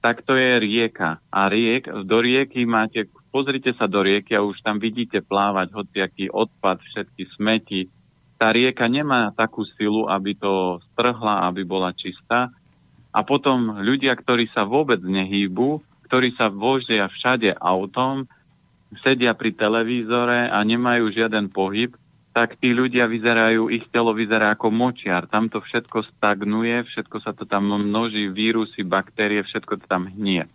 tak 0.00 0.22
to 0.24 0.38
je 0.38 0.56
rieka. 0.62 1.20
A 1.28 1.50
riek, 1.50 1.84
do 2.06 2.18
rieky 2.22 2.64
máte 2.64 3.10
Pozrite 3.30 3.70
sa 3.78 3.86
do 3.86 4.02
rieky 4.02 4.34
a 4.34 4.42
už 4.42 4.58
tam 4.66 4.82
vidíte 4.82 5.22
plávať 5.22 5.70
hociaký 5.70 6.34
odpad, 6.34 6.82
všetky 6.82 7.22
smeti. 7.38 7.86
Tá 8.34 8.50
rieka 8.50 8.90
nemá 8.90 9.30
takú 9.38 9.62
silu, 9.78 10.10
aby 10.10 10.34
to 10.34 10.82
strhla, 10.92 11.46
aby 11.46 11.62
bola 11.62 11.94
čistá. 11.94 12.50
A 13.14 13.22
potom 13.22 13.78
ľudia, 13.78 14.18
ktorí 14.18 14.50
sa 14.50 14.66
vôbec 14.66 14.98
nehýbu, 14.98 15.78
ktorí 16.10 16.34
sa 16.34 16.50
vozia 16.50 17.06
všade 17.06 17.54
autom, 17.54 18.26
sedia 19.06 19.30
pri 19.38 19.54
televízore 19.54 20.50
a 20.50 20.58
nemajú 20.66 21.14
žiaden 21.14 21.54
pohyb, 21.54 21.94
tak 22.34 22.58
tí 22.58 22.74
ľudia 22.74 23.06
vyzerajú, 23.06 23.70
ich 23.70 23.86
telo 23.94 24.10
vyzerá 24.10 24.58
ako 24.58 24.74
močiar. 24.74 25.30
Tam 25.30 25.46
to 25.46 25.62
všetko 25.62 26.02
stagnuje, 26.18 26.82
všetko 26.82 27.16
sa 27.22 27.30
to 27.30 27.46
tam 27.46 27.70
množí, 27.70 28.26
vírusy, 28.26 28.82
baktérie, 28.82 29.46
všetko 29.46 29.82
to 29.82 29.86
tam 29.86 30.10
hnie 30.10 30.50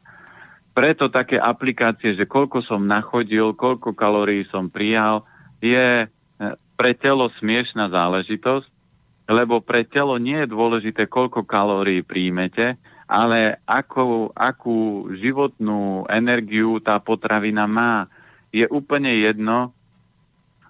preto 0.76 1.07
také 1.07 1.39
aplikácie, 1.39 2.19
že 2.19 2.28
koľko 2.28 2.59
som 2.67 2.84
nachodil, 2.84 3.55
koľko 3.55 3.95
kalórií 3.95 4.43
som 4.51 4.67
prijal, 4.67 5.23
je 5.63 6.03
e, 6.03 6.07
pre 6.76 6.91
telo 6.99 7.32
smiešná 7.39 7.88
záležitosť, 7.88 8.67
lebo 9.32 9.63
pre 9.63 9.88
telo 9.88 10.19
nie 10.19 10.43
je 10.43 10.51
dôležité, 10.51 11.07
koľko 11.07 11.47
kalórií 11.47 12.03
príjmete, 12.03 12.76
ale 13.07 13.63
akú, 13.63 14.30
akú 14.36 15.09
životnú 15.15 16.11
energiu 16.11 16.84
tá 16.84 16.99
potravina 16.99 17.65
má. 17.65 18.11
Je 18.51 18.67
úplne 18.67 19.15
jedno, 19.23 19.71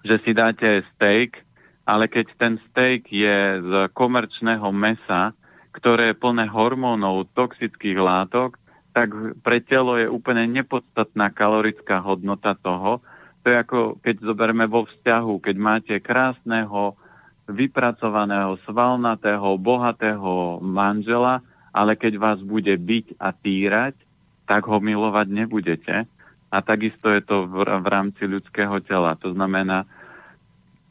že 0.06 0.22
si 0.22 0.30
dáte 0.30 0.86
steak, 0.94 1.42
ale 1.82 2.06
keď 2.06 2.26
ten 2.38 2.54
steak 2.70 3.10
je 3.10 3.58
z 3.58 3.72
komerčného 3.90 4.70
mesa, 4.70 5.34
ktoré 5.74 6.14
je 6.14 6.20
plné 6.20 6.46
hormónov, 6.46 7.28
toxických 7.34 7.98
látok, 7.98 8.56
tak 8.96 9.12
pre 9.44 9.60
telo 9.60 10.00
je 10.00 10.08
úplne 10.08 10.48
nepodstatná 10.48 11.28
kalorická 11.28 12.00
hodnota 12.00 12.56
toho. 12.56 13.04
To 13.44 13.46
je 13.52 13.56
ako 13.60 14.00
keď 14.00 14.24
zoberme 14.24 14.64
vo 14.64 14.88
vzťahu, 14.88 15.36
keď 15.44 15.56
máte 15.60 15.94
krásneho, 16.00 16.96
vypracovaného, 17.44 18.56
svalnatého, 18.64 19.60
bohatého 19.60 20.64
manžela, 20.64 21.44
ale 21.76 21.92
keď 22.00 22.16
vás 22.16 22.38
bude 22.40 22.72
byť 22.72 23.20
a 23.20 23.36
týrať, 23.36 24.00
tak 24.48 24.64
ho 24.64 24.80
milovať 24.80 25.26
nebudete. 25.28 26.08
A 26.48 26.56
takisto 26.64 27.12
je 27.12 27.20
to 27.20 27.44
v, 27.52 27.68
v 27.68 27.86
rámci 27.92 28.24
ľudského 28.24 28.80
tela. 28.88 29.12
To 29.20 29.36
znamená, 29.36 29.84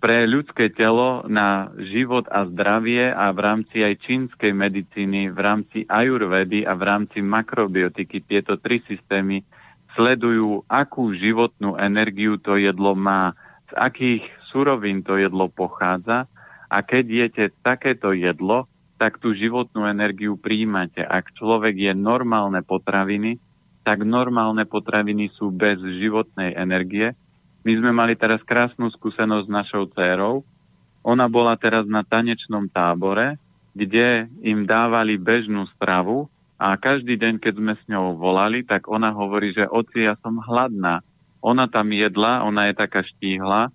pre 0.06 0.30
ľudské 0.30 0.70
telo 0.70 1.26
na 1.26 1.74
život 1.82 2.30
a 2.30 2.46
zdravie 2.46 3.10
a 3.10 3.34
v 3.34 3.40
rámci 3.42 3.82
aj 3.82 4.06
čínskej 4.06 4.54
medicíny, 4.54 5.34
v 5.34 5.40
rámci 5.42 5.82
ajurvedy 5.90 6.62
a 6.62 6.78
v 6.78 6.84
rámci 6.86 7.26
makrobiotiky. 7.26 8.22
Tieto 8.22 8.62
tri 8.62 8.86
systémy 8.86 9.42
sledujú, 9.98 10.62
akú 10.70 11.10
životnú 11.10 11.82
energiu 11.82 12.38
to 12.38 12.54
jedlo 12.54 12.94
má, 12.94 13.34
z 13.66 13.82
akých 13.82 14.24
surovín 14.54 15.02
to 15.02 15.18
jedlo 15.18 15.50
pochádza. 15.50 16.30
A 16.70 16.86
keď 16.86 17.26
jete 17.26 17.44
takéto 17.66 18.14
jedlo, 18.14 18.70
tak 19.02 19.18
tú 19.18 19.34
životnú 19.34 19.90
energiu 19.90 20.38
príjmate. 20.38 21.02
Ak 21.02 21.34
človek 21.34 21.82
je 21.82 21.98
normálne 21.98 22.62
potraviny, 22.62 23.42
tak 23.82 24.06
normálne 24.06 24.70
potraviny 24.70 25.34
sú 25.34 25.50
bez 25.50 25.82
životnej 25.82 26.54
energie, 26.54 27.18
my 27.66 27.74
sme 27.82 27.92
mali 27.92 28.14
teraz 28.14 28.46
krásnu 28.46 28.94
skúsenosť 28.94 29.50
s 29.50 29.52
našou 29.52 29.90
dcerou. 29.90 30.46
Ona 31.02 31.26
bola 31.26 31.58
teraz 31.58 31.90
na 31.90 32.06
tanečnom 32.06 32.70
tábore, 32.70 33.42
kde 33.74 34.30
im 34.46 34.70
dávali 34.70 35.18
bežnú 35.18 35.66
stravu 35.74 36.30
a 36.62 36.78
každý 36.78 37.18
deň, 37.18 37.42
keď 37.42 37.54
sme 37.58 37.74
s 37.74 37.84
ňou 37.90 38.22
volali, 38.22 38.62
tak 38.62 38.86
ona 38.86 39.10
hovorí, 39.12 39.52
že 39.52 39.66
oci, 39.66 40.06
ja 40.06 40.14
som 40.22 40.38
hladná. 40.40 41.02
Ona 41.42 41.66
tam 41.66 41.90
jedla, 41.90 42.46
ona 42.46 42.70
je 42.70 42.74
taká 42.78 43.02
štíhla 43.02 43.74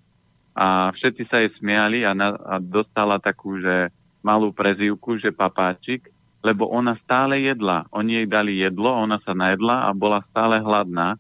a 0.55 0.91
všetci 0.95 1.23
sa 1.27 1.43
jej 1.43 1.51
smiali 1.59 2.07
a, 2.07 2.15
na, 2.15 2.35
a 2.35 2.63
dostala 2.63 3.19
takú, 3.19 3.59
že 3.59 3.91
malú 4.23 4.55
prezývku, 4.55 5.19
že 5.19 5.35
papáčik, 5.35 6.11
lebo 6.47 6.71
ona 6.71 6.95
stále 7.03 7.43
jedla. 7.43 7.91
Oni 7.91 8.23
jej 8.23 8.29
dali 8.31 8.59
jedlo, 8.59 8.91
ona 8.91 9.19
sa 9.23 9.35
najedla 9.35 9.87
a 9.87 9.95
bola 9.95 10.23
stále 10.31 10.63
hladná 10.63 11.19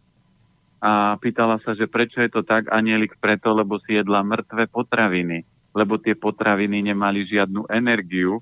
a 0.80 1.20
pýtala 1.20 1.60
sa, 1.60 1.76
že 1.76 1.84
prečo 1.84 2.24
je 2.24 2.32
to 2.32 2.40
tak, 2.40 2.72
anielik 2.72 3.20
preto, 3.20 3.52
lebo 3.52 3.76
si 3.84 4.00
jedla 4.00 4.24
mŕtve 4.24 4.64
potraviny, 4.72 5.44
lebo 5.76 6.00
tie 6.00 6.16
potraviny 6.16 6.80
nemali 6.80 7.28
žiadnu 7.28 7.68
energiu, 7.68 8.40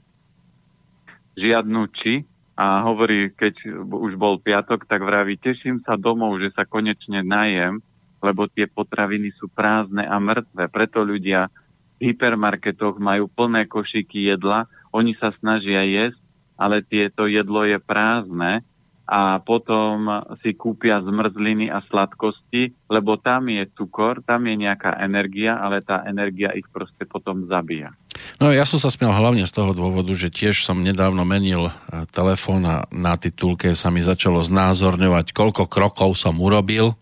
žiadnu 1.35 1.83
či 1.99 2.23
a 2.59 2.83
hovorí, 2.87 3.35
keď 3.35 3.83
už 3.87 4.15
bol 4.15 4.39
piatok, 4.39 4.87
tak 4.87 5.03
vraví, 5.03 5.39
teším 5.39 5.83
sa 5.83 5.99
domov, 5.99 6.39
že 6.39 6.55
sa 6.55 6.67
konečne 6.67 7.27
najem, 7.27 7.83
lebo 8.19 8.51
tie 8.51 8.67
potraviny 8.67 9.35
sú 9.39 9.51
prázdne 9.51 10.07
a 10.07 10.19
mŕtve. 10.19 10.67
Preto 10.71 11.03
ľudia 11.03 11.51
v 11.99 12.15
hypermarketoch 12.15 12.99
majú 13.03 13.31
plné 13.31 13.67
košíky 13.67 14.31
jedla, 14.31 14.71
oni 14.95 15.15
sa 15.19 15.35
snažia 15.39 15.83
jesť, 15.87 16.19
ale 16.59 16.83
tieto 16.83 17.27
jedlo 17.31 17.63
je 17.67 17.79
prázdne 17.79 18.67
a 19.09 19.41
potom 19.41 20.05
si 20.45 20.53
kúpia 20.53 21.01
zmrzliny 21.01 21.73
a 21.73 21.81
sladkosti, 21.89 22.77
lebo 22.93 23.17
tam 23.17 23.49
je 23.49 23.65
cukor, 23.73 24.21
tam 24.21 24.45
je 24.45 24.69
nejaká 24.69 25.01
energia, 25.01 25.57
ale 25.57 25.81
tá 25.81 26.05
energia 26.05 26.53
ich 26.53 26.69
proste 26.69 27.09
potom 27.09 27.49
zabíja. 27.49 27.97
No 28.37 28.53
ja 28.53 28.69
som 28.69 28.77
sa 28.77 28.93
smial 28.93 29.17
hlavne 29.17 29.49
z 29.49 29.57
toho 29.57 29.73
dôvodu, 29.73 30.13
že 30.13 30.29
tiež 30.29 30.61
som 30.61 30.85
nedávno 30.85 31.25
menil 31.25 31.73
e, 31.73 31.73
telefón 32.13 32.69
a 32.69 32.85
na 32.93 33.17
titulke 33.17 33.73
sa 33.73 33.89
mi 33.89 34.05
začalo 34.05 34.45
znázorňovať, 34.45 35.33
koľko 35.33 35.65
krokov 35.73 36.21
som 36.21 36.37
urobil. 36.37 36.93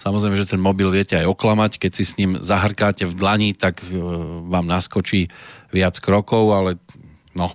Samozrejme, 0.00 0.40
že 0.40 0.48
ten 0.48 0.64
mobil 0.64 0.88
viete 0.88 1.20
aj 1.20 1.28
oklamať, 1.28 1.76
keď 1.76 1.92
si 1.92 2.04
s 2.08 2.16
ním 2.16 2.40
zahrkáte 2.40 3.04
v 3.04 3.12
dlani, 3.12 3.52
tak 3.52 3.84
e, 3.84 4.00
vám 4.48 4.64
naskočí 4.64 5.28
viac 5.68 6.00
krokov, 6.00 6.56
ale 6.56 6.80
no, 7.34 7.52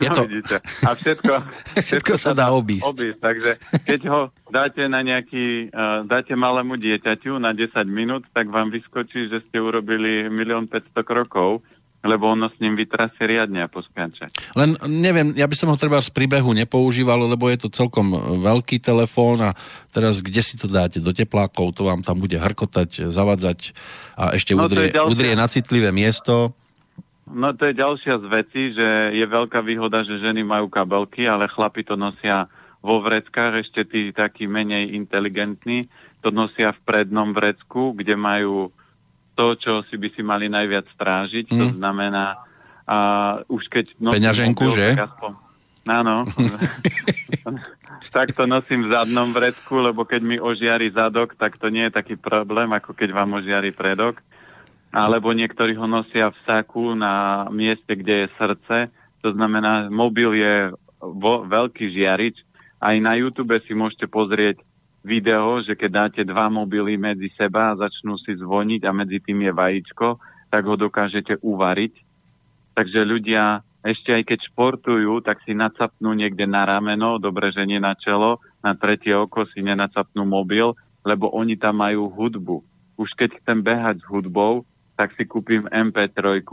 je 0.00 0.08
no, 0.10 0.14
to... 0.14 0.22
vidíte. 0.26 0.56
A 0.84 0.90
všetko, 0.94 1.32
všetko, 1.78 1.82
všetko 1.82 2.12
sa 2.18 2.32
dá 2.36 2.50
obísť. 2.50 2.86
obísť. 2.86 3.18
Takže 3.18 3.50
keď 3.86 4.00
ho 4.10 4.20
dáte 4.50 4.82
na 4.90 5.00
nejaký, 5.02 5.70
uh, 5.70 6.02
dáte 6.06 6.34
malému 6.34 6.76
dieťaťu 6.76 7.38
na 7.38 7.54
10 7.54 7.74
minút, 7.86 8.26
tak 8.34 8.50
vám 8.50 8.72
vyskočí, 8.74 9.30
že 9.30 9.42
ste 9.48 9.62
urobili 9.62 10.26
1 10.26 10.34
500 10.68 11.06
krokov, 11.06 11.62
lebo 12.00 12.32
ono 12.32 12.48
s 12.48 12.56
ním 12.64 12.80
vytrasie 12.80 13.28
riadne 13.28 13.60
a 13.60 13.68
poskáče. 13.68 14.32
Len 14.56 14.72
neviem, 14.88 15.36
ja 15.36 15.44
by 15.44 15.52
som 15.52 15.68
ho 15.68 15.76
treba 15.76 16.00
z 16.00 16.08
príbehu 16.08 16.56
nepoužíval, 16.56 17.28
lebo 17.28 17.52
je 17.52 17.60
to 17.60 17.68
celkom 17.68 18.16
veľký 18.40 18.80
telefón 18.80 19.44
a 19.44 19.52
teraz 19.92 20.24
kde 20.24 20.40
si 20.40 20.56
to 20.56 20.64
dáte 20.64 20.96
do 20.96 21.12
teplákov, 21.12 21.76
to 21.76 21.84
vám 21.84 22.00
tam 22.00 22.16
bude 22.16 22.40
hrkotať, 22.40 23.12
zavadzať 23.12 23.76
a 24.16 24.32
ešte 24.32 24.56
no, 24.56 24.64
udrie, 24.64 24.96
udrie 24.96 25.36
na 25.36 25.44
citlivé 25.44 25.92
miesto. 25.92 26.56
No 27.30 27.54
to 27.54 27.70
je 27.70 27.78
ďalšia 27.78 28.18
z 28.18 28.26
vecí, 28.26 28.62
že 28.74 29.14
je 29.14 29.26
veľká 29.26 29.62
výhoda, 29.62 30.02
že 30.02 30.18
ženy 30.18 30.42
majú 30.42 30.66
kabelky, 30.66 31.30
ale 31.30 31.46
chlapi 31.46 31.86
to 31.86 31.94
nosia 31.94 32.50
vo 32.82 32.98
vreckách, 32.98 33.62
ešte 33.62 33.86
tí 33.86 34.10
takí 34.10 34.50
menej 34.50 34.96
inteligentní, 34.96 35.86
to 36.24 36.34
nosia 36.34 36.74
v 36.74 36.80
prednom 36.82 37.30
vrecku, 37.30 37.94
kde 37.94 38.16
majú 38.16 38.72
to, 39.38 39.56
čo 39.56 39.72
si 39.88 39.96
by 39.96 40.08
si 40.12 40.22
mali 40.26 40.50
najviac 40.50 40.90
strážiť. 40.96 41.48
Mm. 41.52 41.58
To 41.60 41.66
znamená, 41.76 42.24
a 42.90 42.96
už 43.46 43.70
keď... 43.70 43.94
Peňaženku, 44.02 44.66
mobil, 44.66 44.76
že? 44.76 44.86
Aspoň, 44.98 45.32
áno. 45.86 46.26
tak 48.16 48.34
to 48.34 48.50
nosím 48.50 48.90
v 48.90 48.92
zadnom 48.98 49.30
vrecku, 49.30 49.78
lebo 49.78 50.02
keď 50.02 50.20
mi 50.26 50.36
ožiari 50.42 50.90
zadok, 50.90 51.38
tak 51.38 51.54
to 51.54 51.70
nie 51.70 51.86
je 51.86 51.94
taký 51.94 52.18
problém, 52.18 52.66
ako 52.74 52.90
keď 52.98 53.14
vám 53.14 53.38
ožiari 53.38 53.70
predok. 53.70 54.18
Alebo 54.90 55.30
niektorí 55.30 55.78
ho 55.78 55.86
nosia 55.86 56.34
v 56.34 56.38
saku 56.42 56.98
na 56.98 57.46
mieste, 57.54 57.94
kde 57.94 58.26
je 58.26 58.34
srdce. 58.34 58.76
To 59.22 59.30
znamená, 59.30 59.86
mobil 59.86 60.34
je 60.34 60.54
vo, 60.98 61.46
veľký 61.46 61.94
žiarič. 61.94 62.42
Aj 62.82 62.96
na 62.98 63.14
YouTube 63.14 63.54
si 63.62 63.72
môžete 63.76 64.10
pozrieť 64.10 64.58
video, 65.06 65.62
že 65.62 65.78
keď 65.78 65.90
dáte 65.90 66.22
dva 66.26 66.50
mobily 66.50 66.98
medzi 66.98 67.30
seba 67.38 67.72
a 67.72 67.78
začnú 67.78 68.18
si 68.20 68.34
zvoniť 68.36 68.82
a 68.84 68.90
medzi 68.90 69.22
tým 69.22 69.46
je 69.46 69.52
vajíčko, 69.54 70.18
tak 70.50 70.62
ho 70.66 70.74
dokážete 70.74 71.38
uvariť. 71.40 71.94
Takže 72.74 73.00
ľudia 73.06 73.62
ešte 73.80 74.12
aj 74.12 74.22
keď 74.28 74.38
športujú, 74.52 75.24
tak 75.24 75.40
si 75.48 75.56
nacapnú 75.56 76.12
niekde 76.12 76.44
na 76.44 76.68
rameno, 76.68 77.16
dobre, 77.16 77.48
že 77.48 77.64
nie 77.64 77.80
na 77.80 77.96
čelo, 77.96 78.36
na 78.60 78.76
tretie 78.76 79.16
oko 79.16 79.48
si 79.48 79.64
nenacapnú 79.64 80.28
mobil, 80.28 80.76
lebo 81.00 81.32
oni 81.32 81.56
tam 81.56 81.80
majú 81.80 82.12
hudbu. 82.12 82.60
Už 83.00 83.08
keď 83.16 83.40
chcem 83.40 83.64
behať 83.64 84.04
s 84.04 84.06
hudbou, 84.12 84.68
tak 85.00 85.16
si 85.16 85.24
kúpim 85.24 85.64
MP3 85.64 86.44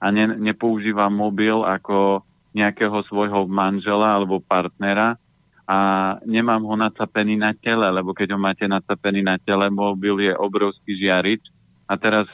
a 0.00 0.06
ne, 0.08 0.24
nepoužívam 0.40 1.12
mobil 1.12 1.60
ako 1.60 2.24
nejakého 2.56 3.04
svojho 3.04 3.44
manžela 3.44 4.16
alebo 4.16 4.40
partnera 4.40 5.20
a 5.68 5.78
nemám 6.24 6.64
ho 6.64 6.80
nacapený 6.80 7.36
na 7.36 7.52
tele, 7.52 7.92
lebo 7.92 8.16
keď 8.16 8.32
ho 8.32 8.40
máte 8.40 8.64
nacapený 8.64 9.20
na 9.20 9.36
tele, 9.36 9.68
mobil 9.68 10.16
je 10.16 10.32
obrovský 10.32 10.96
žiarič. 10.96 11.44
A 11.84 12.00
teraz 12.00 12.24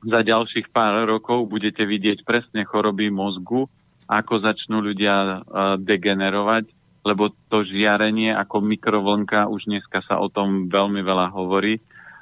za 0.00 0.24
ďalších 0.24 0.72
pár 0.72 1.04
rokov 1.04 1.44
budete 1.52 1.84
vidieť 1.84 2.24
presne 2.24 2.64
choroby 2.64 3.12
mozgu, 3.12 3.68
ako 4.08 4.40
začnú 4.40 4.80
ľudia 4.80 5.44
degenerovať, 5.84 6.72
lebo 7.04 7.30
to 7.52 7.68
žiarenie 7.68 8.32
ako 8.32 8.64
mikrovlnka, 8.64 9.46
už 9.52 9.68
dneska 9.68 10.00
sa 10.08 10.16
o 10.16 10.32
tom 10.32 10.72
veľmi 10.72 11.04
veľa 11.04 11.36
hovorí 11.36 11.78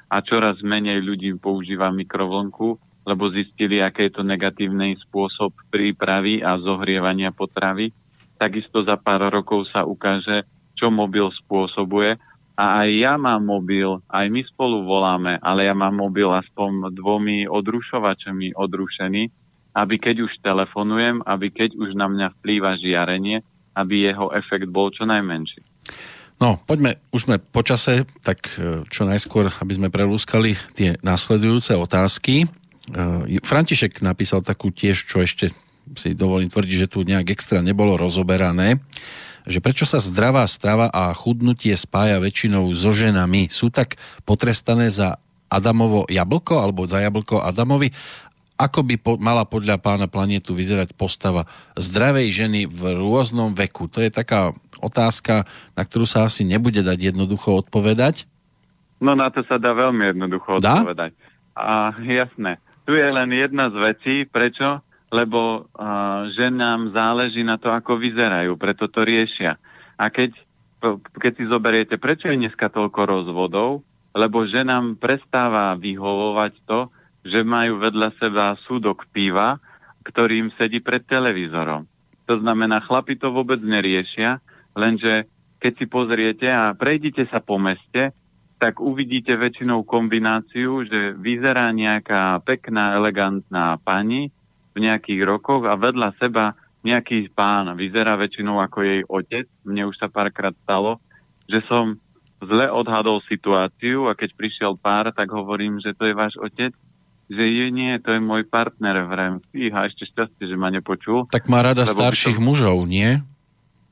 a 0.06 0.22
čoraz 0.22 0.62
menej 0.62 1.02
ľudí 1.02 1.34
používa 1.38 1.90
mikrovlnku, 1.90 2.78
lebo 3.06 3.30
zistili, 3.30 3.78
aké 3.78 4.10
je 4.10 4.18
to 4.18 4.22
negatívny 4.26 4.98
spôsob 5.06 5.54
prípravy 5.70 6.42
a 6.42 6.58
zohrievania 6.58 7.30
potravy. 7.30 7.94
Takisto 8.36 8.82
za 8.82 8.98
pár 8.98 9.30
rokov 9.30 9.70
sa 9.70 9.86
ukáže, 9.86 10.46
čo 10.76 10.90
mobil 10.90 11.30
spôsobuje 11.32 12.18
a 12.56 12.64
aj 12.84 12.88
ja 12.88 13.14
mám 13.20 13.44
mobil, 13.44 14.00
aj 14.08 14.26
my 14.32 14.42
spolu 14.48 14.80
voláme, 14.88 15.36
ale 15.44 15.68
ja 15.68 15.76
mám 15.76 15.92
mobil 15.92 16.32
aspoň 16.32 16.88
dvomi 16.96 17.44
odrušovačami 17.44 18.56
odrušený, 18.56 19.22
aby 19.76 19.94
keď 20.00 20.24
už 20.24 20.40
telefonujem, 20.40 21.20
aby 21.28 21.52
keď 21.52 21.76
už 21.76 21.92
na 21.92 22.08
mňa 22.08 22.32
vplýva 22.40 22.80
žiarenie, 22.80 23.44
aby 23.76 24.08
jeho 24.08 24.32
efekt 24.32 24.72
bol 24.72 24.88
čo 24.88 25.04
najmenší. 25.04 25.60
No, 26.36 26.60
poďme, 26.68 27.00
už 27.16 27.28
sme 27.28 27.36
po 27.40 27.64
čase, 27.64 28.04
tak 28.20 28.52
e, 28.60 28.84
čo 28.92 29.08
najskôr, 29.08 29.48
aby 29.56 29.72
sme 29.72 29.88
prelúskali 29.88 30.52
tie 30.76 31.00
následujúce 31.00 31.72
otázky. 31.72 32.44
E, 32.44 33.40
František 33.40 34.04
napísal 34.04 34.44
takú 34.44 34.68
tiež, 34.68 35.08
čo 35.08 35.24
ešte 35.24 35.56
si 35.96 36.12
dovolím 36.12 36.52
tvrdiť, 36.52 36.76
že 36.76 36.90
tu 36.92 37.06
nejak 37.06 37.32
extra 37.32 37.64
nebolo 37.64 37.96
rozoberané 37.96 38.82
že 39.46 39.62
prečo 39.62 39.86
sa 39.86 40.02
zdravá 40.02 40.42
strava 40.50 40.90
a 40.90 41.14
chudnutie 41.14 41.72
spája 41.78 42.18
väčšinou 42.18 42.66
so 42.74 42.90
ženami. 42.90 43.46
Sú 43.46 43.70
tak 43.70 43.94
potrestané 44.26 44.90
za 44.90 45.22
Adamovo 45.46 46.02
jablko 46.10 46.58
alebo 46.58 46.90
za 46.90 46.98
jablko 46.98 47.38
Adamovi? 47.38 47.94
Ako 48.58 48.82
by 48.82 48.94
po, 48.98 49.12
mala 49.22 49.46
podľa 49.46 49.78
pána 49.78 50.10
planetu 50.10 50.56
vyzerať 50.56 50.98
postava 50.98 51.46
zdravej 51.78 52.26
ženy 52.34 52.60
v 52.66 52.98
rôznom 52.98 53.54
veku? 53.54 53.86
To 53.94 54.02
je 54.02 54.10
taká 54.10 54.50
otázka, 54.82 55.48
na 55.74 55.82
ktorú 55.82 56.04
sa 56.04 56.26
asi 56.28 56.44
nebude 56.44 56.80
dať 56.82 57.14
jednoducho 57.14 57.64
odpovedať. 57.66 58.28
No 59.02 59.12
na 59.12 59.28
to 59.28 59.44
sa 59.44 59.60
dá 59.60 59.76
veľmi 59.76 60.16
jednoducho 60.16 60.60
dá? 60.60 60.80
odpovedať. 60.80 61.12
A 61.56 61.92
jasné. 62.00 62.60
Tu 62.88 62.96
je 62.96 63.08
len 63.08 63.28
jedna 63.32 63.68
z 63.72 63.76
vecí, 63.76 64.14
prečo 64.28 64.84
lebo 65.14 65.66
uh, 65.70 66.26
ženám 66.34 66.90
záleží 66.90 67.46
na 67.46 67.58
to, 67.62 67.70
ako 67.70 67.98
vyzerajú, 67.98 68.58
preto 68.58 68.90
to 68.90 69.06
riešia. 69.06 69.54
A 69.96 70.10
keď, 70.10 70.34
keď 71.16 71.32
si 71.38 71.44
zoberiete, 71.46 71.94
prečo 71.96 72.26
je 72.26 72.40
dneska 72.42 72.66
toľko 72.68 73.00
rozvodov, 73.06 73.70
lebo 74.16 74.48
ženám 74.48 74.98
prestáva 74.98 75.78
vyhovovať 75.78 76.52
to, 76.66 76.90
že 77.26 77.46
majú 77.46 77.78
vedľa 77.82 78.08
seba 78.18 78.58
súdok 78.66 79.06
piva, 79.14 79.62
ktorým 80.06 80.54
sedí 80.58 80.82
pred 80.82 81.02
televízorom. 81.06 81.86
To 82.26 82.34
znamená, 82.42 82.82
chlapi 82.82 83.18
to 83.18 83.30
vôbec 83.30 83.62
neriešia, 83.62 84.42
lenže 84.76 85.26
keď 85.56 85.72
si 85.80 85.86
pozriete 85.88 86.46
a 86.46 86.76
prejdite 86.76 87.24
sa 87.32 87.40
po 87.40 87.56
meste, 87.56 88.12
tak 88.56 88.80
uvidíte 88.80 89.36
väčšinou 89.36 89.84
kombináciu, 89.84 90.84
že 90.84 91.16
vyzerá 91.16 91.72
nejaká 91.72 92.40
pekná, 92.44 92.96
elegantná 92.96 93.80
pani, 93.80 94.32
v 94.76 94.84
nejakých 94.84 95.24
rokoch 95.24 95.64
a 95.64 95.80
vedľa 95.80 96.12
seba 96.20 96.52
nejaký 96.84 97.32
pán 97.32 97.72
vyzerá 97.74 98.20
väčšinou 98.20 98.60
ako 98.60 98.78
jej 98.84 99.00
otec. 99.08 99.48
Mne 99.64 99.88
už 99.88 99.96
sa 99.96 100.12
párkrát 100.12 100.52
stalo, 100.62 101.00
že 101.48 101.64
som 101.64 101.96
zle 102.44 102.68
odhadol 102.68 103.24
situáciu 103.24 104.06
a 104.06 104.12
keď 104.12 104.36
prišiel 104.36 104.72
pár, 104.76 105.08
tak 105.16 105.32
hovorím, 105.32 105.80
že 105.80 105.96
to 105.96 106.04
je 106.04 106.14
váš 106.14 106.36
otec 106.36 106.76
že 107.26 107.42
je 107.42 107.66
nie, 107.74 107.90
to 107.98 108.14
je 108.14 108.20
môj 108.22 108.46
partner, 108.46 109.02
vrem. 109.02 109.42
Fíha, 109.50 109.90
ešte 109.90 110.06
šťastie, 110.06 110.46
že 110.46 110.54
ma 110.54 110.70
nepočul. 110.70 111.26
Tak 111.26 111.50
má 111.50 111.58
rada 111.58 111.82
starších 111.82 112.38
to... 112.38 112.44
mužov, 112.44 112.86
nie? 112.86 113.18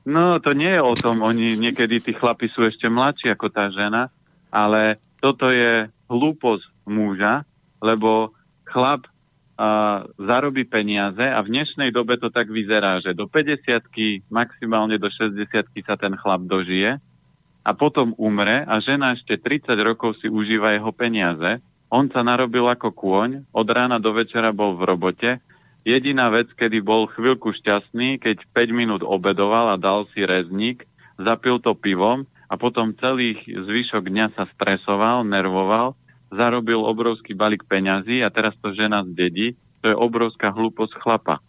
No, 0.05 0.37
to 0.37 0.53
nie 0.53 0.69
je 0.69 0.81
o 0.85 0.93
tom. 0.93 1.25
Oni, 1.25 1.57
niekedy 1.57 1.97
tí 1.97 2.13
chlapi 2.13 2.45
sú 2.53 2.61
ešte 2.65 2.85
mladší 2.85 3.33
ako 3.33 3.49
tá 3.49 3.73
žena, 3.73 4.13
ale 4.53 5.01
toto 5.17 5.49
je 5.49 5.89
hlúposť 6.05 6.85
muža, 6.85 7.41
lebo 7.81 8.37
chlap 8.69 9.09
a 9.55 10.03
zarobí 10.19 10.67
peniaze 10.67 11.23
a 11.23 11.39
v 11.39 11.47
dnešnej 11.47 11.95
dobe 11.95 12.19
to 12.19 12.27
tak 12.27 12.51
vyzerá, 12.51 12.99
že 12.99 13.15
do 13.15 13.23
50 13.23 14.27
maximálne 14.27 14.99
do 14.99 15.07
60 15.07 15.47
sa 15.87 15.95
ten 15.95 16.11
chlap 16.19 16.43
dožije 16.43 16.99
a 17.63 17.71
potom 17.71 18.11
umre 18.19 18.67
a 18.67 18.83
žena 18.83 19.15
ešte 19.15 19.39
30 19.39 19.79
rokov 19.79 20.19
si 20.19 20.27
užíva 20.27 20.75
jeho 20.75 20.91
peniaze. 20.91 21.63
On 21.87 22.11
sa 22.11 22.19
narobil 22.19 22.67
ako 22.67 22.91
kôň, 22.91 23.47
od 23.55 23.67
rána 23.71 23.95
do 23.95 24.11
večera 24.11 24.51
bol 24.51 24.75
v 24.75 24.83
robote. 24.83 25.39
Jediná 25.85 26.33
vec, 26.33 26.49
kedy 26.57 26.81
bol 26.81 27.05
chvíľku 27.13 27.53
šťastný, 27.53 28.17
keď 28.17 28.41
5 28.57 28.73
minút 28.73 29.01
obedoval 29.05 29.69
a 29.69 29.77
dal 29.77 30.09
si 30.17 30.25
rezník, 30.25 30.81
zapil 31.21 31.61
to 31.61 31.77
pivom 31.77 32.25
a 32.49 32.57
potom 32.57 32.97
celý 32.97 33.37
zvyšok 33.45 34.09
dňa 34.09 34.33
sa 34.33 34.49
stresoval, 34.57 35.21
nervoval 35.21 35.93
zarobil 36.33 36.83
obrovský 36.83 37.31
balík 37.31 37.63
peňazí 37.65 38.19
a 38.19 38.29
teraz 38.33 38.57
to 38.59 38.75
žena 38.75 39.07
zdedí, 39.07 39.55
to 39.79 39.93
je 39.93 39.95
obrovská 39.95 40.51
hlúposť 40.51 40.93
chlapa. 40.99 41.39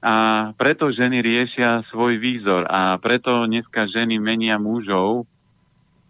A 0.00 0.50
preto 0.54 0.90
ženy 0.92 1.22
riešia 1.22 1.82
svoj 1.90 2.20
výzor 2.20 2.66
a 2.68 2.94
preto 3.00 3.46
dneska 3.46 3.90
ženy 3.90 4.22
menia 4.22 4.58
mužov 4.60 5.26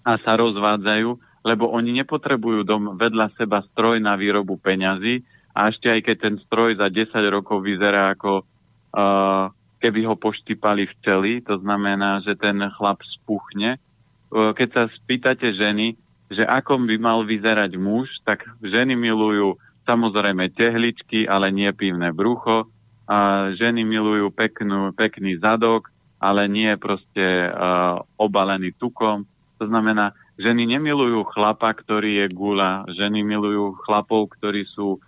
a 0.04 0.20
sa 0.20 0.36
rozvádzajú, 0.36 1.08
lebo 1.46 1.70
oni 1.70 2.02
nepotrebujú 2.02 2.66
dom 2.66 2.98
vedľa 2.98 3.34
seba 3.38 3.62
stroj 3.72 4.02
na 4.02 4.18
výrobu 4.18 4.58
peňazí 4.58 5.22
a 5.56 5.72
ešte 5.72 5.88
aj 5.88 6.00
keď 6.04 6.16
ten 6.20 6.36
stroj 6.44 6.76
za 6.76 6.92
10 6.92 7.16
rokov 7.32 7.64
vyzerá 7.64 8.12
ako 8.12 8.44
uh, 8.44 9.48
keby 9.80 10.04
ho 10.04 10.14
poštipali 10.20 10.84
včeli, 10.84 11.40
to 11.40 11.56
znamená, 11.64 12.20
že 12.20 12.36
ten 12.36 12.60
chlap 12.76 13.00
spuchne. 13.16 13.80
Uh, 14.28 14.52
keď 14.52 14.68
sa 14.68 14.82
spýtate 14.92 15.56
ženy, 15.56 15.96
že 16.28 16.44
ako 16.44 16.84
by 16.84 16.96
mal 17.00 17.24
vyzerať 17.24 17.72
muž, 17.80 18.12
tak 18.28 18.44
ženy 18.60 18.92
milujú 19.00 19.56
samozrejme 19.88 20.52
tehličky, 20.52 21.24
ale 21.24 21.48
nie 21.48 21.70
pivné 21.72 22.12
brucho. 22.12 22.68
A 23.06 23.48
ženy 23.54 23.86
milujú 23.86 24.34
peknú, 24.34 24.90
pekný 24.92 25.38
zadok, 25.38 25.88
ale 26.18 26.50
nie 26.50 26.74
proste 26.76 27.48
uh, 27.48 28.02
obalený 28.18 28.74
tukom. 28.76 29.24
To 29.62 29.64
znamená, 29.70 30.12
ženy 30.36 30.66
nemilujú 30.66 31.22
chlapa, 31.32 31.70
ktorý 31.70 32.26
je 32.26 32.34
gula. 32.34 32.82
Ženy 32.92 33.22
milujú 33.22 33.78
chlapov, 33.86 34.34
ktorí 34.36 34.66
sú 34.74 34.98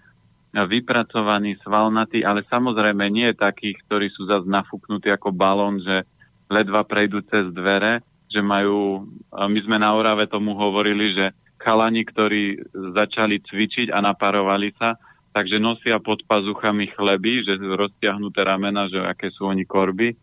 vypracovaní, 0.55 1.61
svalnatí, 1.61 2.25
ale 2.25 2.45
samozrejme 2.49 3.09
nie 3.13 3.37
takých, 3.37 3.77
ktorí 3.85 4.09
sú 4.13 4.25
zase 4.25 4.49
nafúknutí 4.49 5.13
ako 5.13 5.33
balón, 5.33 5.81
že 5.85 6.09
ledva 6.49 6.85
prejdú 6.89 7.21
cez 7.29 7.53
dvere, 7.53 8.01
že 8.33 8.41
majú, 8.41 9.05
my 9.33 9.61
sme 9.65 9.77
na 9.81 9.93
Orave 9.93 10.29
tomu 10.29 10.57
hovorili, 10.57 11.13
že 11.13 11.27
chalani, 11.61 12.05
ktorí 12.05 12.61
začali 12.97 13.41
cvičiť 13.45 13.93
a 13.93 14.01
naparovali 14.01 14.73
sa, 14.77 14.97
takže 15.37 15.61
nosia 15.61 16.01
pod 16.01 16.25
pazuchami 16.25 16.89
chleby, 16.97 17.45
že 17.45 17.61
roztiahnuté 17.61 18.41
ramena, 18.45 18.89
že 18.89 19.05
aké 19.05 19.29
sú 19.29 19.49
oni 19.49 19.69
korby. 19.69 20.17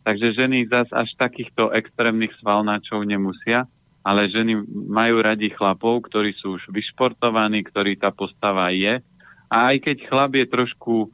Takže 0.00 0.32
ženy 0.32 0.68
zas 0.68 0.88
až 0.96 1.12
takýchto 1.20 1.72
extrémnych 1.76 2.32
svalnáčov 2.40 3.04
nemusia, 3.04 3.68
ale 4.00 4.32
ženy 4.32 4.64
majú 4.88 5.20
radi 5.20 5.52
chlapov, 5.52 6.08
ktorí 6.08 6.32
sú 6.40 6.56
už 6.56 6.72
vyšportovaní, 6.72 7.60
ktorí 7.68 8.00
tá 8.00 8.08
postava 8.08 8.72
je. 8.72 9.04
A 9.50 9.74
aj 9.74 9.76
keď 9.82 9.96
chlap 10.06 10.32
je 10.38 10.46
trošku 10.46 11.10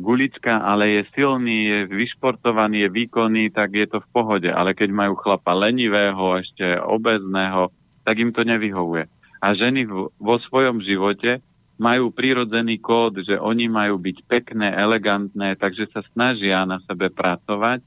gulička, 0.00 0.60
ale 0.60 1.00
je 1.00 1.02
silný, 1.16 1.58
je 1.66 1.78
vyšportovaný, 1.88 2.84
je 2.84 2.90
výkonný, 2.92 3.44
tak 3.50 3.72
je 3.72 3.86
to 3.88 3.98
v 4.04 4.08
pohode. 4.12 4.50
Ale 4.50 4.76
keď 4.76 4.92
majú 4.92 5.16
chlapa 5.18 5.56
lenivého, 5.56 6.36
ešte 6.36 6.78
obezného, 6.84 7.72
tak 8.04 8.20
im 8.20 8.30
to 8.30 8.44
nevyhovuje. 8.44 9.08
A 9.40 9.56
ženy 9.56 9.88
vo 10.20 10.36
svojom 10.48 10.84
živote 10.84 11.40
majú 11.80 12.12
prírodzený 12.12 12.76
kód, 12.76 13.24
že 13.24 13.40
oni 13.40 13.72
majú 13.72 13.96
byť 13.96 14.16
pekné, 14.28 14.68
elegantné, 14.76 15.56
takže 15.56 15.88
sa 15.88 16.04
snažia 16.12 16.68
na 16.68 16.76
sebe 16.84 17.08
pracovať. 17.08 17.80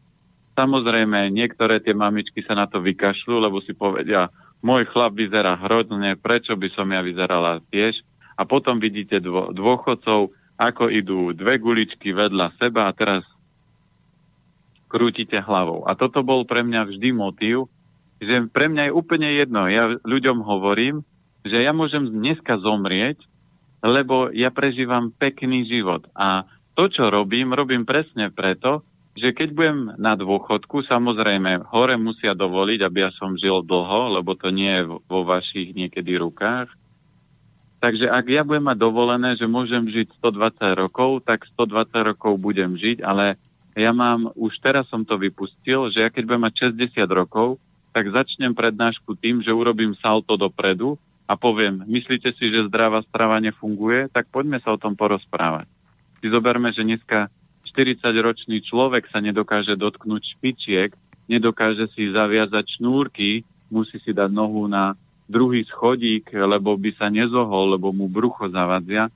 Samozrejme, 0.57 1.29
niektoré 1.29 1.77
tie 1.77 1.93
mamičky 1.93 2.41
sa 2.41 2.57
na 2.57 2.65
to 2.65 2.81
vykašľú, 2.81 3.37
lebo 3.37 3.61
si 3.61 3.77
povedia, 3.77 4.33
môj 4.65 4.89
chlap 4.89 5.13
vyzerá 5.13 5.61
hrozne, 5.61 6.17
prečo 6.17 6.57
by 6.57 6.73
som 6.73 6.89
ja 6.89 7.05
vyzerala 7.05 7.61
tiež. 7.69 8.01
A 8.37 8.43
potom 8.43 8.81
vidíte 8.81 9.21
dô, 9.21 9.53
dôchodcov, 9.53 10.33
ako 10.57 10.83
idú 10.89 11.33
dve 11.33 11.57
guličky 11.57 12.13
vedľa 12.13 12.53
seba 12.61 12.89
a 12.89 12.95
teraz 12.95 13.25
krútite 14.87 15.41
hlavou. 15.41 15.89
A 15.89 15.97
toto 15.97 16.21
bol 16.21 16.45
pre 16.45 16.61
mňa 16.61 16.85
vždy 16.85 17.09
motív, 17.17 17.65
že 18.21 18.45
pre 18.53 18.69
mňa 18.69 18.89
je 18.89 18.93
úplne 18.93 19.29
jedno. 19.33 19.65
Ja 19.65 19.97
ľuďom 20.05 20.45
hovorím, 20.45 21.01
že 21.43 21.59
ja 21.59 21.73
môžem 21.73 22.07
dneska 22.07 22.61
zomrieť, 22.61 23.19
lebo 23.83 24.31
ja 24.31 24.53
prežívam 24.53 25.11
pekný 25.11 25.65
život. 25.67 26.07
A 26.15 26.47
to, 26.77 26.87
čo 26.87 27.09
robím, 27.11 27.51
robím 27.51 27.83
presne 27.83 28.31
preto, 28.31 28.85
že 29.13 29.35
keď 29.35 29.49
budem 29.53 29.79
na 30.01 30.17
dôchodku, 30.17 30.85
samozrejme, 30.89 31.69
hore 31.69 31.95
musia 32.01 32.33
dovoliť, 32.33 32.79
aby 32.81 32.97
ja 33.05 33.11
som 33.13 33.37
žil 33.37 33.61
dlho, 33.61 34.17
lebo 34.17 34.33
to 34.33 34.49
nie 34.49 34.81
je 34.81 34.83
vo 34.89 35.21
vašich 35.21 35.77
niekedy 35.77 36.17
rukách, 36.17 36.71
Takže 37.83 38.07
ak 38.07 38.25
ja 38.31 38.47
budem 38.47 38.63
mať 38.63 38.79
dovolené, 38.79 39.35
že 39.35 39.43
môžem 39.43 39.83
žiť 39.91 40.15
120 40.23 40.87
rokov, 40.87 41.19
tak 41.27 41.43
120 41.51 42.15
rokov 42.15 42.39
budem 42.39 42.79
žiť, 42.79 43.03
ale 43.03 43.35
ja 43.75 43.91
mám, 43.91 44.31
už 44.39 44.55
teraz 44.63 44.87
som 44.87 45.03
to 45.03 45.19
vypustil, 45.19 45.91
že 45.91 45.99
ja 45.99 46.07
keď 46.07 46.23
budem 46.23 46.47
mať 46.47 46.71
60 46.79 47.03
rokov, 47.11 47.59
tak 47.91 48.07
začnem 48.07 48.55
prednášku 48.55 49.19
tým, 49.19 49.43
že 49.43 49.51
urobím 49.51 49.99
salto 49.99 50.39
dopredu 50.39 50.95
a 51.27 51.35
poviem, 51.35 51.83
myslíte 51.83 52.31
si, 52.39 52.55
že 52.55 52.71
zdravá 52.71 53.03
strava 53.03 53.35
nefunguje, 53.43 54.07
tak 54.15 54.31
poďme 54.31 54.63
sa 54.63 54.71
o 54.71 54.79
tom 54.79 54.95
porozprávať. 54.95 55.67
Si 56.23 56.31
zoberme, 56.31 56.71
že 56.71 56.87
dneska 56.87 57.27
40-ročný 57.67 58.63
človek 58.63 59.11
sa 59.11 59.19
nedokáže 59.19 59.75
dotknúť 59.75 60.39
špičiek, 60.39 60.95
nedokáže 61.27 61.91
si 61.91 62.15
zaviazať 62.15 62.79
šnúrky, 62.79 63.43
musí 63.67 63.99
si 64.07 64.15
dať 64.15 64.31
nohu 64.31 64.71
na 64.71 64.95
druhý 65.27 65.63
schodík, 65.67 66.31
lebo 66.33 66.75
by 66.75 66.91
sa 66.99 67.07
nezohol, 67.07 67.77
lebo 67.77 67.95
mu 67.95 68.11
brucho 68.11 68.47
zavadzia. 68.51 69.07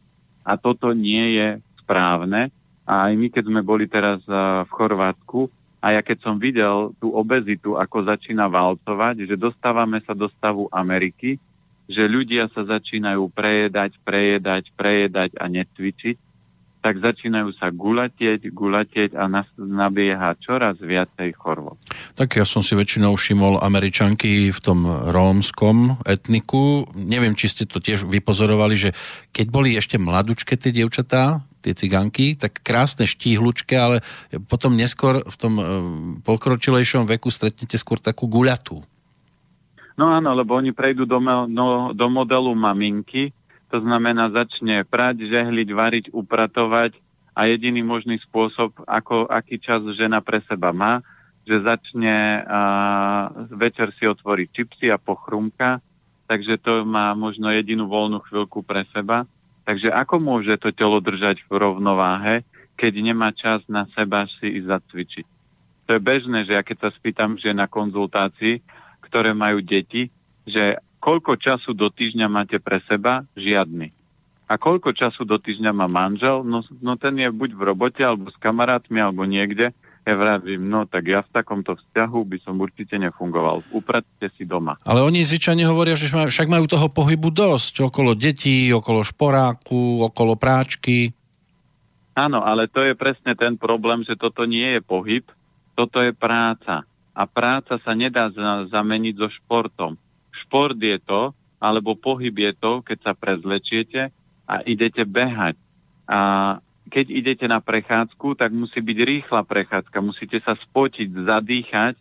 A 0.47 0.55
toto 0.55 0.95
nie 0.95 1.37
je 1.37 1.47
správne. 1.83 2.49
A 2.87 3.11
aj 3.11 3.13
my, 3.19 3.27
keď 3.27 3.43
sme 3.51 3.61
boli 3.63 3.85
teraz 3.91 4.23
v 4.27 4.71
Chorvátsku, 4.71 5.51
a 5.77 5.93
ja 5.93 6.01
keď 6.01 6.17
som 6.23 6.41
videl 6.41 6.95
tú 6.97 7.13
obezitu, 7.13 7.77
ako 7.77 8.09
začína 8.09 8.49
valcovať, 8.49 9.29
že 9.29 9.35
dostávame 9.37 10.01
sa 10.03 10.17
do 10.17 10.25
stavu 10.33 10.65
Ameriky, 10.73 11.37
že 11.87 12.03
ľudia 12.03 12.51
sa 12.51 12.67
začínajú 12.67 13.31
prejedať, 13.31 13.95
prejedať, 14.03 14.73
prejedať 14.75 15.31
a 15.39 15.45
necvičiť, 15.47 16.17
tak 16.81 17.01
začínajú 17.01 17.51
sa 17.57 17.73
gulatieť, 17.73 18.47
gulatieť 18.53 19.17
a 19.17 19.27
nabieha 19.57 20.37
čoraz 20.39 20.77
viacej 20.79 21.33
chorôb. 21.35 21.75
Tak 22.13 22.37
ja 22.37 22.45
som 22.45 22.61
si 22.61 22.77
väčšinou 22.77 23.17
všimol 23.17 23.59
Američanky 23.59 24.53
v 24.53 24.59
tom 24.61 24.85
rómskom 24.85 25.99
etniku. 26.05 26.87
Neviem, 26.93 27.33
či 27.33 27.51
ste 27.51 27.63
to 27.65 27.81
tiež 27.81 28.05
vypozorovali, 28.05 28.75
že 28.77 28.89
keď 29.33 29.45
boli 29.49 29.75
ešte 29.75 29.97
mladučké 29.97 30.55
tie 30.55 30.71
dievčatá, 30.71 31.41
tie 31.65 31.73
ciganky, 31.75 32.37
tak 32.37 32.63
krásne 32.63 33.03
štíhlučké, 33.03 33.75
ale 33.75 33.97
potom 34.47 34.77
neskôr 34.77 35.19
v 35.25 35.35
tom 35.35 35.53
e, 35.59 35.63
pokročilejšom 36.23 37.09
veku 37.09 37.27
stretnete 37.27 37.75
skôr 37.75 37.99
takú 37.99 38.31
guľatú. 38.31 38.79
No 39.97 40.13
áno, 40.13 40.37
lebo 40.37 40.53
oni 40.53 40.71
prejdú 40.71 41.09
do, 41.09 41.17
no, 41.49 41.91
do 41.91 42.07
modelu 42.07 42.53
maminky, 42.53 43.33
to 43.67 43.83
znamená, 43.83 44.31
začne 44.31 44.87
prať, 44.87 45.27
žehliť, 45.27 45.69
variť, 45.75 46.05
upratovať 46.15 46.95
a 47.35 47.45
jediný 47.51 47.83
možný 47.83 48.17
spôsob, 48.23 48.73
ako, 48.87 49.27
aký 49.27 49.59
čas 49.59 49.83
žena 49.93 50.23
pre 50.23 50.39
seba 50.47 50.71
má, 50.71 51.03
že 51.47 51.63
začne 51.63 52.43
uh, 52.43 53.47
večer 53.55 53.91
si 53.95 54.03
otvoriť 54.07 54.47
čipsy 54.51 54.85
a 54.91 54.99
pochrumka, 54.99 55.79
takže 56.27 56.59
to 56.59 56.83
má 56.83 57.15
možno 57.15 57.47
jedinú 57.51 57.87
voľnú 57.87 58.19
chvíľku 58.27 58.63
pre 58.63 58.83
seba. 58.91 59.23
Takže 59.63 59.91
ako 59.91 60.19
môže 60.19 60.55
to 60.59 60.71
telo 60.71 60.99
držať 61.03 61.43
v 61.47 61.51
rovnováhe, 61.59 62.43
keď 62.79 62.93
nemá 63.03 63.35
čas 63.35 63.63
na 63.67 63.87
seba 63.95 64.27
si 64.39 64.59
ísť 64.59 64.67
zacvičiť? 64.67 65.25
To 65.87 65.95
je 65.95 66.01
bežné, 66.03 66.43
že 66.43 66.55
ja 66.55 66.63
keď 66.63 66.87
sa 66.87 66.89
spýtam 66.95 67.39
že 67.39 67.55
na 67.55 67.67
konzultácii, 67.67 68.59
ktoré 69.07 69.31
majú 69.31 69.63
deti, 69.63 70.11
že 70.43 70.79
koľko 70.99 71.37
času 71.37 71.73
do 71.77 71.87
týždňa 71.89 72.27
máte 72.27 72.57
pre 72.59 72.81
seba? 72.85 73.23
Žiadny. 73.37 73.93
A 74.47 74.55
koľko 74.55 74.95
času 74.95 75.27
do 75.27 75.35
týždňa 75.35 75.75
má 75.75 75.91
manžel? 75.91 76.39
No, 76.47 76.63
no 76.79 76.95
ten 76.95 77.19
je 77.19 77.27
buď 77.27 77.51
v 77.51 77.61
robote, 77.67 77.99
alebo 77.99 78.31
s 78.31 78.37
kamarátmi, 78.39 78.95
alebo 79.03 79.27
niekde. 79.27 79.75
Ja 80.07 80.15
vravím, 80.15 80.71
no 80.71 80.87
tak 80.87 81.03
ja 81.03 81.19
v 81.19 81.35
takomto 81.35 81.75
vzťahu 81.75 82.19
by 82.23 82.37
som 82.39 82.55
určite 82.55 82.95
nefungoval. 82.95 83.59
Upratte 83.75 84.31
si 84.39 84.47
doma. 84.47 84.79
Ale 84.87 85.03
oni 85.03 85.19
zvyčajne 85.19 85.67
hovoria, 85.67 85.99
že 85.99 86.07
však 86.07 86.47
majú 86.47 86.63
toho 86.63 86.87
pohybu 86.87 87.27
dosť. 87.27 87.91
Okolo 87.91 88.15
detí, 88.15 88.71
okolo 88.71 89.03
šporáku, 89.03 90.07
okolo 90.07 90.39
práčky. 90.39 91.11
Áno, 92.15 92.39
ale 92.39 92.71
to 92.71 92.87
je 92.87 92.95
presne 92.95 93.35
ten 93.35 93.59
problém, 93.59 94.07
že 94.07 94.15
toto 94.15 94.47
nie 94.47 94.79
je 94.79 94.81
pohyb, 94.81 95.27
toto 95.75 95.99
je 95.99 96.15
práca. 96.15 96.87
A 97.11 97.27
práca 97.27 97.75
sa 97.83 97.91
nedá 97.91 98.31
zameniť 98.71 99.13
so 99.19 99.27
športom 99.27 99.99
šport 100.45 100.77
je 100.77 100.97
to, 101.01 101.33
alebo 101.57 101.97
pohyb 101.97 102.33
je 102.33 102.53
to, 102.53 102.85
keď 102.85 102.97
sa 103.01 103.13
prezlečiete 103.17 104.13
a 104.45 104.55
idete 104.63 105.03
behať. 105.03 105.57
A 106.07 106.19
keď 106.87 107.05
idete 107.11 107.45
na 107.49 107.59
prechádzku, 107.59 108.39
tak 108.39 108.55
musí 108.55 108.79
byť 108.79 108.97
rýchla 109.03 109.41
prechádzka. 109.43 109.97
Musíte 109.99 110.39
sa 110.39 110.55
spotiť, 110.55 111.27
zadýchať 111.27 111.95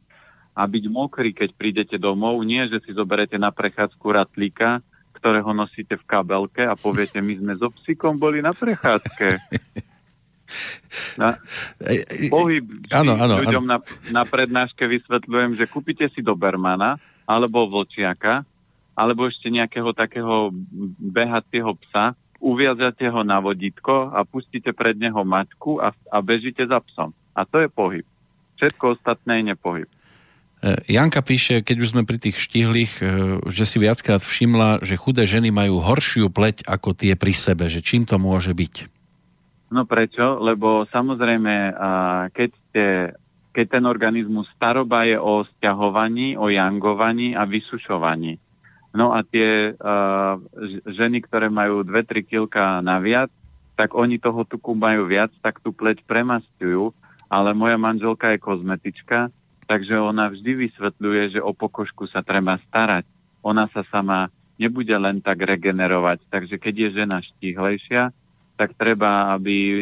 a 0.55 0.63
byť 0.65 0.85
mokrý, 0.89 1.35
keď 1.35 1.51
prídete 1.59 1.97
domov. 1.99 2.39
Nie, 2.47 2.71
že 2.71 2.81
si 2.87 2.95
zoberete 2.95 3.35
na 3.37 3.51
prechádzku 3.51 4.07
ratlíka, 4.07 4.81
ktorého 5.19 5.51
nosíte 5.51 5.99
v 5.99 6.05
kabelke 6.07 6.63
a 6.63 6.79
poviete, 6.79 7.19
my 7.19 7.35
sme 7.35 7.53
so 7.59 7.73
psíkom 7.83 8.15
boli 8.21 8.39
na 8.45 8.55
prechádzke. 8.55 9.29
Na, 11.19 11.35
pohyb 12.31 12.63
ano, 12.95 13.19
ano, 13.19 13.43
ľuďom 13.43 13.67
ano. 13.67 13.83
Na, 13.83 14.23
na 14.23 14.23
prednáške 14.23 14.87
vysvetľujem, 14.87 15.59
že 15.59 15.67
kúpite 15.67 16.07
si 16.15 16.23
Dobermana, 16.23 17.03
alebo 17.27 17.67
vlčiaka, 17.67 18.47
alebo 18.97 19.29
ešte 19.29 19.53
nejakého 19.53 19.93
takého 19.93 20.55
behacieho 20.99 21.77
psa, 21.87 22.17
uviazate 22.41 23.11
ho 23.11 23.21
na 23.27 23.43
vodítko 23.43 24.15
a 24.15 24.25
pustíte 24.25 24.73
pred 24.73 24.97
neho 24.97 25.21
mačku 25.27 25.83
a, 25.83 25.93
a 26.09 26.19
bežíte 26.25 26.65
za 26.65 26.81
psom. 26.81 27.13
A 27.37 27.45
to 27.45 27.61
je 27.61 27.69
pohyb. 27.69 28.07
Všetko 28.57 28.97
ostatné 28.97 29.45
je 29.45 29.53
nepohyb. 29.53 29.89
E, 30.65 30.73
Janka 30.89 31.21
píše, 31.21 31.61
keď 31.61 31.77
už 31.85 31.91
sme 31.93 32.09
pri 32.09 32.17
tých 32.17 32.41
štihlých, 32.41 32.93
e, 33.01 33.05
že 33.53 33.65
si 33.69 33.77
viackrát 33.77 34.25
všimla, 34.25 34.81
že 34.81 34.97
chudé 34.97 35.29
ženy 35.29 35.53
majú 35.53 35.85
horšiu 35.85 36.33
pleť 36.33 36.65
ako 36.65 36.97
tie 36.97 37.13
pri 37.19 37.37
sebe. 37.37 37.69
Že 37.69 37.81
čím 37.85 38.03
to 38.09 38.17
môže 38.17 38.57
byť? 38.57 38.75
No 39.77 39.85
prečo? 39.85 40.39
Lebo 40.41 40.87
samozrejme, 40.89 41.75
keď 42.31 42.51
ste 42.55 42.85
keď 43.57 43.81
ten 43.81 43.85
organizmus 43.89 44.45
staroba 44.53 45.09
je 45.09 45.17
o 45.17 45.41
stiahovaní, 45.57 46.37
o 46.37 46.53
jangovaní 46.53 47.33
a 47.33 47.49
vysušovaní. 47.49 48.37
No 48.93 49.17
a 49.17 49.25
tie 49.25 49.73
uh, 49.73 50.37
ženy, 50.85 51.25
ktoré 51.25 51.49
majú 51.49 51.81
2-3 51.81 52.21
kilka 52.21 52.85
naviac, 52.85 53.33
tak 53.81 53.97
oni 53.97 54.21
toho 54.21 54.45
tuku 54.45 54.77
majú 54.77 55.09
viac, 55.09 55.33
tak 55.41 55.65
tú 55.65 55.73
pleť 55.73 56.05
premastujú, 56.05 56.93
ale 57.33 57.57
moja 57.57 57.81
manželka 57.81 58.37
je 58.37 58.45
kozmetička, 58.45 59.33
takže 59.65 59.97
ona 60.01 60.29
vždy 60.29 60.69
vysvetľuje, 60.69 61.37
že 61.37 61.41
o 61.41 61.57
pokožku 61.57 62.05
sa 62.13 62.21
treba 62.21 62.61
starať. 62.69 63.09
Ona 63.41 63.73
sa 63.73 63.89
sama 63.89 64.29
nebude 64.61 64.93
len 64.93 65.25
tak 65.25 65.41
regenerovať, 65.41 66.29
takže 66.29 66.57
keď 66.61 66.75
je 66.77 66.89
žena 67.05 67.25
štíhlejšia, 67.25 68.13
tak 68.57 68.77
treba, 68.77 69.33
aby 69.37 69.57
uh, 69.57 69.81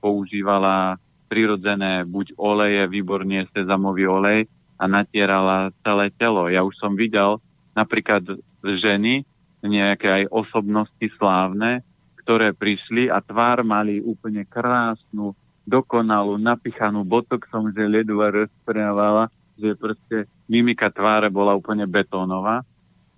používala 0.00 1.00
prirodzené 1.30 2.02
buď 2.02 2.34
oleje, 2.34 2.90
výborne 2.90 3.46
sezamový 3.54 4.10
olej 4.10 4.50
a 4.74 4.90
natierala 4.90 5.70
celé 5.86 6.10
telo. 6.18 6.50
Ja 6.50 6.66
už 6.66 6.74
som 6.82 6.98
videl 6.98 7.38
napríklad 7.78 8.26
ženy, 8.66 9.22
nejaké 9.62 10.24
aj 10.24 10.32
osobnosti 10.34 11.06
slávne, 11.20 11.86
ktoré 12.24 12.50
prišli 12.50 13.06
a 13.06 13.22
tvár 13.22 13.62
mali 13.62 14.02
úplne 14.02 14.42
krásnu, 14.42 15.38
dokonalú, 15.68 16.40
napichanú 16.40 17.06
botoxom, 17.06 17.70
že 17.70 17.86
ledva 17.86 18.32
rozprávala, 18.32 19.30
že 19.54 19.76
proste 19.76 20.26
mimika 20.50 20.90
tváre 20.90 21.30
bola 21.30 21.54
úplne 21.54 21.84
betónová. 21.86 22.64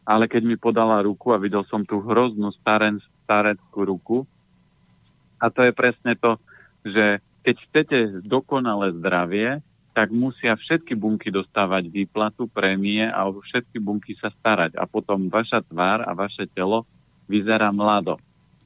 Ale 0.02 0.26
keď 0.26 0.43
mi 0.43 0.56
podala 0.59 0.98
ruku 1.06 1.30
a 1.30 1.39
videl 1.39 1.62
som 1.70 1.86
tú 1.86 2.02
hroznú 2.02 2.51
staren, 2.59 2.98
stareckú 3.22 3.86
ruku, 3.86 4.18
a 5.39 5.51
to 5.51 5.62
je 5.62 5.72
presne 5.74 6.14
to, 6.18 6.39
že 6.82 7.22
keď 7.43 7.56
chcete 7.69 7.98
dokonalé 8.27 8.94
zdravie, 8.98 9.59
tak 9.93 10.09
musia 10.09 10.56
všetky 10.56 10.97
bunky 10.97 11.28
dostávať 11.28 11.93
výplatu, 11.93 12.48
prémie 12.48 13.05
a 13.05 13.28
všetky 13.28 13.77
bunky 13.77 14.16
sa 14.16 14.32
starať. 14.32 14.81
A 14.81 14.89
potom 14.89 15.28
vaša 15.28 15.60
tvár 15.69 16.01
a 16.09 16.16
vaše 16.16 16.48
telo 16.48 16.89
vyzerá 17.28 17.69
mlado. 17.69 18.16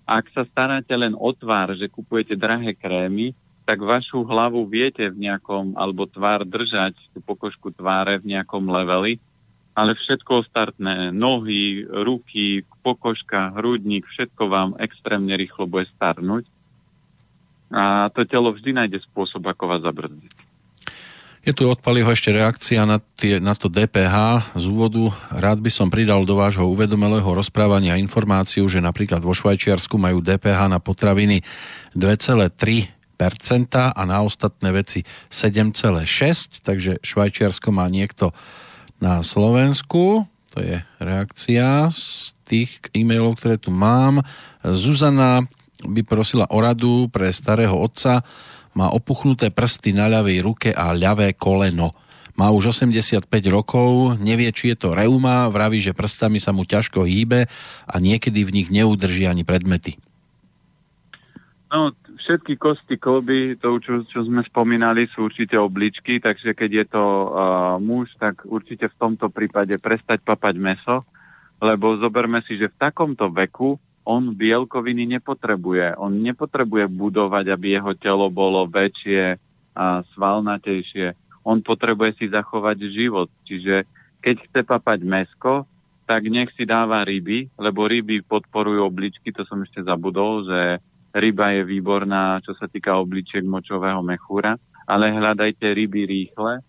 Ak 0.06 0.30
sa 0.30 0.46
staráte 0.46 0.94
len 0.94 1.18
o 1.18 1.34
tvár, 1.34 1.74
že 1.74 1.90
kupujete 1.90 2.38
drahé 2.38 2.78
krémy, 2.78 3.34
tak 3.66 3.82
vašu 3.82 4.22
hlavu 4.22 4.62
viete 4.70 5.10
v 5.10 5.26
nejakom, 5.26 5.74
alebo 5.74 6.06
tvár 6.06 6.46
držať, 6.46 6.94
tú 7.10 7.18
pokožku 7.18 7.74
tváre 7.74 8.22
v 8.22 8.38
nejakom 8.38 8.62
leveli, 8.70 9.18
ale 9.74 9.98
všetko 9.98 10.46
ostatné, 10.46 11.10
nohy, 11.10 11.82
ruky, 11.82 12.62
pokožka, 12.86 13.50
hrudník, 13.58 14.06
všetko 14.06 14.42
vám 14.46 14.70
extrémne 14.78 15.34
rýchlo 15.34 15.66
bude 15.66 15.90
starnúť. 15.98 16.46
A 17.70 18.12
to 18.14 18.22
telo 18.26 18.54
vždy 18.54 18.70
nájde 18.72 19.02
spôsob, 19.10 19.42
ako 19.42 19.64
vás 19.66 19.82
zabrzdiť. 19.82 20.46
Je 21.46 21.54
tu 21.54 21.70
od 21.70 21.78
Paliho 21.78 22.10
ešte 22.10 22.34
reakcia 22.34 22.82
na, 22.82 22.98
tie, 22.98 23.38
na 23.38 23.54
to 23.54 23.70
DPH 23.70 24.50
z 24.58 24.66
úvodu. 24.66 25.14
Rád 25.30 25.62
by 25.62 25.70
som 25.70 25.86
pridal 25.86 26.26
do 26.26 26.34
vášho 26.34 26.66
uvedomelého 26.66 27.22
rozprávania 27.22 28.02
informáciu, 28.02 28.66
že 28.66 28.82
napríklad 28.82 29.22
vo 29.22 29.30
Švajčiarsku 29.30 29.94
majú 29.94 30.18
DPH 30.18 30.66
na 30.66 30.82
potraviny 30.82 31.46
2,3% 31.94 32.90
a 33.94 34.02
na 34.02 34.18
ostatné 34.26 34.74
veci 34.74 35.06
7,6, 35.30 36.66
takže 36.66 36.98
Švajčiarsko 37.06 37.70
má 37.70 37.86
niekto 37.86 38.34
na 38.98 39.22
Slovensku. 39.22 40.26
To 40.26 40.58
je 40.58 40.82
reakcia 40.98 41.94
z 41.94 42.34
tých 42.42 42.74
e-mailov, 42.90 43.38
ktoré 43.38 43.54
tu 43.54 43.70
mám. 43.70 44.18
Zuzana 44.66 45.46
by 45.84 46.00
prosila 46.06 46.48
o 46.48 46.58
radu 46.62 47.12
pre 47.12 47.28
starého 47.28 47.76
otca, 47.76 48.24
má 48.76 48.92
opuchnuté 48.92 49.52
prsty 49.52 49.96
na 49.96 50.08
ľavej 50.08 50.38
ruke 50.44 50.68
a 50.72 50.92
ľavé 50.92 51.36
koleno. 51.36 51.96
Má 52.36 52.52
už 52.52 52.76
85 52.76 53.24
rokov, 53.48 54.20
nevie, 54.20 54.52
či 54.52 54.72
je 54.72 54.76
to 54.76 54.92
reuma, 54.92 55.48
vraví, 55.48 55.80
že 55.80 55.96
prstami 55.96 56.36
sa 56.36 56.52
mu 56.52 56.68
ťažko 56.68 57.08
hýbe 57.08 57.48
a 57.88 57.94
niekedy 57.96 58.44
v 58.44 58.54
nich 58.60 58.68
neudrží 58.68 59.24
ani 59.24 59.40
predmety. 59.40 59.96
No, 61.72 61.96
všetky 62.20 62.60
kosti 62.60 63.00
kolby, 63.00 63.56
to, 63.56 63.80
čo, 63.80 64.04
čo 64.04 64.20
sme 64.28 64.44
spomínali, 64.44 65.08
sú 65.16 65.32
určite 65.32 65.56
obličky, 65.56 66.20
takže 66.20 66.52
keď 66.52 66.70
je 66.84 66.86
to 66.92 67.04
uh, 67.04 67.28
muž, 67.80 68.12
tak 68.20 68.44
určite 68.44 68.92
v 68.92 68.98
tomto 69.00 69.32
prípade 69.32 69.80
prestať 69.80 70.20
papať 70.20 70.54
meso, 70.60 71.08
lebo 71.64 71.96
zoberme 71.96 72.44
si, 72.44 72.60
že 72.60 72.68
v 72.68 72.76
takomto 72.76 73.32
veku 73.32 73.80
on 74.06 74.38
bielkoviny 74.38 75.18
nepotrebuje. 75.18 75.98
On 75.98 76.14
nepotrebuje 76.14 76.86
budovať, 76.86 77.50
aby 77.50 77.74
jeho 77.74 77.92
telo 77.98 78.30
bolo 78.30 78.62
väčšie 78.70 79.34
a 79.74 80.06
svalnatejšie. 80.14 81.12
On 81.42 81.58
potrebuje 81.58 82.22
si 82.22 82.26
zachovať 82.30 82.78
život. 82.94 83.26
Čiže 83.44 83.82
keď 84.22 84.36
chce 84.46 84.60
papať 84.62 85.02
mesko, 85.02 85.66
tak 86.06 86.30
nech 86.30 86.54
si 86.54 86.62
dáva 86.62 87.02
ryby, 87.02 87.50
lebo 87.58 87.90
ryby 87.90 88.22
podporujú 88.22 88.86
obličky, 88.86 89.34
to 89.34 89.42
som 89.42 89.66
ešte 89.66 89.82
zabudol, 89.82 90.46
že 90.46 90.78
ryba 91.10 91.58
je 91.58 91.62
výborná, 91.66 92.38
čo 92.46 92.54
sa 92.54 92.70
týka 92.70 92.94
obličiek 92.94 93.42
močového 93.42 94.06
mechúra, 94.06 94.54
ale 94.86 95.10
hľadajte 95.10 95.66
ryby 95.66 96.06
rýchle, 96.06 96.62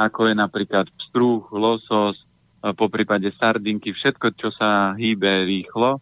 ako 0.00 0.32
je 0.32 0.34
napríklad 0.34 0.88
pstrúh, 0.96 1.44
losos, 1.52 2.16
po 2.60 2.88
prípade 2.88 3.28
sardinky, 3.36 3.92
všetko, 3.92 4.26
čo 4.36 4.48
sa 4.52 4.96
hýbe 4.96 5.44
rýchlo, 5.44 6.00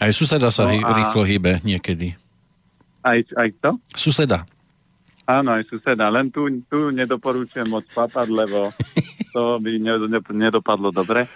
aj 0.00 0.12
suseda 0.14 0.48
sa 0.48 0.70
no 0.70 0.80
a... 0.80 0.94
rýchlo 0.96 1.22
hýbe 1.26 1.60
niekedy. 1.66 2.16
Aj, 3.02 3.18
aj 3.18 3.48
to? 3.58 3.70
Suseda. 3.92 4.46
Áno, 5.26 5.58
aj 5.58 5.66
suseda. 5.66 6.06
Len 6.08 6.30
tu, 6.30 6.46
tu 6.70 6.94
nedoporúčam 6.94 7.66
moc 7.66 7.86
papať, 7.90 8.28
lebo 8.30 8.70
to 9.34 9.58
by 9.58 9.70
nedopadlo 10.30 10.94
dobre. 10.94 11.26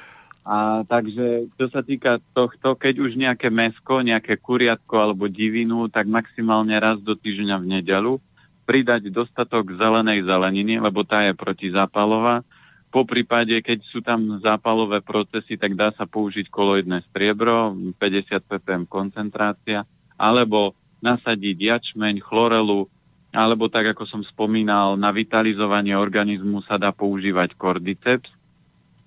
A 0.47 0.87
takže, 0.87 1.51
čo 1.59 1.67
sa 1.75 1.83
týka 1.83 2.23
tohto, 2.31 2.79
keď 2.79 3.03
už 3.03 3.19
nejaké 3.19 3.51
mesko, 3.51 3.99
nejaké 3.99 4.39
kuriatko 4.39 4.95
alebo 4.95 5.27
divinu, 5.27 5.91
tak 5.91 6.07
maximálne 6.07 6.79
raz 6.79 7.03
do 7.03 7.19
týždňa 7.19 7.59
v 7.59 7.67
nedelu 7.67 8.15
pridať 8.63 9.11
dostatok 9.11 9.75
zelenej 9.79 10.27
zeleniny, 10.27 10.79
lebo 10.83 11.03
tá 11.07 11.27
je 11.27 11.35
protizápalová 11.35 12.47
po 12.97 13.05
prípade, 13.05 13.53
keď 13.61 13.85
sú 13.93 14.01
tam 14.01 14.41
zápalové 14.41 15.05
procesy, 15.05 15.61
tak 15.61 15.77
dá 15.77 15.93
sa 15.93 16.09
použiť 16.09 16.49
koloidné 16.49 17.05
striebro, 17.13 17.77
50 18.01 18.41
ppm 18.41 18.89
koncentrácia, 18.89 19.85
alebo 20.17 20.73
nasadiť 21.05 21.57
jačmeň, 21.61 22.25
chlorelu, 22.25 22.89
alebo 23.37 23.69
tak, 23.69 23.93
ako 23.93 24.09
som 24.09 24.25
spomínal, 24.25 24.97
na 24.97 25.13
vitalizovanie 25.13 25.93
organizmu 25.93 26.65
sa 26.65 26.81
dá 26.81 26.89
používať 26.89 27.53
kordyceps, 27.61 28.33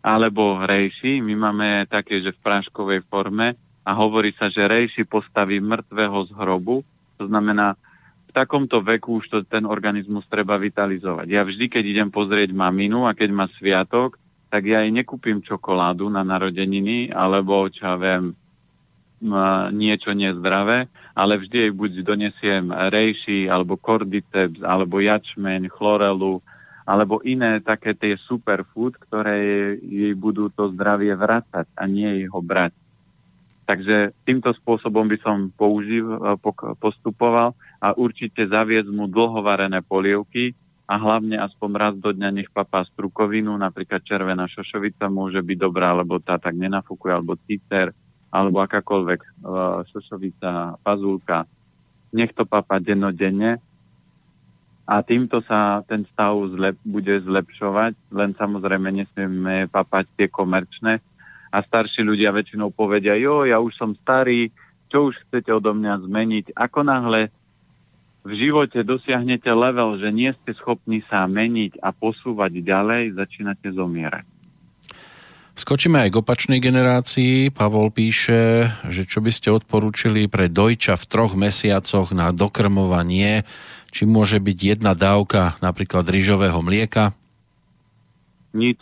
alebo 0.06 0.62
rejši. 0.62 1.26
My 1.26 1.50
máme 1.50 1.90
také, 1.90 2.22
že 2.22 2.38
v 2.38 2.44
práškovej 2.46 3.10
forme 3.10 3.58
a 3.82 3.92
hovorí 3.98 4.38
sa, 4.38 4.54
že 4.54 4.70
rejši 4.70 5.10
postaví 5.10 5.58
mŕtvého 5.58 6.30
z 6.30 6.32
hrobu, 6.38 6.86
to 7.18 7.26
znamená, 7.26 7.74
v 8.30 8.32
takomto 8.38 8.86
veku 8.86 9.18
už 9.18 9.26
to, 9.34 9.38
ten 9.42 9.66
organizmus 9.66 10.22
treba 10.30 10.62
vitalizovať. 10.62 11.26
Ja 11.26 11.42
vždy, 11.42 11.66
keď 11.66 11.84
idem 11.84 12.10
pozrieť 12.14 12.54
maminu 12.54 13.10
a 13.10 13.18
keď 13.18 13.30
má 13.34 13.50
sviatok, 13.58 14.22
tak 14.54 14.70
ja 14.70 14.86
jej 14.86 14.94
nekúpim 14.94 15.42
čokoládu 15.42 16.14
na 16.14 16.22
narodeniny, 16.22 17.10
alebo 17.10 17.66
čo 17.74 17.90
ja 17.90 17.98
viem, 17.98 18.38
niečo 19.74 20.14
nezdravé, 20.16 20.88
ale 21.12 21.42
vždy 21.42 21.58
jej 21.68 21.74
buď 21.74 21.92
donesiem 22.06 22.72
rejši, 22.72 23.50
alebo 23.50 23.76
kordyceps, 23.76 24.62
alebo 24.64 25.02
jačmeň, 25.02 25.68
chlorelu, 25.74 26.40
alebo 26.88 27.22
iné 27.22 27.62
také 27.62 27.94
tie 27.94 28.18
superfood, 28.30 28.98
ktoré 28.98 29.76
jej 29.82 30.14
budú 30.18 30.50
to 30.50 30.74
zdravie 30.74 31.14
vracať 31.14 31.70
a 31.78 31.84
nie 31.86 32.08
jej 32.24 32.26
ho 32.32 32.40
brať. 32.42 32.74
Takže 33.70 34.18
týmto 34.26 34.50
spôsobom 34.58 35.06
by 35.06 35.18
som 35.22 35.54
použil, 35.54 36.10
postupoval 36.82 37.54
a 37.80 37.96
určite 37.96 38.44
zaviesť 38.44 38.92
mu 38.92 39.08
dlhovarené 39.08 39.80
polievky 39.84 40.52
a 40.90 41.00
hlavne 41.00 41.40
aspoň 41.40 41.70
raz 41.78 41.94
do 41.96 42.12
dňa 42.12 42.30
nech 42.36 42.50
papá 42.52 42.84
strukovinu, 42.92 43.56
napríklad 43.56 44.04
červená 44.04 44.50
šošovica 44.52 45.08
môže 45.08 45.40
byť 45.40 45.58
dobrá, 45.58 45.96
lebo 45.96 46.20
tá 46.20 46.36
tak 46.42 46.58
nenafúkuje, 46.58 47.12
alebo 47.14 47.40
cicer, 47.46 47.94
alebo 48.34 48.60
akákoľvek 48.66 49.22
uh, 49.22 49.86
šošovica, 49.90 50.82
pazulka. 50.82 51.46
Nech 52.10 52.34
to 52.34 52.44
papá 52.44 52.82
dennodenne 52.82 53.62
a 54.90 55.06
týmto 55.06 55.46
sa 55.46 55.86
ten 55.86 56.10
stav 56.10 56.34
zlep, 56.50 56.74
bude 56.82 57.22
zlepšovať, 57.22 57.94
len 58.10 58.34
samozrejme 58.34 58.90
nesmieme 58.90 59.70
papať 59.70 60.10
tie 60.18 60.28
komerčné 60.28 60.98
a 61.54 61.58
starší 61.62 62.02
ľudia 62.02 62.34
väčšinou 62.34 62.74
povedia, 62.74 63.14
jo, 63.22 63.46
ja 63.46 63.62
už 63.62 63.78
som 63.78 63.94
starý, 64.02 64.50
čo 64.90 65.14
už 65.14 65.22
chcete 65.30 65.54
odo 65.54 65.78
mňa 65.78 66.10
zmeniť. 66.10 66.46
Ako 66.58 66.82
náhle 66.82 67.30
v 68.24 68.32
živote 68.36 68.84
dosiahnete 68.84 69.48
level, 69.48 69.96
že 69.98 70.12
nie 70.12 70.32
ste 70.44 70.52
schopní 70.60 71.02
sa 71.08 71.24
meniť 71.26 71.80
a 71.80 71.96
posúvať 71.96 72.60
ďalej, 72.60 73.16
začínate 73.16 73.72
zomierať. 73.72 74.28
Skočíme 75.60 76.08
aj 76.08 76.16
k 76.16 76.20
opačnej 76.24 76.60
generácii. 76.64 77.52
Pavol 77.52 77.92
píše, 77.92 78.72
že 78.88 79.04
čo 79.04 79.20
by 79.20 79.28
ste 79.28 79.52
odporúčili 79.52 80.32
pre 80.32 80.48
dojča 80.48 80.96
v 80.96 81.08
troch 81.12 81.36
mesiacoch 81.36 82.16
na 82.16 82.32
dokrmovanie, 82.32 83.44
či 83.92 84.08
môže 84.08 84.40
byť 84.40 84.58
jedna 84.78 84.96
dávka 84.96 85.60
napríklad 85.60 86.08
rýžového 86.08 86.64
mlieka? 86.64 87.12
Nič. 88.56 88.80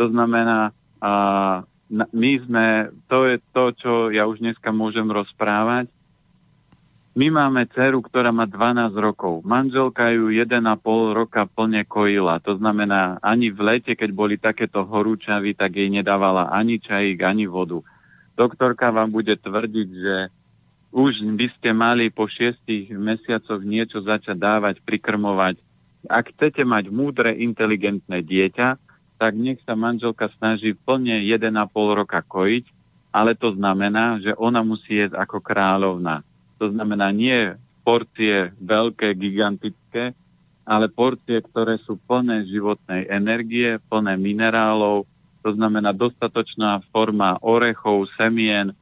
To 0.00 0.08
znamená, 0.08 0.72
a 1.04 1.12
my 1.92 2.32
sme, 2.44 2.88
to 3.12 3.28
je 3.28 3.36
to, 3.52 3.64
čo 3.76 3.92
ja 4.08 4.24
už 4.24 4.40
dneska 4.40 4.72
môžem 4.72 5.12
rozprávať, 5.12 5.92
my 7.18 7.34
máme 7.34 7.66
dceru, 7.74 7.98
ktorá 7.98 8.30
má 8.30 8.46
12 8.46 8.94
rokov. 8.94 9.42
Manželka 9.42 10.14
ju 10.14 10.30
1,5 10.30 10.54
roka 11.18 11.50
plne 11.50 11.82
kojila. 11.82 12.38
To 12.46 12.54
znamená, 12.54 13.18
ani 13.26 13.50
v 13.50 13.58
lete, 13.58 13.98
keď 13.98 14.10
boli 14.14 14.38
takéto 14.38 14.86
horúčavy, 14.86 15.58
tak 15.58 15.74
jej 15.74 15.90
nedávala 15.90 16.46
ani 16.54 16.78
čajík, 16.78 17.18
ani 17.26 17.50
vodu. 17.50 17.82
Doktorka 18.38 18.94
vám 18.94 19.10
bude 19.10 19.34
tvrdiť, 19.34 19.88
že 19.90 20.16
už 20.94 21.26
by 21.34 21.46
ste 21.58 21.74
mali 21.74 22.06
po 22.14 22.30
šiestich 22.30 22.86
mesiacoch 22.94 23.66
niečo 23.66 23.98
začať 23.98 24.38
dávať, 24.38 24.78
prikrmovať. 24.86 25.58
Ak 26.06 26.30
chcete 26.30 26.62
mať 26.62 26.86
múdre, 26.94 27.34
inteligentné 27.34 28.22
dieťa, 28.22 28.78
tak 29.18 29.34
nech 29.34 29.58
sa 29.66 29.74
manželka 29.74 30.30
snaží 30.38 30.78
plne 30.86 31.18
1,5 31.26 31.50
roka 31.98 32.22
kojiť, 32.22 32.64
ale 33.10 33.34
to 33.34 33.58
znamená, 33.58 34.22
že 34.22 34.38
ona 34.38 34.62
musí 34.62 35.02
jesť 35.02 35.18
ako 35.18 35.42
kráľovna. 35.42 36.22
To 36.58 36.70
znamená 36.70 37.14
nie 37.14 37.54
porcie 37.86 38.52
veľké, 38.60 39.16
gigantické, 39.16 40.12
ale 40.68 40.92
porcie, 40.92 41.40
ktoré 41.40 41.80
sú 41.88 41.96
plné 41.96 42.44
životnej 42.44 43.08
energie, 43.08 43.80
plné 43.88 44.20
minerálov, 44.20 45.08
to 45.40 45.50
znamená 45.56 45.96
dostatočná 45.96 46.84
forma 46.92 47.40
orechov, 47.40 48.04
semien, 48.20 48.76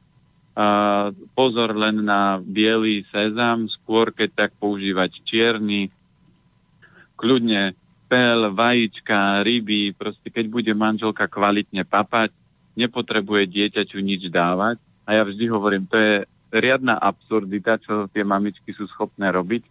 a 0.57 1.13
pozor 1.37 1.77
len 1.77 2.01
na 2.01 2.41
biely 2.41 3.05
sezam, 3.13 3.69
skôr 3.69 4.09
keď 4.09 4.29
tak 4.33 4.51
používať 4.57 5.21
čierny, 5.21 5.93
kľudne 7.13 7.77
pel, 8.09 8.49
vajíčka, 8.57 9.45
ryby, 9.45 9.93
proste 9.93 10.33
keď 10.33 10.49
bude 10.49 10.73
manželka 10.73 11.29
kvalitne 11.29 11.85
papať, 11.85 12.33
nepotrebuje 12.73 13.53
dieťaťu 13.53 14.01
nič 14.01 14.33
dávať. 14.33 14.81
A 15.05 15.21
ja 15.21 15.23
vždy 15.23 15.45
hovorím, 15.45 15.85
to 15.85 15.97
je 15.97 16.15
riadna 16.51 16.95
absurdita, 16.97 17.79
čo 17.83 18.07
tie 18.11 18.23
mamičky 18.23 18.71
sú 18.71 18.87
schopné 18.91 19.31
robiť, 19.31 19.63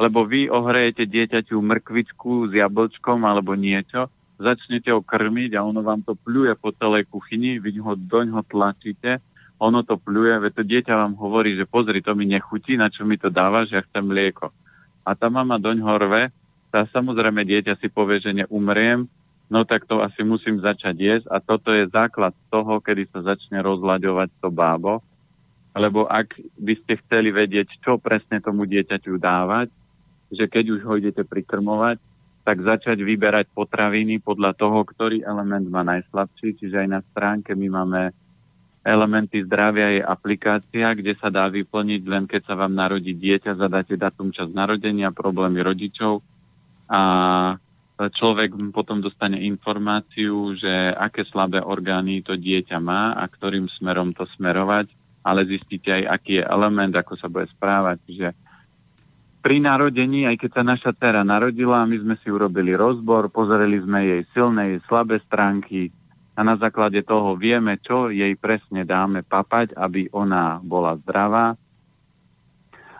lebo 0.00 0.24
vy 0.24 0.48
ohrejete 0.48 1.04
dieťaťu 1.04 1.56
mrkvičku 1.60 2.48
s 2.48 2.52
jablčkom 2.56 3.22
alebo 3.22 3.52
niečo, 3.52 4.08
začnete 4.40 4.90
ho 4.90 5.04
krmiť 5.04 5.54
a 5.54 5.64
ono 5.64 5.84
vám 5.84 6.02
to 6.02 6.16
pľuje 6.16 6.56
po 6.58 6.72
celej 6.74 7.06
kuchyni, 7.12 7.60
vy 7.60 7.78
ho 7.78 7.94
doň 7.94 8.26
ho 8.34 8.42
tlačíte, 8.42 9.20
ono 9.62 9.86
to 9.86 9.94
pľuje, 9.94 10.42
veď 10.42 10.52
to 10.58 10.64
dieťa 10.66 10.94
vám 10.98 11.14
hovorí, 11.14 11.54
že 11.54 11.70
pozri, 11.70 12.02
to 12.02 12.18
mi 12.18 12.26
nechutí, 12.26 12.74
na 12.74 12.90
čo 12.90 13.06
mi 13.06 13.14
to 13.14 13.30
dávaš, 13.30 13.70
ja 13.70 13.86
chcem 13.86 14.02
mlieko. 14.02 14.50
A 15.06 15.14
tá 15.14 15.30
mama 15.30 15.62
doň 15.62 15.78
horve, 15.86 16.34
tá 16.74 16.82
samozrejme 16.90 17.46
dieťa 17.46 17.78
si 17.78 17.86
povie, 17.86 18.18
že 18.18 18.34
neumriem, 18.34 19.06
no 19.46 19.62
tak 19.62 19.86
to 19.86 20.02
asi 20.02 20.26
musím 20.26 20.58
začať 20.58 20.96
jesť 20.98 21.26
a 21.30 21.38
toto 21.38 21.70
je 21.70 21.86
základ 21.92 22.34
toho, 22.50 22.82
kedy 22.82 23.06
sa 23.14 23.22
začne 23.22 23.62
rozlaďovať 23.62 24.34
to 24.42 24.48
bábo, 24.50 24.98
lebo 25.72 26.04
ak 26.04 26.36
by 26.60 26.74
ste 26.84 27.00
chceli 27.04 27.32
vedieť, 27.32 27.80
čo 27.80 27.96
presne 27.96 28.44
tomu 28.44 28.68
dieťaťu 28.68 29.16
dávať, 29.16 29.72
že 30.32 30.44
keď 30.48 30.64
už 30.76 30.80
ho 30.84 30.92
idete 31.00 31.24
prikrmovať, 31.24 32.00
tak 32.42 32.58
začať 32.60 32.98
vyberať 32.98 33.54
potraviny 33.54 34.18
podľa 34.18 34.58
toho, 34.58 34.82
ktorý 34.82 35.22
element 35.22 35.62
má 35.70 35.86
najslabší. 35.86 36.58
Čiže 36.58 36.76
aj 36.84 36.88
na 36.90 37.00
stránke 37.14 37.54
my 37.54 37.68
máme 37.70 38.02
elementy 38.82 39.46
zdravia 39.46 39.94
je 39.94 40.02
aplikácia, 40.02 40.90
kde 40.90 41.14
sa 41.22 41.30
dá 41.30 41.46
vyplniť 41.46 42.02
len 42.02 42.26
keď 42.26 42.42
sa 42.50 42.54
vám 42.58 42.74
narodí 42.74 43.14
dieťa, 43.14 43.54
zadáte 43.54 43.94
datum 43.94 44.34
čas 44.34 44.50
narodenia, 44.50 45.14
problémy 45.14 45.62
rodičov 45.62 46.18
a 46.90 47.02
človek 47.94 48.58
potom 48.74 48.98
dostane 48.98 49.38
informáciu, 49.46 50.58
že 50.58 50.90
aké 50.98 51.22
slabé 51.30 51.62
orgány 51.62 52.26
to 52.26 52.34
dieťa 52.34 52.82
má 52.82 53.14
a 53.14 53.24
ktorým 53.30 53.70
smerom 53.78 54.10
to 54.18 54.26
smerovať, 54.34 54.90
ale 55.22 55.46
zistíte 55.46 55.90
aj, 55.90 56.04
aký 56.20 56.42
je 56.42 56.44
element, 56.44 56.92
ako 56.94 57.14
sa 57.18 57.30
bude 57.30 57.46
správať. 57.54 57.98
Čiže 58.06 58.28
pri 59.42 59.58
narodení, 59.58 60.26
aj 60.30 60.38
keď 60.38 60.50
sa 60.54 60.62
naša 60.62 60.90
dcera 60.94 61.26
narodila, 61.26 61.82
my 61.82 61.98
sme 61.98 62.14
si 62.22 62.30
urobili 62.30 62.78
rozbor, 62.78 63.26
pozreli 63.26 63.82
sme 63.82 64.06
jej 64.06 64.22
silné, 64.30 64.78
jej 64.78 64.80
slabé 64.86 65.18
stránky 65.26 65.90
a 66.32 66.40
na 66.46 66.54
základe 66.56 67.02
toho 67.02 67.34
vieme, 67.36 67.76
čo 67.82 68.08
jej 68.08 68.32
presne 68.38 68.86
dáme 68.86 69.26
papať, 69.26 69.74
aby 69.74 70.08
ona 70.14 70.62
bola 70.62 70.94
zdravá. 71.02 71.58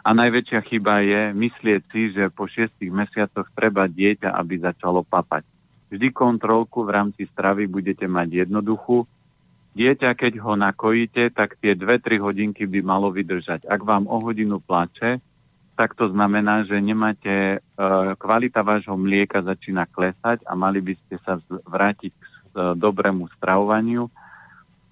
A 0.03 0.11
najväčšia 0.11 0.61
chyba 0.67 1.07
je 1.07 1.23
myslieť 1.31 1.83
si, 1.95 2.11
že 2.11 2.27
po 2.35 2.51
šiestich 2.51 2.91
mesiacoch 2.91 3.47
treba 3.55 3.87
dieťa, 3.87 4.35
aby 4.35 4.59
začalo 4.59 5.07
papať. 5.07 5.47
Vždy 5.95 6.11
kontrolku 6.11 6.83
v 6.83 6.91
rámci 6.91 7.23
stravy 7.31 7.71
budete 7.71 8.11
mať 8.11 8.45
jednoduchú. 8.45 9.07
Dieťa, 9.73 10.13
keď 10.13 10.37
ho 10.45 10.53
nakojíte, 10.53 11.33
tak 11.33 11.57
tie 11.57 11.73
2-3 11.73 12.21
hodinky 12.21 12.69
by 12.69 12.85
malo 12.85 13.09
vydržať. 13.09 13.65
Ak 13.65 13.81
vám 13.81 14.05
o 14.05 14.21
hodinu 14.21 14.61
plače, 14.61 15.25
tak 15.73 15.97
to 15.97 16.13
znamená, 16.13 16.69
že 16.69 16.77
nemáte, 16.77 17.57
e, 17.57 17.59
kvalita 18.21 18.61
vášho 18.61 18.93
mlieka 18.93 19.41
začína 19.41 19.89
klesať 19.89 20.45
a 20.45 20.53
mali 20.53 20.85
by 20.85 20.93
ste 20.93 21.17
sa 21.25 21.41
vrátiť 21.49 22.13
k 22.13 22.25
e, 22.29 22.77
dobrému 22.77 23.33
stravovaniu. 23.41 24.13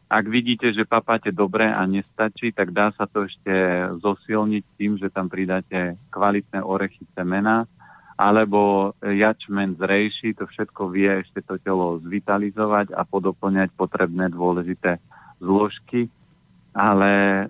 Ak 0.08 0.24
vidíte, 0.24 0.72
že 0.72 0.88
papáte 0.88 1.28
dobre 1.28 1.68
a 1.68 1.84
nestačí, 1.84 2.50
tak 2.50 2.72
dá 2.72 2.90
sa 2.96 3.04
to 3.04 3.28
ešte 3.28 3.52
zosilniť 4.00 4.64
tým, 4.80 4.96
že 4.96 5.12
tam 5.12 5.28
pridáte 5.28 6.00
kvalitné 6.08 6.64
orechy 6.64 7.04
semena 7.12 7.68
alebo 8.20 8.92
jačmen 9.00 9.80
zrejší, 9.80 10.36
to 10.36 10.44
všetko 10.44 10.92
vie 10.92 11.24
ešte 11.24 11.40
to 11.40 11.56
telo 11.56 11.96
zvitalizovať 12.04 12.92
a 12.92 13.08
podoplňať 13.08 13.72
potrebné 13.72 14.28
dôležité 14.28 15.00
zložky. 15.40 16.12
Ale 16.76 17.48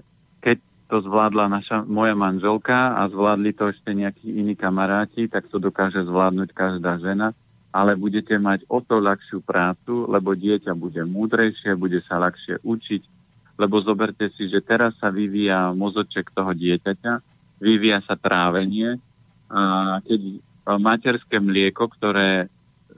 to 0.91 0.99
zvládla 1.07 1.47
naša, 1.47 1.87
moja 1.87 2.19
manželka 2.19 2.99
a 2.99 3.07
zvládli 3.07 3.55
to 3.55 3.71
ešte 3.71 3.95
nejakí 3.95 4.27
iní 4.27 4.59
kamaráti, 4.59 5.31
tak 5.31 5.47
to 5.47 5.63
dokáže 5.63 6.03
zvládnuť 6.03 6.51
každá 6.51 6.99
žena, 6.99 7.31
ale 7.71 7.95
budete 7.95 8.35
mať 8.35 8.67
o 8.67 8.83
to 8.83 8.99
ľahšiu 8.99 9.39
prácu, 9.47 10.11
lebo 10.11 10.35
dieťa 10.35 10.75
bude 10.75 10.99
múdrejšie, 11.07 11.79
bude 11.79 12.03
sa 12.11 12.19
ľahšie 12.19 12.67
učiť, 12.67 13.03
lebo 13.55 13.79
zoberte 13.87 14.35
si, 14.35 14.51
že 14.51 14.59
teraz 14.67 14.99
sa 14.99 15.15
vyvíja 15.15 15.71
mozoček 15.79 16.35
toho 16.35 16.51
dieťaťa, 16.51 17.13
vyvíja 17.63 18.03
sa 18.03 18.19
trávenie 18.19 18.99
a 19.47 20.03
keď 20.03 20.43
materské 20.79 21.41
mlieko, 21.41 21.89
ktoré 21.89 22.47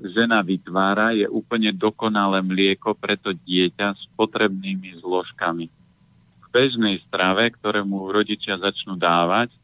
žena 0.03 0.43
vytvára, 0.43 1.15
je 1.15 1.31
úplne 1.31 1.70
dokonalé 1.70 2.43
mlieko 2.43 2.99
pre 2.99 3.15
to 3.15 3.32
dieťa 3.32 3.94
s 3.94 4.03
potrebnými 4.19 4.99
zložkami 4.99 5.70
bežnej 6.53 7.01
strave, 7.09 7.49
ktorému 7.49 8.12
rodičia 8.12 8.61
začnú 8.61 9.01
dávať, 9.01 9.57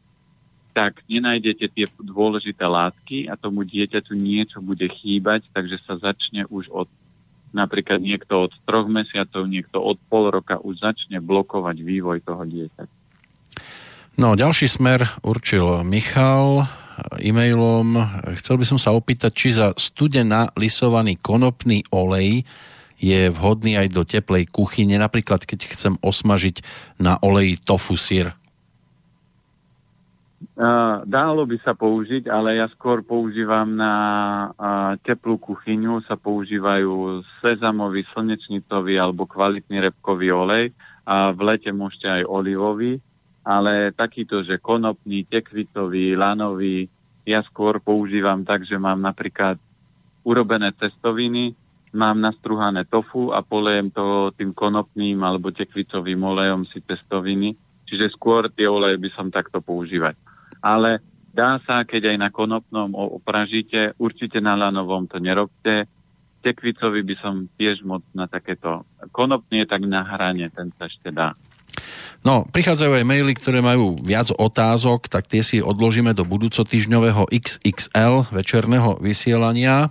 tak 0.73 1.05
nenájdete 1.05 1.69
tie 1.69 1.85
dôležité 2.01 2.65
látky 2.65 3.29
a 3.29 3.37
tomu 3.37 3.61
dieťaťu 3.61 4.17
niečo 4.17 4.57
bude 4.59 4.89
chýbať, 4.89 5.45
takže 5.53 5.77
sa 5.85 6.01
začne 6.01 6.49
už 6.49 6.65
od 6.73 6.89
napríklad 7.49 7.97
niekto 7.97 8.49
od 8.49 8.53
troch 8.65 8.85
mesiacov, 8.85 9.49
niekto 9.49 9.81
od 9.81 9.97
pol 10.09 10.29
roka 10.29 10.61
už 10.61 10.81
začne 10.81 11.17
blokovať 11.17 11.77
vývoj 11.81 12.21
toho 12.21 12.45
dieťaťa. 12.45 12.97
No, 14.21 14.37
ďalší 14.37 14.69
smer 14.69 15.17
určil 15.25 15.65
Michal 15.81 16.69
e-mailom. 17.21 17.97
Chcel 18.39 18.59
by 18.59 18.65
som 18.65 18.79
sa 18.81 18.95
opýtať, 18.95 19.31
či 19.35 19.55
za 19.55 19.73
studená 19.75 20.51
lisovaný 20.55 21.19
konopný 21.19 21.83
olej 21.91 22.43
je 22.99 23.31
vhodný 23.31 23.79
aj 23.79 23.87
do 23.95 24.03
teplej 24.03 24.51
kuchyne, 24.51 24.99
napríklad 24.99 25.47
keď 25.47 25.71
chcem 25.71 25.93
osmažiť 26.03 26.59
na 26.99 27.15
oleji 27.23 27.55
tofu 27.55 27.95
sír? 27.95 28.35
Dálo 31.07 31.47
by 31.47 31.57
sa 31.63 31.71
použiť, 31.71 32.27
ale 32.27 32.59
ja 32.59 32.67
skôr 32.75 32.99
používam 32.99 33.79
na 33.79 33.93
teplú 35.07 35.39
kuchyňu, 35.39 36.03
sa 36.03 36.19
používajú 36.19 37.23
sezamový, 37.39 38.03
slnečnicový 38.11 38.99
alebo 38.99 39.23
kvalitný 39.23 39.79
repkový 39.87 40.35
olej 40.35 40.75
a 41.07 41.31
v 41.31 41.39
lete 41.47 41.71
môžete 41.71 42.07
aj 42.11 42.23
olivový, 42.27 42.99
ale 43.43 43.95
takýto, 43.95 44.43
že 44.43 44.61
konopný, 44.61 45.25
tekvitový, 45.25 46.13
lanový, 46.15 46.87
ja 47.23 47.45
skôr 47.45 47.77
používam 47.77 48.41
tak, 48.41 48.65
že 48.65 48.75
mám 48.81 48.99
napríklad 48.99 49.61
urobené 50.25 50.73
cestoviny, 50.75 51.53
mám 51.93 52.21
nastruhané 52.21 52.85
tofu 52.85 53.33
a 53.33 53.41
polejem 53.41 53.89
to 53.89 54.33
tým 54.37 54.53
konopným 54.53 55.17
alebo 55.21 55.49
tekvicovým 55.53 56.21
olejom 56.21 56.65
si 56.69 56.81
testoviny. 56.81 57.57
Čiže 57.89 58.13
skôr 58.13 58.53
tie 58.53 58.69
oleje 58.69 59.01
by 59.01 59.09
som 59.09 59.33
takto 59.33 59.65
používať. 59.65 60.13
Ale 60.61 61.01
dá 61.33 61.57
sa, 61.65 61.81
keď 61.81 62.13
aj 62.13 62.17
na 62.21 62.29
konopnom 62.29 62.93
opražíte, 62.93 63.97
určite 63.97 64.37
na 64.37 64.53
lanovom 64.53 65.09
to 65.09 65.17
nerobte. 65.17 65.89
Tekvicovi 66.45 67.01
by 67.01 67.15
som 67.17 67.49
tiež 67.57 67.81
moc 67.81 68.05
na 68.13 68.29
takéto. 68.29 68.85
Konopný 69.09 69.65
je 69.65 69.67
tak 69.67 69.81
na 69.89 70.05
hrane, 70.05 70.53
ten 70.53 70.69
sa 70.77 70.85
ešte 70.85 71.09
dá. 71.09 71.33
No, 72.19 72.43
prichádzajú 72.51 72.99
aj 72.99 73.05
maily, 73.07 73.31
ktoré 73.31 73.63
majú 73.63 73.95
viac 74.03 74.27
otázok, 74.35 75.07
tak 75.07 75.31
tie 75.31 75.39
si 75.39 75.63
odložíme 75.63 76.11
do 76.11 76.27
budúcotýžňového 76.27 77.31
XXL 77.31 78.27
večerného 78.35 78.99
vysielania 78.99 79.87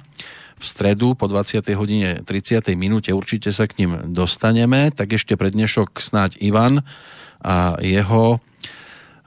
v 0.58 0.64
stredu 0.66 1.14
po 1.14 1.30
20. 1.30 1.62
hodine 1.78 2.20
30. 2.26 2.74
minúte 2.74 3.14
určite 3.14 3.54
sa 3.54 3.70
k 3.70 3.80
ním 3.80 4.12
dostaneme. 4.12 4.90
Tak 4.90 5.14
ešte 5.14 5.38
prednešok 5.38 6.02
snáď 6.02 6.36
Ivan 6.42 6.82
a 7.38 7.78
jeho 7.78 8.42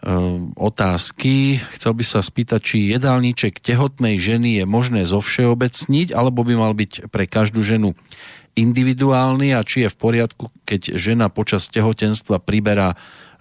ehm, 0.04 0.52
otázky. 0.60 1.64
Chcel 1.74 1.96
by 1.96 2.04
sa 2.04 2.20
spýtať, 2.20 2.60
či 2.60 2.92
jedálniček 2.92 3.64
tehotnej 3.64 4.20
ženy 4.20 4.62
je 4.62 4.66
možné 4.68 5.08
zovšeobecniť, 5.08 6.12
alebo 6.12 6.44
by 6.44 6.54
mal 6.60 6.76
byť 6.76 7.08
pre 7.08 7.26
každú 7.26 7.64
ženu 7.64 7.96
individuálny 8.56 9.56
a 9.56 9.64
či 9.64 9.88
je 9.88 9.90
v 9.92 9.98
poriadku, 10.00 10.52
keď 10.68 10.96
žena 11.00 11.32
počas 11.32 11.72
tehotenstva 11.72 12.44
priberá 12.44 13.00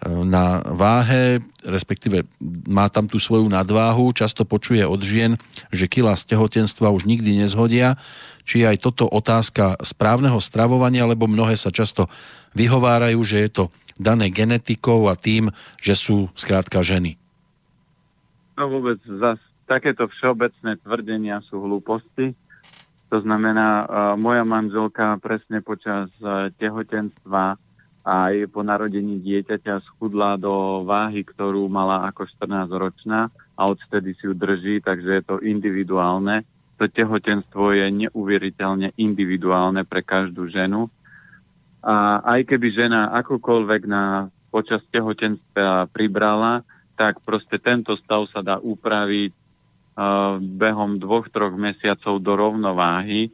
na 0.08 0.64
váhe, 0.64 1.44
respektíve 1.60 2.24
má 2.64 2.88
tam 2.88 3.04
tú 3.04 3.20
svoju 3.20 3.52
nadváhu, 3.52 4.16
často 4.16 4.48
počuje 4.48 4.80
od 4.80 5.04
žien, 5.04 5.36
že 5.68 5.92
kila 5.92 6.16
z 6.16 6.32
tehotenstva 6.32 6.88
už 6.88 7.04
nikdy 7.04 7.36
nezhodia, 7.36 8.00
či 8.48 8.64
je 8.64 8.66
aj 8.72 8.80
toto 8.80 9.04
otázka 9.04 9.76
správneho 9.84 10.40
stravovania, 10.40 11.04
lebo 11.04 11.28
mnohé 11.28 11.52
sa 11.52 11.68
často 11.68 12.08
vyhovárajú, 12.56 13.20
že 13.20 13.44
je 13.44 13.50
to 13.52 13.64
dané 14.00 14.32
genetikou 14.32 15.12
a 15.12 15.20
tým, 15.20 15.52
že 15.84 15.92
sú 15.92 16.32
skrátka 16.32 16.80
ženy. 16.80 17.20
to 18.56 18.64
vôbec 18.64 19.00
zas, 19.20 19.36
takéto 19.68 20.08
všeobecné 20.08 20.80
tvrdenia 20.80 21.44
sú 21.52 21.60
hlúposti. 21.60 22.32
To 23.10 23.18
znamená, 23.18 23.68
uh, 23.68 23.86
moja 24.14 24.46
manželka 24.46 25.18
presne 25.18 25.58
počas 25.60 26.10
uh, 26.22 26.48
tehotenstva 26.54 27.58
aj 28.06 28.48
po 28.48 28.64
narodení 28.64 29.20
dieťaťa 29.20 29.84
schudla 29.84 30.40
do 30.40 30.86
váhy, 30.88 31.20
ktorú 31.26 31.68
mala 31.68 32.08
ako 32.08 32.24
14-ročná 32.38 33.28
a 33.58 33.62
odtedy 33.68 34.16
si 34.16 34.24
ju 34.24 34.32
drží, 34.32 34.80
takže 34.80 35.20
je 35.20 35.22
to 35.26 35.36
individuálne. 35.44 36.48
To 36.80 36.88
tehotenstvo 36.88 37.76
je 37.76 37.86
neuveriteľne 38.08 38.96
individuálne 38.96 39.84
pre 39.84 40.00
každú 40.00 40.48
ženu. 40.48 40.88
A 41.84 42.24
aj 42.24 42.48
keby 42.48 42.72
žena 42.72 43.12
akokoľvek 43.20 43.82
na 43.84 44.32
počas 44.48 44.80
tehotenstva 44.88 45.92
pribrala, 45.92 46.64
tak 46.96 47.20
proste 47.20 47.60
tento 47.60 47.96
stav 48.00 48.28
sa 48.32 48.40
dá 48.40 48.56
upraviť 48.60 49.32
behom 50.40 50.96
dvoch, 50.96 51.28
troch 51.28 51.52
mesiacov 51.52 52.22
do 52.24 52.32
rovnováhy. 52.32 53.28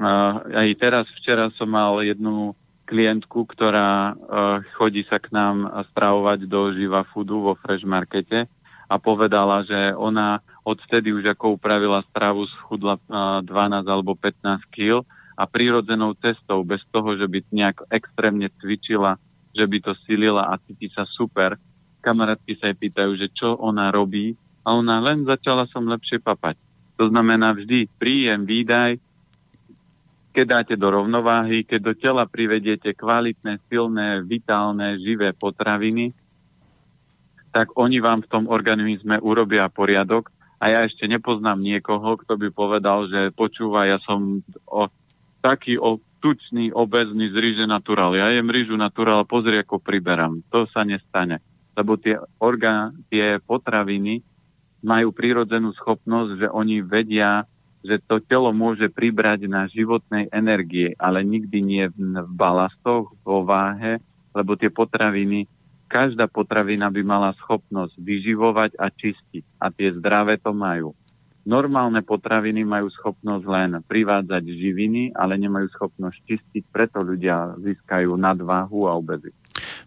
Aj 0.00 0.68
teraz, 0.80 1.04
včera 1.20 1.52
som 1.60 1.68
mal 1.68 2.00
jednu 2.00 2.56
klientku, 2.90 3.46
ktorá 3.46 4.10
uh, 4.10 4.16
chodí 4.74 5.06
sa 5.06 5.22
k 5.22 5.30
nám 5.30 5.70
stravovať 5.94 6.50
do 6.50 6.74
Živa 6.74 7.06
Foodu 7.14 7.38
vo 7.38 7.54
Fresh 7.62 7.86
Markete 7.86 8.50
a 8.90 8.98
povedala, 8.98 9.62
že 9.62 9.94
ona 9.94 10.42
odvtedy 10.66 11.14
už 11.14 11.38
ako 11.38 11.54
upravila 11.54 12.02
stravu 12.10 12.50
schudla 12.50 12.98
uh, 13.06 13.46
12 13.46 13.86
alebo 13.86 14.18
15 14.18 14.66
kg 14.74 15.06
a 15.38 15.46
prírodzenou 15.46 16.18
cestou, 16.18 16.66
bez 16.66 16.82
toho, 16.90 17.14
že 17.14 17.30
by 17.30 17.38
nejak 17.54 17.86
extrémne 17.94 18.50
cvičila, 18.58 19.16
že 19.54 19.64
by 19.64 19.78
to 19.86 19.94
silila 20.04 20.50
a 20.50 20.58
cíti 20.66 20.90
sa 20.90 21.06
super. 21.06 21.54
Kamarátky 22.02 22.58
sa 22.58 22.74
jej 22.74 22.76
pýtajú, 22.76 23.14
že 23.14 23.30
čo 23.32 23.54
ona 23.54 23.94
robí 23.94 24.34
a 24.64 24.68
ona 24.76 25.00
len 25.00 25.24
začala 25.24 25.64
som 25.68 25.88
lepšie 25.88 26.20
papať. 26.20 26.56
To 27.00 27.08
znamená 27.08 27.56
vždy 27.56 27.88
príjem, 27.96 28.44
výdaj, 28.44 29.00
keď 30.30 30.46
dáte 30.46 30.74
do 30.76 30.88
rovnováhy, 30.92 31.66
keď 31.66 31.80
do 31.80 31.92
tela 31.96 32.24
privediete 32.28 32.94
kvalitné, 32.94 33.58
silné, 33.66 34.22
vitálne, 34.22 35.00
živé 35.00 35.34
potraviny, 35.34 36.14
tak 37.50 37.74
oni 37.74 37.98
vám 37.98 38.22
v 38.22 38.30
tom 38.30 38.44
organizme 38.46 39.18
urobia 39.18 39.66
poriadok 39.66 40.30
a 40.62 40.70
ja 40.70 40.86
ešte 40.86 41.08
nepoznám 41.10 41.58
niekoho, 41.58 42.20
kto 42.20 42.38
by 42.38 42.48
povedal, 42.54 43.10
že 43.10 43.34
počúva, 43.34 43.90
ja 43.90 43.98
som 44.06 44.44
o, 44.70 44.86
taký 45.42 45.80
o, 45.80 45.98
tučný, 46.20 46.70
obezný 46.70 47.32
z 47.32 47.36
ríže 47.40 47.66
naturál. 47.66 48.12
Ja 48.14 48.28
jem 48.30 48.52
rížu 48.52 48.76
naturál, 48.76 49.24
pozri, 49.24 49.56
ako 49.56 49.80
priberám. 49.80 50.44
To 50.52 50.68
sa 50.68 50.84
nestane. 50.84 51.40
Lebo 51.74 51.96
tie, 51.96 52.20
orgán, 52.38 53.02
tie 53.08 53.40
potraviny 53.40 54.20
majú 54.80 55.12
prírodzenú 55.12 55.72
schopnosť, 55.76 56.44
že 56.44 56.46
oni 56.48 56.80
vedia 56.84 57.44
že 57.80 57.96
to 58.04 58.20
telo 58.20 58.52
môže 58.52 58.92
pribrať 58.92 59.48
na 59.48 59.64
životnej 59.64 60.28
energie, 60.28 60.92
ale 61.00 61.24
nikdy 61.24 61.58
nie 61.64 61.84
v 61.88 62.28
balastoch, 62.36 63.08
vo 63.24 63.40
váhe, 63.40 64.04
lebo 64.36 64.54
tie 64.54 64.68
potraviny, 64.68 65.48
každá 65.88 66.28
potravina 66.28 66.92
by 66.92 67.02
mala 67.02 67.32
schopnosť 67.40 67.96
vyživovať 67.96 68.76
a 68.76 68.92
čistiť. 68.92 69.44
A 69.58 69.72
tie 69.72 69.96
zdravé 69.96 70.36
to 70.38 70.52
majú. 70.52 70.92
Normálne 71.48 72.04
potraviny 72.04 72.68
majú 72.68 72.92
schopnosť 72.92 73.44
len 73.48 73.70
privádzať 73.88 74.44
živiny, 74.44 75.16
ale 75.16 75.40
nemajú 75.40 75.72
schopnosť 75.72 76.20
čistiť, 76.28 76.62
preto 76.68 77.00
ľudia 77.00 77.56
získajú 77.64 78.12
nadváhu 78.12 78.86
a 78.86 78.92
obezitu. 78.92 79.39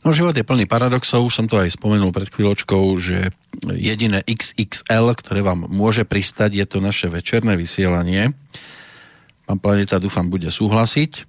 No 0.03 0.11
život 0.11 0.35
je 0.35 0.43
plný 0.43 0.67
paradoxov, 0.67 1.31
som 1.31 1.47
to 1.47 1.55
aj 1.55 1.79
spomenul 1.79 2.11
pred 2.11 2.27
chvíľočkou, 2.27 2.83
že 2.99 3.31
jediné 3.71 4.19
XXL, 4.27 5.15
ktoré 5.15 5.39
vám 5.39 5.71
môže 5.71 6.03
pristať, 6.03 6.59
je 6.59 6.65
to 6.67 6.83
naše 6.83 7.07
večerné 7.07 7.55
vysielanie. 7.55 8.35
Pán 9.47 9.63
Planeta, 9.63 10.03
dúfam, 10.03 10.27
bude 10.27 10.51
súhlasiť. 10.51 11.23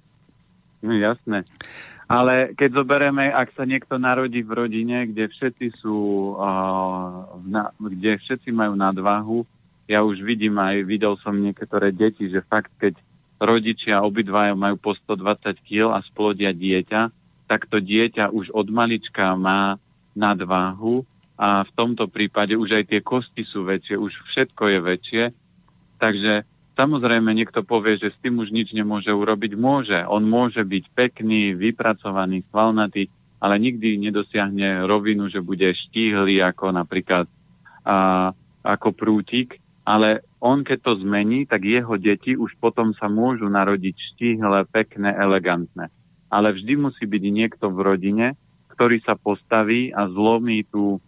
No 0.83 0.91
jasné. 0.91 1.47
Ale 2.05 2.51
keď 2.53 2.83
zoberieme, 2.83 3.31
ak 3.31 3.55
sa 3.55 3.63
niekto 3.63 3.95
narodí 3.95 4.43
v 4.43 4.51
rodine, 4.53 5.07
kde 5.07 5.31
všetci 5.31 5.79
sú, 5.79 6.35
uh, 6.35 7.31
na, 7.47 7.71
kde 7.79 8.19
všetci 8.21 8.51
majú 8.51 8.75
nadvahu, 8.75 9.39
ja 9.87 10.03
už 10.03 10.19
vidím 10.21 10.59
aj, 10.59 10.83
videl 10.83 11.15
som 11.23 11.33
niektoré 11.33 11.95
deti, 11.95 12.27
že 12.29 12.45
fakt, 12.45 12.75
keď 12.77 12.99
rodičia 13.41 14.03
obidvaja 14.03 14.53
majú 14.53 14.77
po 14.77 14.91
120 14.93 15.63
kg 15.63 15.95
a 15.95 15.99
splodia 16.05 16.51
dieťa, 16.51 17.24
tak 17.45 17.69
to 17.69 17.77
dieťa 17.77 18.33
už 18.33 18.49
od 18.53 18.67
malička 18.73 19.37
má 19.37 19.77
nadváhu 20.17 21.05
a 21.35 21.67
v 21.67 21.71
tomto 21.75 22.07
prípade 22.07 22.55
už 22.55 22.81
aj 22.81 22.83
tie 22.89 23.01
kosti 23.03 23.43
sú 23.43 23.67
väčšie, 23.67 23.99
už 23.99 24.11
všetko 24.33 24.63
je 24.71 24.79
väčšie. 24.79 25.23
Takže 25.99 26.33
samozrejme 26.79 27.27
niekto 27.35 27.61
povie, 27.61 27.99
že 27.99 28.15
s 28.15 28.21
tým 28.23 28.39
už 28.39 28.49
nič 28.55 28.71
nemôže 28.71 29.11
urobiť. 29.11 29.51
Môže. 29.59 29.99
On 30.07 30.23
môže 30.23 30.63
byť 30.63 30.83
pekný, 30.95 31.53
vypracovaný, 31.53 32.47
svalnatý, 32.49 33.11
ale 33.43 33.59
nikdy 33.59 33.99
nedosiahne 33.99 34.87
rovinu, 34.87 35.27
že 35.27 35.43
bude 35.43 35.67
štíhly 35.75 36.39
ako 36.39 36.71
napríklad 36.71 37.27
a, 37.83 38.31
ako 38.63 38.95
prútik. 38.95 39.59
Ale 39.85 40.25
on 40.41 40.65
keď 40.65 40.81
to 40.81 40.93
zmení, 41.05 41.45
tak 41.45 41.61
jeho 41.61 41.99
deti 41.99 42.33
už 42.33 42.57
potom 42.57 42.95
sa 42.97 43.05
môžu 43.05 43.45
narodiť 43.45 43.95
štíhle, 44.15 44.65
pekné, 44.71 45.13
elegantné 45.13 45.93
ale 46.29 46.53
vždy 46.53 46.73
musí 46.77 47.05
byť 47.05 47.23
niekto 47.31 47.69
v 47.71 47.79
rodine, 47.81 48.27
ktorý 48.75 48.99
sa 49.03 49.15
postaví 49.15 49.93
a 49.95 50.09
zlomí 50.11 50.67
tú 50.67 50.99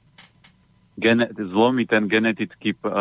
gene, 0.97 1.27
zlomí 1.35 1.85
ten 1.85 2.07
genetický 2.07 2.73
uh, 2.73 2.89
uh, 2.89 2.97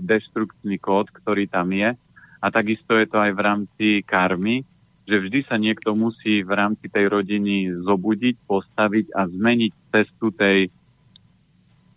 deštrukčný 0.00 0.80
kód, 0.82 1.12
ktorý 1.12 1.46
tam 1.46 1.70
je. 1.70 1.94
A 2.42 2.46
takisto 2.50 2.98
je 2.98 3.06
to 3.06 3.22
aj 3.22 3.32
v 3.38 3.40
rámci 3.40 3.86
karmy, 4.02 4.66
že 5.06 5.16
vždy 5.18 5.46
sa 5.46 5.58
niekto 5.58 5.94
musí 5.94 6.42
v 6.42 6.52
rámci 6.52 6.90
tej 6.90 7.06
rodiny 7.10 7.70
zobudiť, 7.86 8.34
postaviť 8.46 9.14
a 9.14 9.30
zmeniť 9.30 9.72
cestu 9.94 10.34
tej 10.34 10.70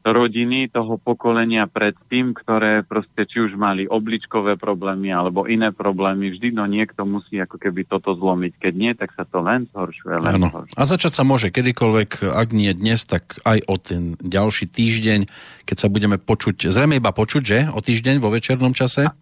rodiny 0.06 0.70
toho 0.70 1.02
pokolenia 1.02 1.66
predtým, 1.66 2.38
ktoré 2.38 2.86
proste 2.86 3.26
či 3.26 3.42
už 3.42 3.58
mali 3.58 3.90
obličkové 3.90 4.54
problémy 4.54 5.10
alebo 5.10 5.50
iné 5.50 5.74
problémy, 5.74 6.30
vždy 6.30 6.54
no 6.54 6.70
niekto 6.70 7.10
musí 7.10 7.42
ako 7.42 7.58
keby 7.58 7.90
toto 7.90 8.14
zlomiť. 8.14 8.54
Keď 8.62 8.74
nie, 8.78 8.94
tak 8.94 9.18
sa 9.18 9.26
to 9.26 9.42
len 9.42 9.66
zhoršuje. 9.74 10.16
Len 10.22 10.38
ano. 10.38 10.48
zhoršuje. 10.54 10.78
A 10.78 10.82
začať 10.86 11.14
sa 11.18 11.26
môže 11.26 11.50
kedykoľvek, 11.50 12.22
ak 12.22 12.50
nie 12.54 12.70
dnes, 12.78 13.02
tak 13.10 13.42
aj 13.42 13.66
o 13.66 13.76
ten 13.82 14.14
ďalší 14.22 14.70
týždeň, 14.70 15.26
keď 15.66 15.78
sa 15.82 15.90
budeme 15.90 16.22
počuť, 16.22 16.70
zrejme 16.70 17.02
iba 17.02 17.10
počuť, 17.10 17.42
že? 17.42 17.60
O 17.74 17.82
týždeň 17.82 18.22
vo 18.22 18.30
večernom 18.30 18.78
čase? 18.78 19.10
A, 19.10 19.14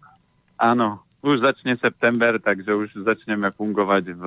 áno, 0.60 1.00
už 1.24 1.40
začne 1.40 1.80
september, 1.80 2.36
takže 2.36 2.76
už 2.76 3.08
začneme 3.08 3.48
fungovať 3.56 4.04
v 4.12 4.24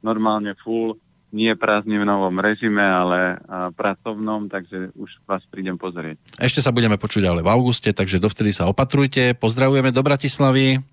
normálne 0.00 0.56
full 0.64 0.96
nie 1.32 1.56
prázdninovom 1.56 2.36
režime, 2.38 2.84
ale 2.84 3.40
pracovnom, 3.72 4.52
takže 4.52 4.92
už 4.92 5.10
vás 5.24 5.40
prídem 5.48 5.80
pozrieť. 5.80 6.20
Ešte 6.36 6.60
sa 6.60 6.70
budeme 6.70 7.00
počuť 7.00 7.24
ale 7.24 7.40
v 7.40 7.48
auguste, 7.48 7.88
takže 7.90 8.20
dovtedy 8.20 8.52
sa 8.52 8.68
opatrujte. 8.68 9.32
Pozdravujeme 9.32 9.90
do 9.90 10.04
Bratislavy. 10.04 10.84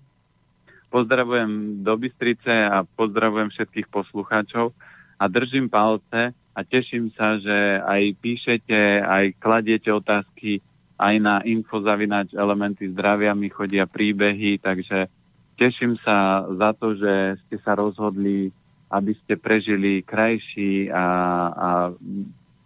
Pozdravujem 0.90 1.84
do 1.86 1.94
Bystrice 1.94 2.66
a 2.66 2.82
pozdravujem 2.82 3.52
všetkých 3.54 3.86
poslucháčov 3.92 4.74
a 5.20 5.24
držím 5.28 5.70
palce 5.70 6.34
a 6.34 6.60
teším 6.66 7.14
sa, 7.14 7.38
že 7.38 7.78
aj 7.84 8.18
píšete, 8.18 9.04
aj 9.04 9.38
kladiete 9.38 9.92
otázky, 9.94 10.58
aj 10.98 11.14
na 11.22 11.36
infozavinač 11.46 12.34
elementy 12.34 12.90
zdravia 12.90 13.36
mi 13.38 13.52
chodia 13.52 13.86
príbehy, 13.86 14.58
takže 14.58 15.06
teším 15.60 16.00
sa 16.02 16.48
za 16.58 16.72
to, 16.74 16.96
že 16.98 17.38
ste 17.46 17.56
sa 17.62 17.78
rozhodli 17.78 18.50
aby 18.90 19.14
ste 19.22 19.38
prežili 19.38 20.02
krajší 20.02 20.90
a, 20.90 21.06
a 21.50 21.68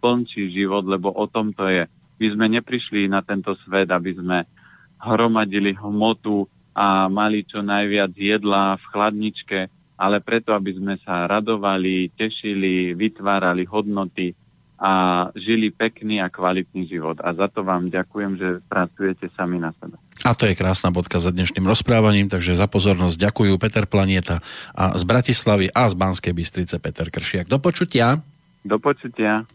plnší 0.01 0.49
život, 0.53 0.85
lebo 0.89 1.13
o 1.13 1.25
tom 1.29 1.53
to 1.53 1.69
je. 1.69 1.85
My 2.21 2.27
sme 2.33 2.45
neprišli 2.49 3.05
na 3.05 3.21
tento 3.21 3.53
svet, 3.65 3.93
aby 3.93 4.17
sme 4.17 4.49
hromadili 4.97 5.77
hmotu 5.77 6.49
a 6.75 7.07
mali 7.07 7.45
čo 7.45 7.61
najviac 7.61 8.11
jedla 8.17 8.75
v 8.81 8.83
chladničke, 8.89 9.59
ale 9.95 10.19
preto, 10.19 10.51
aby 10.51 10.75
sme 10.75 10.95
sa 11.03 11.23
radovali, 11.29 12.11
tešili, 12.19 12.97
vytvárali 12.97 13.63
hodnoty, 13.63 14.35
a 14.75 15.25
žili 15.39 15.71
pekný 15.71 16.19
a 16.19 16.27
kvalitný 16.27 16.87
život. 16.87 17.23
A 17.23 17.31
za 17.31 17.47
to 17.47 17.63
vám 17.63 17.87
ďakujem, 17.87 18.35
že 18.35 18.47
pracujete 18.67 19.31
sami 19.33 19.59
na 19.59 19.71
sebe. 19.79 19.95
A 20.23 20.35
to 20.35 20.47
je 20.47 20.55
krásna 20.55 20.91
bodka 20.91 21.19
za 21.19 21.31
dnešným 21.31 21.67
rozprávaním, 21.67 22.27
takže 22.27 22.59
za 22.59 22.67
pozornosť 22.67 23.19
ďakujú 23.19 23.55
Peter 23.59 23.85
Planieta 23.87 24.39
a 24.75 24.95
z 24.95 25.03
Bratislavy 25.07 25.71
a 25.71 25.87
z 25.87 25.93
Banskej 25.95 26.33
Bystrice 26.35 26.79
Peter 26.79 27.07
Kršiak. 27.07 27.47
Do 27.47 27.59
počutia. 27.59 28.19
Do 28.65 28.79
počutia. 28.79 29.45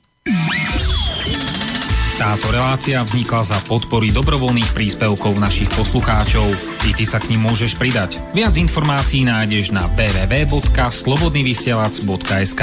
Táto 2.20 2.52
relácia 2.52 3.00
vznikla 3.00 3.48
za 3.48 3.56
podpory 3.64 4.12
dobrovoľných 4.12 4.76
príspevkov 4.76 5.40
našich 5.40 5.72
poslucháčov. 5.72 6.52
I 6.84 6.92
ty 6.92 7.08
sa 7.08 7.16
k 7.16 7.32
ním 7.32 7.48
môžeš 7.48 7.80
pridať. 7.80 8.20
Viac 8.36 8.60
informácií 8.60 9.24
nájdeš 9.24 9.72
na 9.72 9.88
www.slobodnyvysielac.sk 9.96 12.62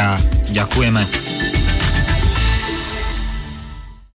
Ďakujeme. 0.54 1.77